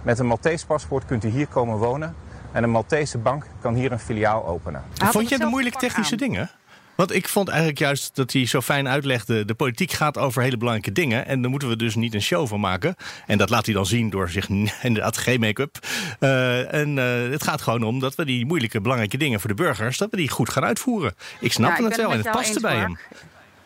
Met 0.06 0.18
een 0.18 0.26
Maltese 0.26 0.66
paspoort 0.66 1.04
kunt 1.04 1.24
u 1.24 1.28
hier 1.28 1.46
komen 1.46 1.76
wonen 1.76 2.14
en 2.52 2.62
een 2.62 2.70
Maltese 2.70 3.18
bank 3.18 3.46
kan 3.60 3.74
hier 3.74 3.92
een 3.92 3.98
filiaal 3.98 4.46
openen. 4.46 4.84
Vond 4.94 5.28
je 5.28 5.38
de 5.38 5.46
moeilijk 5.46 5.78
technische 5.78 6.16
dingen? 6.16 6.50
Want 6.94 7.14
ik 7.14 7.28
vond 7.28 7.48
eigenlijk 7.48 7.78
juist 7.78 8.16
dat 8.16 8.32
hij 8.32 8.46
zo 8.46 8.60
fijn 8.60 8.88
uitlegde... 8.88 9.44
de 9.44 9.54
politiek 9.54 9.92
gaat 9.92 10.18
over 10.18 10.42
hele 10.42 10.56
belangrijke 10.56 10.92
dingen... 10.92 11.26
en 11.26 11.40
daar 11.40 11.50
moeten 11.50 11.68
we 11.68 11.76
dus 11.76 11.94
niet 11.94 12.14
een 12.14 12.22
show 12.22 12.48
van 12.48 12.60
maken. 12.60 12.94
En 13.26 13.38
dat 13.38 13.50
laat 13.50 13.64
hij 13.64 13.74
dan 13.74 13.86
zien 13.86 14.10
door 14.10 14.30
zich 14.30 14.48
inderdaad 14.82 15.16
geen 15.16 15.40
make-up. 15.40 15.78
Uh, 16.20 16.74
en 16.74 16.96
uh, 16.96 17.30
het 17.30 17.42
gaat 17.42 17.62
gewoon 17.62 17.82
om 17.82 17.98
dat 17.98 18.14
we 18.14 18.24
die 18.24 18.46
moeilijke 18.46 18.80
belangrijke 18.80 19.16
dingen 19.16 19.40
voor 19.40 19.48
de 19.48 19.62
burgers... 19.62 19.98
dat 19.98 20.10
we 20.10 20.16
die 20.16 20.30
goed 20.30 20.50
gaan 20.50 20.64
uitvoeren. 20.64 21.14
Ik 21.40 21.52
snapte 21.52 21.82
ja, 21.82 21.88
het 21.88 21.96
wel 21.96 22.12
en 22.12 22.18
het 22.18 22.30
paste 22.30 22.60
bij 22.60 22.76
hem. 22.76 22.98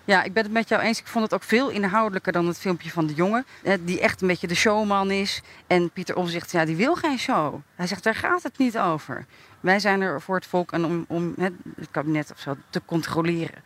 Ja, 0.05 0.23
ik 0.23 0.33
ben 0.33 0.43
het 0.43 0.53
met 0.53 0.69
jou 0.69 0.83
eens. 0.83 0.99
Ik 0.99 1.07
vond 1.07 1.25
het 1.25 1.35
ook 1.35 1.43
veel 1.43 1.69
inhoudelijker 1.69 2.33
dan 2.33 2.47
het 2.47 2.59
filmpje 2.59 2.91
van 2.91 3.07
de 3.07 3.15
jongen. 3.15 3.47
Die 3.81 4.01
echt 4.01 4.21
een 4.21 4.29
beetje 4.29 4.47
de 4.47 4.55
showman 4.55 5.11
is. 5.11 5.43
En 5.67 5.91
Pieter 5.91 6.17
Omzicht, 6.17 6.53
ja, 6.53 6.65
die 6.65 6.77
wil 6.77 6.95
geen 6.95 7.19
show. 7.19 7.55
Hij 7.75 7.87
zegt, 7.87 8.03
daar 8.03 8.15
gaat 8.15 8.43
het 8.43 8.59
niet 8.59 8.79
over. 8.79 9.27
Wij 9.61 9.79
zijn 9.79 10.01
er 10.01 10.21
voor 10.21 10.35
het 10.35 10.47
volk 10.47 10.73
en 10.73 10.85
om, 10.85 11.05
om 11.09 11.35
het 11.39 11.53
kabinet 11.91 12.31
of 12.31 12.39
zo 12.39 12.57
te 12.71 12.83
controleren. 12.85 13.63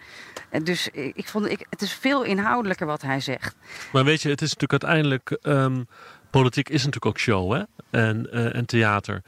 En 0.49 0.65
dus 0.65 0.89
ik 0.93 1.29
vond, 1.29 1.51
ik, 1.51 1.67
het 1.71 1.83
is 1.83 1.93
veel 1.93 2.23
inhoudelijker 2.23 2.87
wat 2.87 3.03
hij 3.03 3.21
zegt. 3.21 3.57
Maar 3.93 4.05
weet 4.05 4.23
je, 4.23 4.29
het 4.29 4.43
is 4.43 4.55
natuurlijk 4.55 4.83
uiteindelijk... 4.83 5.39
Um, 5.43 5.87
politiek 6.31 6.69
is 6.69 6.85
natuurlijk 6.85 7.07
ook 7.07 7.19
show 7.19 7.53
hè? 7.53 7.63
En, 7.91 8.29
uh, 8.33 8.55
en 8.55 8.67
theater. 8.67 9.23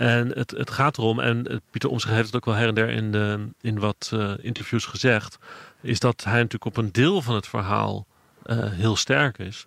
En 0.00 0.28
het, 0.28 0.50
het 0.50 0.70
gaat 0.70 0.98
erom, 0.98 1.20
en 1.20 1.62
Pieter 1.70 1.90
Omzicht 1.90 2.14
heeft 2.14 2.26
het 2.26 2.36
ook 2.36 2.44
wel 2.44 2.54
her 2.54 2.68
en 2.68 2.74
der 2.74 2.88
in, 2.88 3.12
de, 3.12 3.48
in 3.60 3.78
wat 3.78 4.10
uh, 4.14 4.32
interviews 4.40 4.84
gezegd... 4.84 5.38
is 5.80 6.00
dat 6.00 6.24
hij 6.24 6.34
natuurlijk 6.34 6.64
op 6.64 6.76
een 6.76 6.92
deel 6.92 7.22
van 7.22 7.34
het 7.34 7.46
verhaal 7.46 8.06
uh, 8.46 8.56
heel 8.70 8.96
sterk 8.96 9.38
is. 9.38 9.66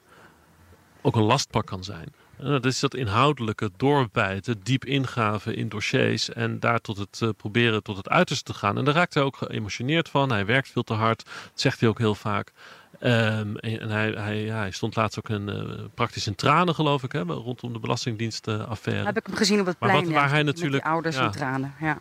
Ook 1.02 1.15
een 1.15 1.24
lastpak 1.24 1.65
kan 1.65 1.84
zijn. 1.84 2.13
Dat 2.38 2.65
is 2.65 2.80
dat 2.80 2.96
inhoudelijke 2.96 3.72
doorbijten, 3.78 4.60
diep 4.63 4.86
ingaven 4.86 5.56
in 5.56 5.69
dossiers 5.69 6.30
en 6.30 6.60
daar 6.60 6.80
tot 6.80 6.98
het 6.98 7.38
proberen 7.38 7.84
tot 7.84 7.98
het 7.98 8.10
uiterste 8.10 8.52
te 8.52 8.58
gaan. 8.58 8.78
En 8.78 8.86
daar 8.86 8.93
raakt 8.93 9.13
hij 9.13 9.24
ook 9.24 9.38
geëmotioneerd 9.38 10.10
van. 10.10 10.32
Hij 10.32 10.46
werkt 10.46 10.69
veel 10.69 10.84
te 10.84 10.93
hard, 10.93 11.26
dat 11.26 11.60
zegt 11.62 11.80
hij 11.80 11.89
ook 11.89 11.98
heel 11.98 12.15
vaak. 12.15 12.52
Um, 13.06 13.58
en 13.58 13.89
hij, 13.89 14.10
hij, 14.10 14.44
ja, 14.44 14.58
hij, 14.58 14.72
stond 14.72 14.96
laatst 14.96 15.18
ook 15.18 15.30
een, 15.30 15.50
uh, 15.50 15.84
praktisch 15.94 16.28
in 16.28 16.36
tranen, 16.36 16.76
geloof 16.76 17.04
ik, 17.04 17.12
hè, 17.12 17.22
rondom 17.22 17.74
de 17.74 17.80
Belastingdienstaffaire. 17.80 19.06
Heb 19.06 19.18
ik 19.18 19.26
hem 19.26 19.36
gezien 19.36 19.60
op 19.60 19.66
het 19.66 19.78
plein, 19.78 19.94
maar 19.94 20.04
wat, 20.04 20.13
waar 20.13 20.30
hij 20.30 20.44
natuurlijk, 20.44 20.86
ouders 20.86 21.16
ja, 21.16 21.26
in 21.26 21.32
tranen. 21.32 21.74
Ja. 21.80 22.00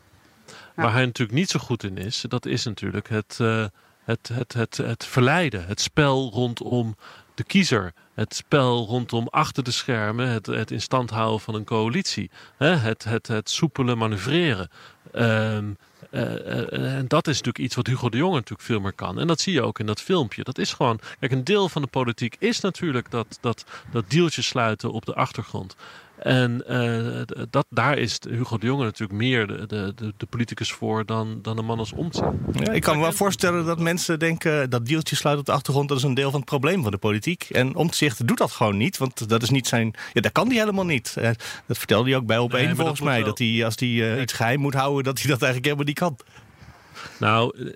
Waar 0.75 0.93
hij 0.93 1.05
natuurlijk 1.05 1.39
niet 1.39 1.51
zo 1.51 1.59
goed 1.59 1.83
in 1.83 1.97
is, 1.97 2.25
dat 2.29 2.47
is 2.47 2.65
natuurlijk 2.65 3.09
het, 3.09 3.39
uh, 3.41 3.65
het, 4.05 4.31
het, 4.33 4.53
het, 4.53 4.77
het 4.77 5.05
verleiden. 5.05 5.67
Het 5.67 5.81
spel 5.81 6.31
rondom 6.31 6.97
de 7.35 7.45
kiezer. 7.45 7.93
Het 8.15 8.35
spel 8.35 8.87
rondom 8.87 9.29
achter 9.29 9.65
de 9.65 9.71
schermen, 9.71 10.29
het, 10.29 10.47
het 10.47 10.71
in 10.71 10.81
stand 10.81 11.11
houden 11.11 11.41
van 11.41 11.55
een 11.55 11.65
coalitie. 11.65 12.31
Hè? 12.57 12.75
Het, 12.77 13.05
het, 13.05 13.27
het 13.27 13.51
soepele 13.51 13.95
manoeuvreren. 13.95 14.71
Um, 15.15 15.77
uh, 16.11 16.21
uh, 16.21 16.97
en 16.97 17.09
dat 17.09 17.27
is 17.27 17.37
natuurlijk 17.37 17.65
iets 17.65 17.75
wat 17.75 17.87
Hugo 17.87 18.09
de 18.09 18.17
Jonge 18.17 18.35
natuurlijk 18.35 18.69
veel 18.69 18.81
meer 18.81 18.93
kan. 18.93 19.19
En 19.19 19.27
dat 19.27 19.41
zie 19.41 19.53
je 19.53 19.63
ook 19.63 19.79
in 19.79 19.87
dat 19.87 20.01
filmpje. 20.01 20.43
Dat 20.43 20.59
is 20.59 20.73
gewoon. 20.73 21.01
Kijk, 21.21 21.33
een 21.33 21.45
deel 21.45 21.69
van 21.69 21.83
de 21.83 21.89
politiek 21.89 22.37
is 22.39 22.61
natuurlijk 22.61 23.11
dat, 23.11 23.39
dat, 23.41 23.65
dat 23.91 24.11
deeltje 24.11 24.43
sluiten 24.43 24.93
op 24.93 25.05
de 25.05 25.15
achtergrond. 25.15 25.77
En 26.23 26.65
uh, 26.69 27.23
dat, 27.51 27.67
daar 27.71 27.99
is 27.99 28.19
Hugo 28.29 28.59
de 28.59 28.67
Jonge 28.67 28.85
natuurlijk 28.85 29.19
meer 29.19 29.47
de, 29.47 29.67
de, 29.67 30.15
de 30.17 30.27
politicus 30.27 30.73
voor 30.73 31.07
dan, 31.07 31.39
dan 31.43 31.59
een 31.59 31.65
man 31.65 31.79
als 31.79 31.93
Omtzigt. 31.93 32.27
Ja, 32.53 32.73
ik 32.73 32.83
kan 32.83 32.97
me 32.97 33.03
wel 33.03 33.13
voorstellen 33.13 33.65
dat 33.65 33.79
mensen 33.79 34.19
denken 34.19 34.71
dat 34.71 34.87
deeltje 34.87 35.17
sluit 35.17 35.39
op 35.39 35.47
de 35.47 35.53
achtergrond, 35.53 35.89
dat 35.89 35.99
is 35.99 36.03
een 36.03 36.15
deel 36.15 36.31
van 36.31 36.41
het 36.41 36.49
probleem 36.49 36.83
van 36.83 36.91
de 36.91 36.99
politiek. 36.99 37.47
En 37.51 37.77
Omtzigt 37.77 38.27
doet 38.27 38.39
dat 38.39 38.53
gewoon 38.53 38.77
niet, 38.77 38.99
want 38.99 39.29
dat 39.29 39.43
is 39.43 39.51
niet 39.51 39.67
zijn. 39.67 39.95
Ja, 40.13 40.21
dat 40.21 40.33
kan 40.33 40.49
hij 40.49 40.59
helemaal 40.59 40.85
niet. 40.85 41.15
Uh, 41.19 41.31
dat 41.67 41.79
vertelde 41.79 42.09
hij 42.09 42.19
ook 42.19 42.27
bij 42.27 42.39
op 42.39 42.55
één 42.55 42.67
nee, 42.67 42.75
volgens 42.75 43.01
mij. 43.01 43.23
Dat 43.23 43.39
hij 43.39 43.65
als 43.65 43.75
hij 43.79 43.89
uh, 43.89 44.21
iets 44.21 44.33
geheim 44.33 44.61
moet 44.61 44.75
houden, 44.75 45.05
dat 45.05 45.19
hij 45.21 45.31
dat 45.31 45.43
eigenlijk 45.43 45.65
helemaal 45.65 45.87
niet 45.87 45.99
kan. 45.99 46.17
Nou, 47.19 47.71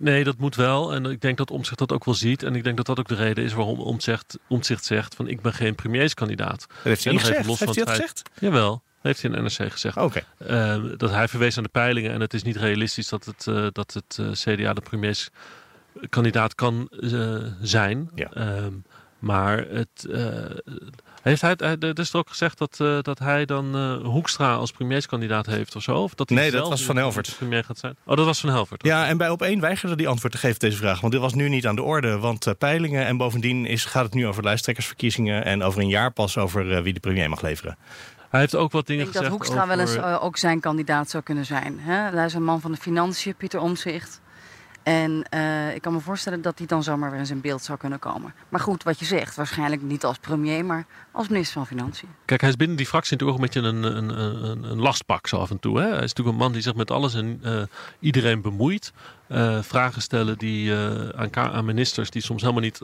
nee, 0.00 0.24
dat 0.24 0.38
moet 0.38 0.54
wel. 0.54 0.94
En 0.94 1.04
ik 1.04 1.20
denk 1.20 1.36
dat 1.36 1.50
Omtzigt 1.50 1.78
dat 1.78 1.92
ook 1.92 2.04
wel 2.04 2.14
ziet. 2.14 2.42
En 2.42 2.54
ik 2.54 2.64
denk 2.64 2.76
dat 2.76 2.86
dat 2.86 2.98
ook 2.98 3.08
de 3.08 3.14
reden 3.14 3.44
is 3.44 3.52
waarom 3.52 3.80
Omtzigt, 3.80 4.38
Omtzigt 4.48 4.84
zegt 4.84 5.14
van 5.14 5.28
ik 5.28 5.40
ben 5.40 5.52
geen 5.52 5.74
premierskandidaat. 5.74 6.66
Dat 6.68 6.82
heeft 6.82 7.04
hij 7.04 7.18
gezegd? 7.18 7.46
Los 7.46 7.60
heeft 7.60 7.74
hij 7.74 7.84
dat 7.84 7.94
gezegd? 7.94 8.22
Jawel. 8.40 8.82
Heeft 9.00 9.22
hij 9.22 9.30
in 9.30 9.42
NRC 9.42 9.72
gezegd. 9.72 9.96
Okay. 9.96 10.24
Uh, 10.38 10.84
dat 10.96 11.10
hij 11.10 11.28
verwees 11.28 11.56
aan 11.56 11.62
de 11.62 11.68
peilingen 11.68 12.12
en 12.12 12.20
het 12.20 12.34
is 12.34 12.42
niet 12.42 12.56
realistisch 12.56 13.08
dat 13.08 13.24
het, 13.24 13.46
uh, 13.48 13.66
dat 13.72 13.92
het 13.92 14.18
uh, 14.20 14.30
CDA 14.30 14.72
de 14.72 14.80
premierskandidaat 14.80 16.54
kan 16.54 16.88
zijn. 17.60 18.10
Ja. 18.14 18.56
Um, 18.62 18.84
maar 19.18 19.66
het, 19.68 20.08
heeft 21.22 21.40
hij, 21.40 21.56
er 21.56 21.98
is 21.98 22.12
er 22.12 22.18
ook 22.18 22.28
gezegd 22.28 22.58
dat, 22.58 22.78
uh, 22.82 22.98
dat 23.00 23.18
hij 23.18 23.44
dan 23.44 23.76
uh, 23.76 24.06
Hoekstra 24.06 24.54
als 24.54 24.70
premierskandidaat 24.70 25.46
heeft 25.46 25.76
of 25.76 25.82
zo? 25.82 25.96
Of 25.96 26.14
dat 26.14 26.28
hij 26.28 26.38
nee, 26.38 26.50
dat 26.50 26.68
was 26.68 26.84
Van 26.84 26.96
Helvert. 26.96 27.34
Premier 27.36 27.64
gaat 27.64 27.78
zijn? 27.78 27.96
Oh, 28.04 28.16
dat 28.16 28.26
was 28.26 28.40
Van 28.40 28.50
Helvert. 28.50 28.84
Ja, 28.84 29.06
en 29.06 29.16
bij 29.16 29.30
op 29.30 29.42
één 29.42 29.60
weigerde 29.60 29.96
die 29.96 30.08
antwoord 30.08 30.32
te 30.32 30.38
geven 30.38 30.54
op 30.54 30.60
deze 30.60 30.76
vraag. 30.76 31.00
Want 31.00 31.12
dit 31.12 31.22
was 31.22 31.34
nu 31.34 31.48
niet 31.48 31.66
aan 31.66 31.76
de 31.76 31.82
orde. 31.82 32.18
Want 32.18 32.46
uh, 32.46 32.54
peilingen 32.58 33.06
en 33.06 33.16
bovendien 33.16 33.66
is, 33.66 33.84
gaat 33.84 34.04
het 34.04 34.14
nu 34.14 34.26
over 34.26 34.42
lijsttrekkersverkiezingen... 34.42 35.44
en 35.44 35.62
over 35.62 35.80
een 35.80 35.88
jaar 35.88 36.10
pas 36.10 36.38
over 36.38 36.82
wie 36.82 36.92
de 36.92 37.00
premier 37.00 37.28
mag 37.28 37.42
leveren. 37.42 37.76
Hij 38.30 38.40
heeft 38.40 38.54
ook 38.54 38.72
wat 38.72 38.86
dingen 38.86 39.02
ik 39.02 39.06
gezegd 39.06 39.24
dat 39.24 39.34
Hoekstra 39.34 39.62
over... 39.62 39.76
wel 39.76 39.86
eens 39.86 39.96
uh, 39.96 40.24
ook 40.24 40.36
zijn 40.36 40.60
kandidaat 40.60 41.10
zou 41.10 41.22
kunnen 41.22 41.46
zijn. 41.46 41.80
Hè? 41.80 42.16
Hij 42.16 42.24
is 42.24 42.34
een 42.34 42.44
man 42.44 42.60
van 42.60 42.72
de 42.72 42.78
financiën, 42.78 43.34
Pieter 43.34 43.60
Omzicht. 43.60 44.20
En 44.82 45.24
uh, 45.34 45.74
ik 45.74 45.82
kan 45.82 45.92
me 45.92 46.00
voorstellen 46.00 46.42
dat 46.42 46.58
hij 46.58 46.66
dan 46.66 46.82
zomaar 46.82 47.10
weer 47.10 47.18
in 47.18 47.26
zijn 47.26 47.40
beeld 47.40 47.62
zou 47.62 47.78
kunnen 47.78 47.98
komen. 47.98 48.34
Maar 48.48 48.60
goed, 48.60 48.82
wat 48.82 48.98
je 48.98 49.04
zegt, 49.04 49.36
waarschijnlijk 49.36 49.82
niet 49.82 50.04
als 50.04 50.18
premier, 50.18 50.64
maar 50.64 50.86
als 51.10 51.28
minister 51.28 51.54
van 51.54 51.66
Financiën. 51.66 52.08
Kijk, 52.24 52.40
hij 52.40 52.50
is 52.50 52.56
binnen 52.56 52.76
die 52.76 52.86
fractie 52.86 53.16
natuurlijk 53.16 53.38
ook 53.38 53.44
een 53.44 53.60
beetje 53.60 53.68
een, 53.68 53.96
een, 53.96 54.22
een, 54.50 54.70
een 54.70 54.80
lastpak 54.80 55.26
zo 55.26 55.36
af 55.36 55.50
en 55.50 55.58
toe. 55.58 55.78
Hè? 55.78 55.86
Hij 55.86 55.94
is 55.94 56.00
natuurlijk 56.00 56.28
een 56.28 56.42
man 56.42 56.52
die 56.52 56.62
zich 56.62 56.74
met 56.74 56.90
alles 56.90 57.14
en 57.14 57.40
uh, 57.44 57.62
iedereen 58.00 58.40
bemoeit. 58.40 58.92
Uh, 59.28 59.62
vragen 59.62 60.02
stellen 60.02 60.38
die, 60.38 60.74
aan, 61.16 61.36
aan 61.36 61.64
ministers 61.64 62.10
die 62.10 62.22
soms 62.22 62.40
helemaal 62.40 62.62
niet 62.62 62.80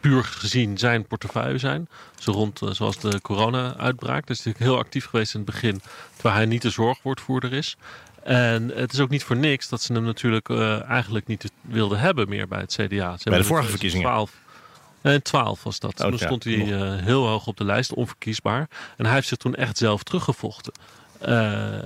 puur 0.00 0.24
gezien 0.24 0.78
zijn 0.78 1.06
portefeuille 1.06 1.58
zijn. 1.58 1.88
Zo 2.18 2.32
rond, 2.32 2.60
zoals 2.70 2.98
de 2.98 3.20
corona-uitbraak. 3.20 4.26
Dus 4.26 4.44
hij 4.44 4.52
is 4.52 4.64
heel 4.64 4.78
actief 4.78 5.04
geweest 5.04 5.34
in 5.34 5.40
het 5.40 5.50
begin, 5.50 5.80
terwijl 6.14 6.34
hij 6.34 6.46
niet 6.46 6.62
de 6.62 6.70
zorgwoordvoerder 6.70 7.52
is. 7.52 7.76
En 8.28 8.70
het 8.74 8.92
is 8.92 9.00
ook 9.00 9.08
niet 9.08 9.24
voor 9.24 9.36
niks 9.36 9.68
dat 9.68 9.82
ze 9.82 9.92
hem 9.92 10.04
natuurlijk 10.04 10.48
uh, 10.48 10.88
eigenlijk 10.90 11.26
niet 11.26 11.52
wilden 11.60 11.98
hebben 11.98 12.28
meer 12.28 12.48
bij 12.48 12.60
het 12.60 12.72
CDA. 12.72 13.16
Ze 13.16 13.30
bij 13.30 13.38
de 13.38 13.44
vorige 13.44 13.68
verkiezingen? 13.68 14.06
12, 14.06 14.32
en 15.00 15.22
12 15.22 15.62
was 15.62 15.78
dat. 15.78 16.00
Oh, 16.00 16.08
toen 16.08 16.18
stond 16.18 16.44
hij 16.44 16.54
uh, 16.54 16.96
heel 16.96 17.26
hoog 17.26 17.46
op 17.46 17.56
de 17.56 17.64
lijst, 17.64 17.94
onverkiesbaar. 17.94 18.68
En 18.96 19.04
hij 19.04 19.14
heeft 19.14 19.28
zich 19.28 19.38
toen 19.38 19.54
echt 19.54 19.78
zelf 19.78 20.02
teruggevochten. 20.02 20.72
Uh, 21.28 21.78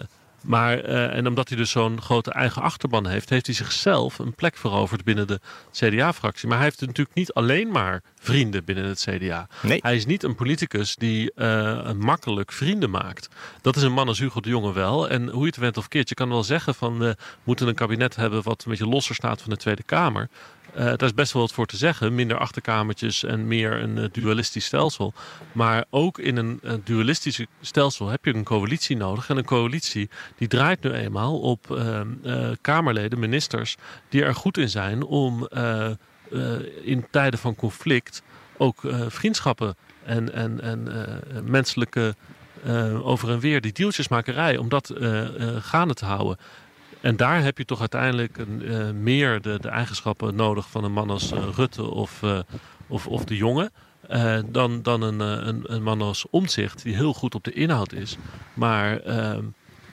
maar, 0.42 0.88
uh, 0.88 1.16
en 1.16 1.26
omdat 1.26 1.48
hij 1.48 1.56
dus 1.56 1.70
zo'n 1.70 2.00
grote 2.00 2.32
eigen 2.32 2.62
achterban 2.62 3.06
heeft, 3.06 3.28
heeft 3.28 3.46
hij 3.46 3.54
zichzelf 3.54 4.18
een 4.18 4.34
plek 4.34 4.56
veroverd 4.56 5.04
binnen 5.04 5.26
de 5.26 5.40
CDA-fractie. 5.72 6.48
Maar 6.48 6.56
hij 6.56 6.66
heeft 6.66 6.80
natuurlijk 6.80 7.16
niet 7.16 7.32
alleen 7.32 7.68
maar 7.68 8.02
vrienden 8.20 8.64
binnen 8.64 8.84
het 8.84 9.06
CDA. 9.08 9.48
Nee. 9.62 9.78
Hij 9.82 9.96
is 9.96 10.06
niet 10.06 10.22
een 10.22 10.34
politicus 10.34 10.96
die 10.96 11.32
uh, 11.36 11.92
makkelijk 11.92 12.52
vrienden 12.52 12.90
maakt. 12.90 13.28
Dat 13.60 13.76
is 13.76 13.82
een 13.82 13.92
man 13.92 14.08
als 14.08 14.18
Hugo 14.18 14.40
de 14.40 14.48
Jonge 14.48 14.72
wel. 14.72 15.08
En 15.08 15.28
hoe 15.28 15.40
je 15.40 15.46
het 15.46 15.56
went 15.56 15.76
of 15.76 15.88
keert, 15.88 16.08
je 16.08 16.14
kan 16.14 16.28
wel 16.28 16.44
zeggen 16.44 16.74
van 16.74 16.98
we 16.98 17.16
moeten 17.44 17.68
een 17.68 17.74
kabinet 17.74 18.16
hebben 18.16 18.42
wat 18.42 18.64
een 18.64 18.70
beetje 18.70 18.88
losser 18.88 19.14
staat 19.14 19.42
van 19.42 19.50
de 19.50 19.56
Tweede 19.56 19.82
Kamer. 19.82 20.28
Uh, 20.76 20.84
daar 20.84 21.02
is 21.02 21.14
best 21.14 21.32
wel 21.32 21.42
wat 21.42 21.52
voor 21.52 21.66
te 21.66 21.76
zeggen. 21.76 22.14
Minder 22.14 22.38
achterkamertjes 22.38 23.24
en 23.24 23.46
meer 23.46 23.82
een 23.82 23.96
uh, 23.96 24.04
dualistisch 24.12 24.64
stelsel. 24.64 25.12
Maar 25.52 25.84
ook 25.90 26.18
in 26.18 26.36
een, 26.36 26.58
een 26.62 26.80
dualistisch 26.84 27.44
stelsel 27.60 28.08
heb 28.08 28.24
je 28.24 28.34
een 28.34 28.44
coalitie 28.44 28.96
nodig. 28.96 29.28
En 29.28 29.36
een 29.36 29.44
coalitie 29.44 30.10
die 30.36 30.48
draait 30.48 30.82
nu 30.82 30.90
eenmaal 30.92 31.40
op 31.40 31.66
uh, 31.70 32.50
Kamerleden, 32.60 33.18
ministers... 33.18 33.76
die 34.08 34.24
er 34.24 34.34
goed 34.34 34.58
in 34.58 34.68
zijn 34.68 35.02
om 35.02 35.48
in 36.82 37.06
tijden 37.10 37.38
van 37.38 37.54
conflict... 37.54 38.22
ook 38.56 38.80
vriendschappen 39.08 39.76
en, 40.04 40.32
en, 40.32 40.60
en 40.60 40.90
menselijke 41.44 42.14
over 43.02 43.30
en 43.30 43.40
weer, 43.40 43.60
die 43.60 43.72
deeltjesmakerij... 43.72 44.56
om 44.56 44.68
dat 44.68 44.92
gaande 45.58 45.94
te 45.94 46.04
houden. 46.04 46.36
En 47.02 47.16
daar 47.16 47.42
heb 47.42 47.58
je 47.58 47.64
toch 47.64 47.80
uiteindelijk 47.80 48.38
een, 48.38 48.62
uh, 48.62 48.90
meer 48.90 49.40
de, 49.40 49.58
de, 49.60 49.68
eigenschappen 49.68 50.34
nodig 50.34 50.70
van 50.70 50.84
een 50.84 50.92
man 50.92 51.10
als 51.10 51.32
uh, 51.32 51.48
Rutte 51.54 51.90
of, 51.90 52.22
uh, 52.22 52.38
of, 52.86 53.06
of 53.06 53.24
de 53.24 53.36
jongen. 53.36 53.70
dan 54.50 54.82
dan 54.82 55.02
een, 55.02 55.20
een, 55.20 55.62
een, 55.72 55.82
man 55.82 56.02
als 56.02 56.26
Omzicht, 56.30 56.82
die 56.82 56.94
heel 56.94 57.14
goed 57.14 57.34
op 57.34 57.44
de 57.44 57.52
inhoud 57.52 57.92
is. 57.92 58.16
Maar 58.54 59.00
ehm, 59.00 59.44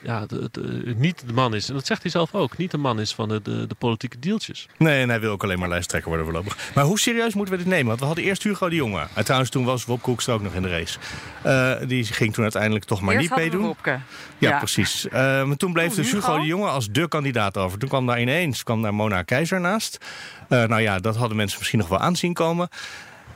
ja, 0.02 0.26
de, 0.26 0.48
de, 0.52 0.94
niet 0.96 1.22
de 1.26 1.32
man 1.32 1.54
is, 1.54 1.68
en 1.68 1.74
dat 1.74 1.86
zegt 1.86 2.02
hij 2.02 2.10
zelf 2.10 2.34
ook, 2.34 2.56
niet 2.56 2.70
de 2.70 2.78
man 2.78 3.00
is 3.00 3.14
van 3.14 3.28
de, 3.28 3.42
de, 3.42 3.66
de 3.66 3.74
politieke 3.74 4.18
deeltjes. 4.18 4.68
Nee, 4.76 5.02
en 5.02 5.08
hij 5.08 5.20
wil 5.20 5.32
ook 5.32 5.42
alleen 5.42 5.58
maar 5.58 5.68
lijsttrekker 5.68 6.08
worden 6.08 6.26
voorlopig. 6.26 6.56
Maar 6.74 6.84
hoe 6.84 6.98
serieus 6.98 7.34
moeten 7.34 7.54
we 7.54 7.62
dit 7.62 7.72
nemen? 7.72 7.86
Want 7.86 8.00
we 8.00 8.06
hadden 8.06 8.24
eerst 8.24 8.42
Hugo 8.42 8.68
de 8.68 8.74
Jonge. 8.74 9.06
En 9.14 9.24
trouwens, 9.24 9.50
toen 9.50 9.64
was 9.64 9.84
Wopke 9.84 10.10
Hoekstra 10.10 10.32
ook 10.32 10.42
nog 10.42 10.54
in 10.54 10.62
de 10.62 10.68
race. 10.68 10.98
Uh, 11.46 11.88
die 11.88 12.04
ging 12.04 12.34
toen 12.34 12.42
uiteindelijk 12.42 12.84
toch 12.84 13.00
maar 13.00 13.14
eerst 13.14 13.28
niet 13.28 13.38
meedoen. 13.38 13.76
Ja, 13.84 14.02
ja. 14.38 14.58
precies. 14.58 15.04
Uh, 15.06 15.12
maar 15.12 15.56
toen 15.56 15.72
bleef 15.72 15.94
dus 15.94 16.12
Hugo 16.12 16.38
de 16.38 16.46
Jonge 16.46 16.68
als 16.68 16.88
de 16.90 17.08
kandidaat 17.08 17.56
over. 17.56 17.78
Toen 17.78 17.88
kwam 17.88 18.06
daar 18.06 18.20
ineens 18.20 18.62
kwam 18.62 18.82
daar 18.82 18.94
Mona 18.94 19.22
Keizer 19.22 19.60
naast. 19.60 19.98
Uh, 20.48 20.64
nou 20.64 20.80
ja, 20.80 20.98
dat 20.98 21.16
hadden 21.16 21.36
mensen 21.36 21.58
misschien 21.58 21.78
nog 21.78 21.88
wel 21.88 21.98
aanzien 21.98 22.32
komen. 22.32 22.68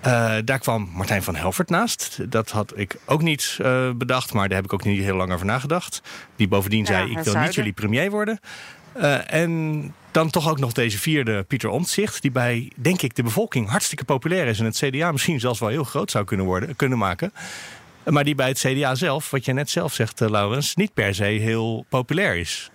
Uh, 0.06 0.36
daar 0.44 0.58
kwam 0.58 0.90
Martijn 0.92 1.22
van 1.22 1.36
Helvert 1.36 1.68
naast. 1.68 2.30
Dat 2.30 2.50
had 2.50 2.72
ik 2.76 2.96
ook 3.04 3.22
niet 3.22 3.58
uh, 3.60 3.90
bedacht, 3.90 4.32
maar 4.32 4.48
daar 4.48 4.56
heb 4.56 4.64
ik 4.64 4.72
ook 4.72 4.84
niet 4.84 5.02
heel 5.02 5.16
lang 5.16 5.32
over 5.32 5.46
nagedacht. 5.46 6.02
Die 6.36 6.48
bovendien 6.48 6.86
zei, 6.86 7.10
ja, 7.10 7.18
ik 7.18 7.24
wil 7.24 7.40
niet 7.40 7.54
jullie 7.54 7.72
premier 7.72 8.10
worden. 8.10 8.40
Uh, 8.96 9.32
en 9.32 9.94
dan 10.10 10.30
toch 10.30 10.48
ook 10.48 10.58
nog 10.58 10.72
deze 10.72 10.98
vierde, 10.98 11.42
Pieter 11.42 11.68
Omtzigt... 11.68 12.22
die 12.22 12.30
bij, 12.30 12.70
denk 12.76 13.02
ik, 13.02 13.14
de 13.14 13.22
bevolking 13.22 13.68
hartstikke 13.68 14.04
populair 14.04 14.46
is... 14.46 14.58
en 14.58 14.64
het 14.64 14.76
CDA 14.76 15.12
misschien 15.12 15.40
zelfs 15.40 15.60
wel 15.60 15.68
heel 15.68 15.84
groot 15.84 16.10
zou 16.10 16.24
kunnen, 16.24 16.46
worden, 16.46 16.76
kunnen 16.76 16.98
maken... 16.98 17.32
maar 18.04 18.24
die 18.24 18.34
bij 18.34 18.48
het 18.48 18.58
CDA 18.58 18.94
zelf, 18.94 19.30
wat 19.30 19.44
jij 19.44 19.54
net 19.54 19.70
zelf 19.70 19.94
zegt, 19.94 20.20
Laurens... 20.20 20.74
niet 20.74 20.94
per 20.94 21.14
se 21.14 21.24
heel 21.24 21.84
populair 21.88 22.36
is. 22.36 22.70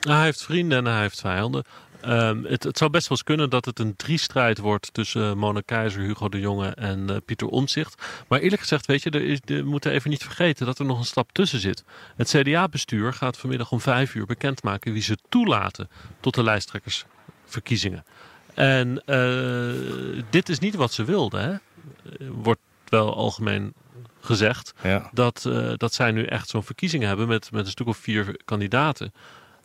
Hij 0.00 0.22
heeft 0.22 0.42
vrienden 0.44 0.78
en 0.86 0.92
hij 0.92 1.00
heeft 1.00 1.20
vijanden. 1.20 1.64
Um, 2.06 2.44
het, 2.44 2.62
het, 2.62 2.78
zou 2.78 2.90
best 2.90 3.08
wel 3.08 3.16
eens 3.16 3.26
kunnen 3.26 3.50
dat 3.50 3.64
het 3.64 3.78
een 3.78 3.96
driestrijd 3.96 4.58
wordt 4.58 4.94
tussen 4.94 5.22
uh, 5.22 5.32
Mona 5.32 5.60
Keizer, 5.64 6.02
Hugo 6.02 6.28
de 6.28 6.40
Jonge 6.40 6.68
en 6.68 7.10
uh, 7.10 7.16
Pieter 7.24 7.48
Omtzigt. 7.48 8.02
Maar 8.28 8.40
eerlijk 8.40 8.60
gezegd, 8.60 8.86
weet 8.86 9.02
je, 9.02 9.10
er 9.10 9.24
is, 9.24 9.38
we 9.44 9.62
moeten 9.62 9.92
even 9.92 10.10
niet 10.10 10.22
vergeten 10.22 10.66
dat 10.66 10.78
er 10.78 10.84
nog 10.84 10.98
een 10.98 11.04
stap 11.04 11.32
tussen 11.32 11.60
zit. 11.60 11.84
Het 12.16 12.28
CDA-bestuur 12.28 13.12
gaat 13.12 13.38
vanmiddag 13.38 13.72
om 13.72 13.80
vijf 13.80 14.14
uur 14.14 14.26
bekendmaken 14.26 14.92
wie 14.92 15.02
ze 15.02 15.16
toelaten 15.28 15.88
tot 16.20 16.34
de 16.34 16.42
lijsttrekkersverkiezingen. 16.42 18.04
En 18.54 19.02
uh, 19.06 20.22
dit 20.30 20.48
is 20.48 20.58
niet 20.58 20.74
wat 20.74 20.92
ze 20.92 21.04
wilden, 21.04 21.42
hè? 21.42 21.56
wordt 22.28 22.60
wel 22.88 23.14
algemeen 23.14 23.72
gezegd. 24.20 24.74
Ja. 24.82 25.10
Dat, 25.12 25.50
dat 25.76 25.94
zij 25.94 26.10
nu 26.10 26.24
echt 26.24 26.48
zo'n 26.48 26.64
verkiezing 26.64 27.04
hebben 27.04 27.28
met, 27.28 27.52
met 27.52 27.64
een 27.64 27.70
stuk 27.70 27.86
of 27.86 27.96
vier 27.96 28.36
kandidaten. 28.44 29.12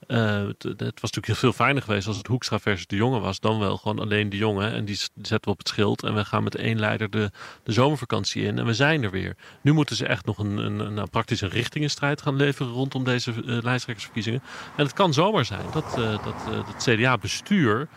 Uh, 0.08 0.48
het, 0.58 0.78
was 0.78 0.86
natuurlijk 1.02 1.26
heel 1.26 1.36
veel 1.36 1.54
fijner 1.54 1.82
geweest 1.82 2.08
als 2.08 2.18
het 2.18 2.28
Hoekstra 2.28 2.60
versus 2.60 2.88
de 2.88 2.96
jongen 2.96 3.22
was. 3.22 3.40
Dan 3.40 3.60
wel 3.60 3.78
gewoon 3.78 4.00
alleen 4.00 4.30
de 4.30 4.38
jongen. 4.38 4.74
En 4.74 4.86
die 4.86 4.96
zetten 4.96 5.42
we 5.42 5.50
op 5.50 5.58
het 5.58 5.68
schild. 5.68 6.04
En 6.04 6.16
we 6.16 6.26
gaan 6.26 6.44
met 6.44 6.56
één 6.56 6.80
leider 6.80 7.10
de, 7.10 7.32
de 7.64 7.72
zomervakantie 7.72 8.44
in. 8.44 8.60
En 8.60 8.66
we 8.66 8.74
zijn 8.74 9.04
er 9.04 9.12
weer. 9.12 9.36
Nu 9.62 9.74
moeten 9.74 9.96
ze 9.96 10.06
echt 10.06 10.26
nog 10.26 10.38
een, 10.38 10.58
een, 10.58 10.94
nou, 10.94 11.08
praktisch 11.08 11.42
een 11.42 11.50
richtingenstrijd 11.50 12.22
gaan 12.22 12.36
leveren 12.36 12.72
rondom 12.72 13.04
deze 13.04 13.32
uh, 13.32 13.42
lijsttrekkersverkiezingen. 13.44 14.42
En 14.76 14.84
het 14.84 14.94
kan 14.94 15.14
zomaar 15.14 15.46
zijn 15.46 15.66
dat, 15.74 15.96
uh, 16.00 16.24
dat 16.24 16.66
het 16.68 16.84
CDA-bestuur. 16.84 17.88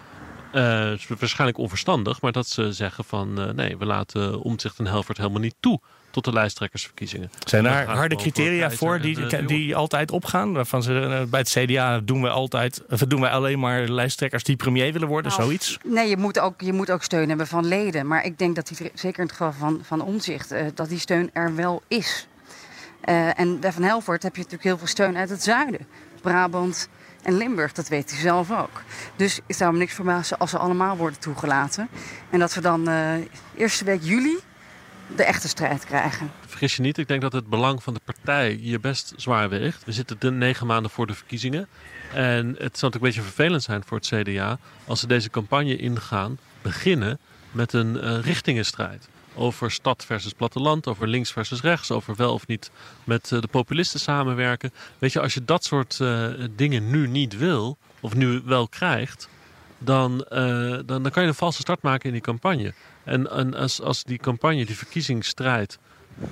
Waarschijnlijk 0.52 1.58
onverstandig, 1.58 2.20
maar 2.20 2.32
dat 2.32 2.48
ze 2.48 2.72
zeggen 2.72 3.04
van 3.04 3.54
nee, 3.54 3.76
we 3.76 3.86
laten 3.86 4.40
Omtzigt 4.40 4.78
en 4.78 4.86
Helvert 4.86 5.18
helemaal 5.18 5.40
niet 5.40 5.56
toe 5.60 5.80
tot 6.10 6.24
de 6.24 6.32
lijsttrekkersverkiezingen. 6.32 7.30
Zijn 7.44 7.64
daar 7.64 7.86
harde 7.86 8.16
criteria 8.16 8.70
voor 8.70 9.00
die, 9.00 9.26
die, 9.26 9.44
die 9.44 9.76
altijd 9.76 10.10
opgaan? 10.10 10.52
Waarvan 10.52 10.82
ze 10.82 11.26
bij 11.30 11.40
het 11.40 11.48
CDA 11.48 12.00
doen 12.00 12.22
we 12.22 12.28
altijd, 12.28 12.82
of 12.90 12.98
doen 12.98 13.20
wij 13.20 13.30
alleen 13.30 13.58
maar 13.58 13.88
lijsttrekkers 13.88 14.44
die 14.44 14.56
premier 14.56 14.92
willen 14.92 15.08
worden, 15.08 15.32
nou, 15.32 15.42
zoiets? 15.42 15.78
Nee, 15.84 16.08
je 16.08 16.16
moet, 16.16 16.38
ook, 16.38 16.60
je 16.60 16.72
moet 16.72 16.90
ook 16.90 17.02
steun 17.02 17.28
hebben 17.28 17.46
van 17.46 17.66
leden. 17.66 18.06
Maar 18.06 18.24
ik 18.24 18.38
denk 18.38 18.54
dat 18.54 18.68
die, 18.68 18.90
zeker 18.94 19.18
in 19.20 19.26
het 19.26 19.36
geval 19.36 19.52
van, 19.52 19.80
van 19.82 20.00
Omzicht, 20.00 20.52
uh, 20.52 20.60
dat 20.74 20.88
die 20.88 20.98
steun 20.98 21.30
er 21.32 21.54
wel 21.54 21.82
is. 21.88 22.26
Uh, 23.04 23.38
en 23.38 23.60
bij 23.60 23.72
Van 23.72 23.82
Helvoort 23.82 24.22
heb 24.22 24.32
je 24.32 24.42
natuurlijk 24.42 24.68
heel 24.68 24.78
veel 24.78 24.86
steun 24.86 25.16
uit 25.16 25.30
het 25.30 25.42
zuiden. 25.42 25.86
Brabant 26.20 26.88
en 27.22 27.36
Limburg, 27.36 27.72
dat 27.72 27.88
weet 27.88 28.10
hij 28.10 28.20
zelf 28.20 28.50
ook. 28.50 28.82
Dus 29.16 29.40
ik 29.46 29.54
zou 29.54 29.72
me 29.72 29.78
niks 29.78 29.94
verbazen 29.94 30.38
als 30.38 30.50
ze 30.50 30.58
allemaal 30.58 30.96
worden 30.96 31.20
toegelaten. 31.20 31.88
En 32.30 32.38
dat 32.38 32.54
we 32.54 32.60
dan 32.60 32.88
uh, 32.88 33.12
eerste 33.56 33.84
week 33.84 34.02
juli 34.02 34.38
de 35.16 35.24
echte 35.24 35.48
strijd 35.48 35.84
krijgen. 35.84 36.30
Vergis 36.46 36.76
je 36.76 36.82
niet, 36.82 36.98
ik 36.98 37.08
denk 37.08 37.20
dat 37.20 37.32
het 37.32 37.46
belang 37.46 37.82
van 37.82 37.94
de 37.94 38.00
partij 38.04 38.52
hier 38.52 38.80
best 38.80 39.12
zwaar 39.16 39.48
weegt. 39.48 39.84
We 39.84 39.92
zitten 39.92 40.16
de 40.18 40.30
negen 40.30 40.66
maanden 40.66 40.90
voor 40.90 41.06
de 41.06 41.14
verkiezingen. 41.14 41.68
En 42.12 42.46
het 42.46 42.56
zou 42.56 42.60
natuurlijk 42.60 42.94
een 42.94 43.00
beetje 43.00 43.22
vervelend 43.22 43.62
zijn 43.62 43.82
voor 43.86 43.98
het 43.98 44.06
CDA 44.06 44.58
als 44.86 45.00
ze 45.00 45.06
deze 45.06 45.30
campagne 45.30 45.76
ingaan, 45.76 46.38
beginnen 46.62 47.18
met 47.50 47.72
een 47.72 47.96
uh, 47.96 48.18
richtingenstrijd. 48.20 49.08
Over 49.34 49.70
stad 49.70 50.04
versus 50.04 50.32
platteland, 50.32 50.86
over 50.86 51.08
links 51.08 51.32
versus 51.32 51.60
rechts, 51.60 51.90
over 51.90 52.16
wel 52.16 52.32
of 52.32 52.46
niet 52.46 52.70
met 53.04 53.30
uh, 53.30 53.40
de 53.40 53.46
populisten 53.46 54.00
samenwerken. 54.00 54.72
Weet 54.98 55.12
je, 55.12 55.20
als 55.20 55.34
je 55.34 55.44
dat 55.44 55.64
soort 55.64 55.98
uh, 56.02 56.26
dingen 56.56 56.90
nu 56.90 57.06
niet 57.08 57.36
wil, 57.36 57.78
of 58.00 58.14
nu 58.14 58.42
wel 58.44 58.68
krijgt, 58.68 59.28
dan, 59.80 60.26
dan, 60.86 61.02
dan 61.02 61.10
kan 61.10 61.22
je 61.22 61.28
een 61.28 61.34
valse 61.34 61.60
start 61.60 61.82
maken 61.82 62.06
in 62.06 62.12
die 62.12 62.22
campagne. 62.22 62.72
En, 63.04 63.30
en 63.30 63.54
als, 63.54 63.80
als 63.80 64.04
die 64.04 64.18
campagne, 64.18 64.66
die 64.66 64.76
verkiezingsstrijd 64.76 65.78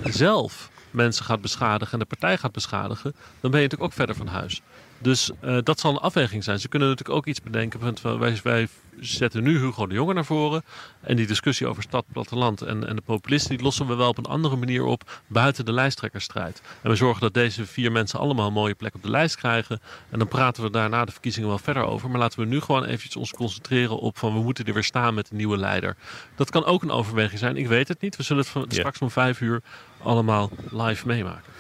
zelf 0.05 0.71
mensen 0.91 1.25
gaat 1.25 1.41
beschadigen 1.41 1.93
en 1.93 1.99
de 1.99 2.05
partij 2.05 2.37
gaat 2.39 2.53
beschadigen, 2.53 3.13
dan 3.13 3.51
ben 3.51 3.61
je 3.61 3.67
natuurlijk 3.67 3.83
ook 3.83 3.93
verder 3.93 4.15
van 4.15 4.27
huis. 4.27 4.63
Dus 4.99 5.31
uh, 5.45 5.59
dat 5.63 5.81
zal 5.81 5.91
een 5.91 5.99
afweging 5.99 6.45
zijn. 6.45 6.59
Ze 6.59 6.69
kunnen 6.69 6.89
natuurlijk 6.89 7.19
ook 7.19 7.27
iets 7.27 7.43
bedenken. 7.43 7.81
Wij, 8.19 8.39
wij 8.43 8.69
zetten 9.01 9.43
nu 9.43 9.59
Hugo 9.59 9.87
de 9.87 9.95
Jonge 9.95 10.15
naar 10.15 10.25
voren. 10.25 10.65
En 11.01 11.17
die 11.17 11.27
discussie 11.27 11.67
over 11.67 11.83
stad, 11.83 12.05
platteland 12.13 12.63
en, 12.63 12.89
en 12.89 12.97
de 12.97 13.03
populisten... 13.03 13.57
die 13.57 13.65
lossen 13.65 13.87
we 13.87 13.95
wel 13.95 14.09
op 14.09 14.19
een 14.19 14.25
andere 14.25 14.57
manier 14.57 14.85
op 14.85 15.21
buiten 15.27 15.65
de 15.65 15.73
lijsttrekkersstrijd. 15.73 16.63
En 16.83 16.91
we 16.91 16.97
zorgen 16.97 17.21
dat 17.21 17.35
deze 17.35 17.67
vier 17.67 17.93
mensen 17.93 18.19
allemaal 18.19 18.47
een 18.47 18.53
mooie 18.53 18.75
plek 18.75 18.95
op 18.95 19.03
de 19.03 19.11
lijst 19.11 19.37
krijgen. 19.37 19.81
En 20.11 20.19
dan 20.19 20.29
praten 20.29 20.63
we 20.63 20.71
daar 20.71 20.89
na 20.89 21.05
de 21.05 21.13
verkiezingen 21.13 21.49
wel 21.49 21.59
verder 21.59 21.83
over. 21.83 22.11
Maar 22.11 22.19
laten 22.19 22.41
we 22.41 22.47
nu 22.47 22.61
gewoon 22.61 22.85
eventjes 22.85 23.17
ons 23.17 23.33
concentreren 23.33 23.99
op... 23.99 24.19
van 24.19 24.33
we 24.33 24.41
moeten 24.41 24.65
er 24.65 24.75
weer 24.75 24.85
staan 24.85 25.15
met 25.15 25.31
een 25.31 25.37
nieuwe 25.37 25.57
leider. 25.57 25.97
Dat 26.35 26.51
kan 26.51 26.65
ook 26.65 26.83
een 26.83 26.91
overweging 26.91 27.39
zijn. 27.39 27.57
Ik 27.57 27.69
weet 27.69 27.89
het 27.89 28.01
niet. 28.01 28.17
We 28.17 28.23
zullen 28.23 28.43
het 28.43 28.53
van, 28.53 28.63
yeah. 28.63 28.75
straks 28.75 28.99
om 28.99 29.11
vijf 29.11 29.41
uur 29.41 29.63
allemaal 30.03 30.51
live 30.71 31.07
meemaken. 31.07 31.53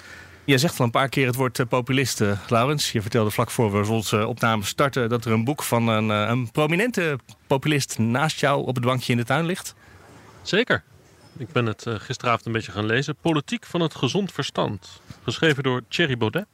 Je 0.49 0.59
zegt 0.59 0.79
al 0.79 0.85
een 0.85 0.91
paar 0.91 1.09
keer 1.09 1.27
het 1.27 1.35
woord 1.35 1.59
uh, 1.59 1.67
populisten, 1.67 2.41
Laurens. 2.49 2.93
Je 2.93 3.03
vertelde 3.03 3.31
vlak 3.31 3.51
voor 3.51 3.83
we 3.83 3.93
onze 3.93 4.27
opname 4.27 4.65
starten... 4.65 5.09
dat 5.09 5.25
er 5.25 5.33
een 5.33 5.45
boek 5.45 5.63
van 5.63 5.89
een, 5.89 6.09
uh, 6.09 6.29
een 6.29 6.51
prominente 6.51 7.19
populist 7.47 7.99
naast 7.99 8.41
jou 8.41 8.67
op 8.67 8.75
het 8.75 8.85
bankje 8.85 9.13
in 9.13 9.19
de 9.19 9.25
tuin 9.25 9.47
ligt. 9.47 9.75
Zeker. 10.43 10.83
Ik 11.39 11.53
ben 11.53 11.67
het 11.67 11.87
gisteravond 11.89 12.47
een 12.47 12.53
beetje 12.53 12.73
gaan 12.73 12.87
lezen. 12.87 13.17
Politiek 13.21 13.67
van 13.67 13.81
het 13.81 13.95
gezond 13.95 14.33
verstand. 14.33 15.01
Geschreven 15.23 15.63
door 15.63 15.83
Thierry 15.89 16.17
Baudet. 16.17 16.47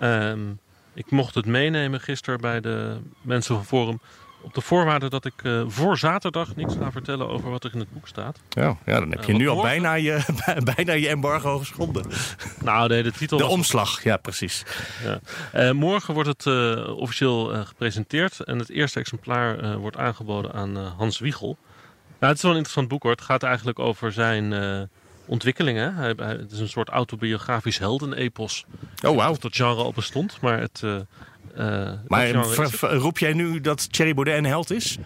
Um, 0.00 0.58
ik 0.94 1.10
mocht 1.10 1.34
het 1.34 1.46
meenemen 1.46 2.00
gisteren 2.00 2.40
bij 2.40 2.60
de 2.60 2.96
mensen 3.22 3.54
van 3.54 3.64
Forum 3.64 4.00
op 4.44 4.54
de 4.54 4.60
voorwaarde 4.60 5.08
dat 5.08 5.24
ik 5.24 5.42
uh, 5.42 5.62
voor 5.66 5.98
zaterdag 5.98 6.56
niks 6.56 6.74
ga 6.80 6.90
vertellen 6.92 7.28
over 7.28 7.50
wat 7.50 7.64
er 7.64 7.70
in 7.72 7.78
het 7.78 7.92
boek 7.92 8.08
staat. 8.08 8.38
Ja, 8.48 8.76
ja 8.86 8.98
dan 9.00 9.10
heb 9.10 9.24
je 9.24 9.32
uh, 9.32 9.38
nu 9.38 9.48
al 9.48 9.62
bijna 9.62 9.94
je, 9.94 10.20
bijna 10.74 10.92
je 10.92 11.08
embargo 11.08 11.58
geschonden. 11.58 12.06
Nou, 12.62 12.88
nee, 12.88 13.02
de 13.02 13.12
titel. 13.12 13.36
De 13.36 13.42
was- 13.44 13.52
omslag, 13.52 14.02
ja, 14.02 14.16
precies. 14.16 14.62
Ja. 15.04 15.20
Eh, 15.52 15.70
morgen 15.70 16.14
wordt 16.14 16.28
het 16.28 16.46
eh, 16.46 16.96
officieel 16.96 17.52
eh, 17.54 17.60
gepresenteerd. 17.66 18.40
En 18.40 18.58
het 18.58 18.70
eerste 18.70 18.98
exemplaar 19.00 19.58
eh, 19.58 19.74
wordt 19.74 19.96
aangeboden 19.96 20.52
aan 20.52 20.76
eh, 20.76 20.86
Hans 20.96 21.18
Wiegel. 21.18 21.56
Nou, 22.18 22.26
het 22.32 22.36
is 22.36 22.42
wel 22.42 22.50
een 22.50 22.56
interessant 22.56 22.88
boek 22.88 23.02
hoor. 23.02 23.12
Het 23.12 23.20
gaat 23.20 23.42
eigenlijk 23.42 23.78
over 23.78 24.12
zijn 24.12 24.52
eh, 24.52 24.80
ontwikkelingen. 25.26 25.94
Hij, 25.94 26.12
hij- 26.16 26.36
het 26.36 26.52
is 26.52 26.58
een 26.58 26.68
soort 26.68 26.88
autobiografisch 26.88 27.78
heldenepos. 27.78 28.64
Oh, 29.06 29.16
wauw. 29.16 29.30
Of 29.30 29.38
dat 29.38 29.56
genre 29.56 29.82
al 29.82 29.92
bestond, 29.92 30.40
maar 30.40 30.60
het. 30.60 30.82
Eh, 31.56 31.90
Maar 32.06 32.26
ver- 32.46 32.70
ver- 32.70 32.94
roep 32.94 33.18
jij 33.18 33.32
nu 33.32 33.60
dat 33.60 33.92
Thierry 33.92 34.14
Baudet 34.14 34.36
een 34.38 34.44
held 34.44 34.70
is? 34.70 34.98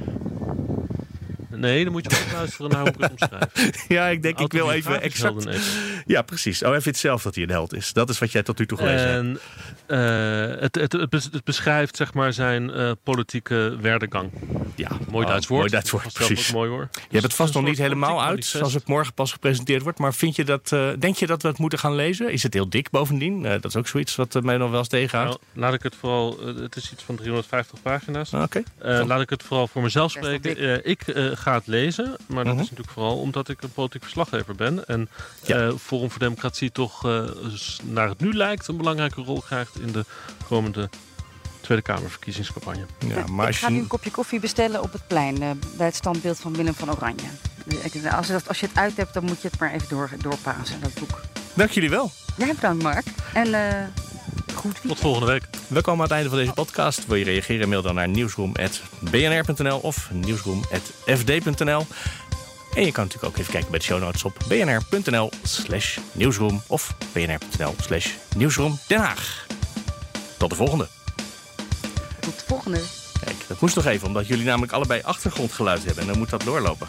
Nee, 1.48 1.84
dan 1.84 1.92
moet 1.92 2.10
je 2.10 2.16
goed 2.16 2.32
luisteren 2.32 2.70
naar 2.70 2.80
hoe 2.80 2.88
ik 2.88 3.00
het 3.00 3.10
omschrijf. 3.10 3.46
Ja, 3.88 4.06
ik 4.06 4.22
denk, 4.22 4.38
ik 4.38 4.52
wil 4.52 4.70
even 4.70 5.02
exact... 5.02 5.46
Ja, 6.06 6.22
precies. 6.22 6.62
Oh, 6.62 6.70
hij 6.70 6.80
vindt 6.80 6.98
zelf 6.98 7.22
dat 7.22 7.34
hij 7.34 7.44
een 7.44 7.50
held 7.50 7.74
is. 7.74 7.92
Dat 7.92 8.08
is 8.08 8.18
wat 8.18 8.32
jij 8.32 8.42
tot 8.42 8.58
nu 8.58 8.66
toe 8.66 8.78
gelezen 8.78 9.08
hebt. 9.10 9.40
En 9.88 10.54
eh, 10.54 10.60
het, 10.60 10.74
het, 10.74 10.92
het, 10.92 11.10
bes- 11.10 11.28
het 11.32 11.44
beschrijft 11.44 11.96
zeg 11.96 12.14
maar 12.14 12.32
zijn 12.32 12.70
eh, 12.70 12.90
politieke 13.02 13.76
werdegang. 13.80 14.30
Ja, 14.74 14.88
Mooi 15.10 15.24
oh, 15.24 15.30
Duits 15.30 15.46
woord. 15.46 15.60
Mooi 15.60 15.70
Duits 15.72 15.90
woord, 15.90 16.12
precies. 16.12 16.48
ook 16.48 16.54
mooi 16.54 16.70
hoor. 16.70 16.88
Je 16.92 16.98
hebt 17.10 17.22
het 17.22 17.34
vast 17.34 17.54
nog 17.54 17.64
niet 17.64 17.78
helemaal 17.78 18.20
uit, 18.20 18.28
manifest. 18.28 18.62
als 18.62 18.74
het 18.74 18.86
morgen 18.86 19.14
pas 19.14 19.32
gepresenteerd 19.32 19.82
wordt. 19.82 19.98
Maar 19.98 20.14
vind 20.14 20.36
je 20.36 20.44
dat, 20.44 20.72
eh, 20.72 20.88
denk 20.98 21.16
je 21.16 21.26
dat 21.26 21.42
we 21.42 21.48
het 21.48 21.58
moeten 21.58 21.78
gaan 21.78 21.94
lezen? 21.94 22.32
Is 22.32 22.42
het 22.42 22.54
heel 22.54 22.68
dik 22.68 22.90
bovendien? 22.90 23.44
Eh, 23.44 23.50
dat 23.50 23.64
is 23.64 23.76
ook 23.76 23.88
zoiets 23.88 24.16
wat 24.16 24.42
mij 24.42 24.56
nog 24.56 24.70
wel 24.70 24.78
eens 24.78 24.88
tegenhoudt. 24.88 25.38
Nou, 25.52 25.60
laat 25.66 25.74
ik 25.74 25.82
het 25.82 25.94
vooral, 25.94 26.38
het 26.44 26.76
is 26.76 26.92
iets 26.92 27.02
van 27.02 27.16
350 27.16 27.82
pagina's. 27.82 28.34
Ah, 28.34 28.42
Oké. 28.42 28.62
Eh, 28.78 29.02
laat 29.06 29.20
ik 29.20 29.30
het 29.30 29.42
vooral 29.42 29.66
voor 29.66 29.82
mezelf 29.82 30.10
spreken. 30.10 30.56
Eh, 30.56 30.90
ik 30.90 31.02
ga 31.34 31.47
het 31.54 31.66
lezen, 31.66 32.16
maar 32.26 32.44
dat 32.44 32.52
Mhm. 32.52 32.62
is 32.62 32.70
natuurlijk 32.70 32.90
vooral 32.90 33.18
omdat 33.18 33.48
ik 33.48 33.62
een 33.62 33.72
politiek 33.72 34.02
verslaggever 34.02 34.54
ben. 34.54 34.86
En 34.88 35.08
Ja. 35.42 35.56
eh, 35.66 35.72
Forum 35.80 36.10
voor 36.10 36.18
Democratie 36.20 36.72
toch, 36.72 37.04
eh, 37.06 37.22
naar 37.82 38.08
het 38.08 38.20
nu 38.20 38.32
lijkt, 38.34 38.68
een 38.68 38.76
belangrijke 38.76 39.22
rol 39.22 39.40
krijgt 39.40 39.80
in 39.80 39.92
de 39.92 40.04
komende 40.48 40.88
Tweede 41.60 41.82
Kamerverkiezingscampagne. 41.82 42.86
Ja, 43.06 43.26
maar 43.26 43.48
ik 43.48 43.54
ga 43.56 43.68
nu 43.68 43.76
een 43.76 43.82
je... 43.82 43.86
kopje 43.88 44.10
koffie 44.10 44.40
bestellen 44.40 44.82
op 44.82 44.92
het 44.92 45.06
plein 45.06 45.42
eh, 45.42 45.50
bij 45.76 45.86
het 45.86 45.94
standbeeld 45.96 46.38
van 46.40 46.54
Willem 46.56 46.74
van 46.74 46.90
Oranje. 46.90 47.26
Ik- 47.64 48.06
Als 48.12 48.26
je, 48.26 48.32
dat, 48.32 48.48
als 48.48 48.60
je 48.60 48.66
het 48.66 48.76
uit 48.76 48.96
hebt, 48.96 49.14
dan 49.14 49.24
moet 49.24 49.42
je 49.42 49.48
het 49.48 49.60
maar 49.60 49.72
even 49.72 49.88
door, 49.88 50.10
doorpasen, 50.18 50.80
dat 50.80 50.94
boek. 50.94 51.20
Dank 51.54 51.70
jullie 51.70 51.90
wel. 51.90 52.10
Jij 52.36 52.54
bedankt, 52.54 52.82
Mark. 52.82 53.04
En 53.34 53.54
eh 53.54 53.84
goed 54.58 54.80
Tot 54.86 55.00
volgende 55.00 55.26
week. 55.26 55.42
We 55.66 55.80
komen 55.80 56.00
aan 56.00 56.04
het 56.04 56.12
einde 56.12 56.28
van 56.28 56.38
deze 56.38 56.52
podcast. 56.52 57.06
Wil 57.06 57.16
je 57.16 57.24
reageren? 57.24 57.68
Mail 57.68 57.82
dan 57.82 57.94
naar 57.94 58.08
nieuwsroom.bnr.nl 58.08 59.78
of 59.78 60.10
nieuwsroom.fd.nl. 60.12 61.86
En 62.74 62.84
je 62.84 62.92
kan 62.92 63.04
natuurlijk 63.04 63.32
ook 63.32 63.38
even 63.38 63.52
kijken 63.52 63.70
bij 63.70 63.78
de 63.78 63.84
show 63.84 64.00
notes 64.00 64.24
op 64.24 64.36
bnr.nl 64.48 65.30
slash 65.42 65.98
nieuwsroom 66.12 66.62
of 66.66 66.94
bnr.nl 67.12 67.74
slash 67.80 68.10
nieuwsroom 68.36 68.78
Den 68.86 68.98
Haag. 68.98 69.46
Tot 70.36 70.50
de 70.50 70.56
volgende. 70.56 70.88
Tot 72.20 72.38
de 72.38 72.44
volgende. 72.46 72.80
Kijk, 73.24 73.36
dat 73.48 73.60
moest 73.60 73.74
nog 73.76 73.86
even, 73.86 74.06
omdat 74.06 74.26
jullie 74.26 74.44
namelijk 74.44 74.72
allebei 74.72 75.02
achtergrondgeluid 75.02 75.84
hebben. 75.84 76.02
En 76.02 76.08
dan 76.08 76.18
moet 76.18 76.30
dat 76.30 76.42
doorlopen. 76.42 76.88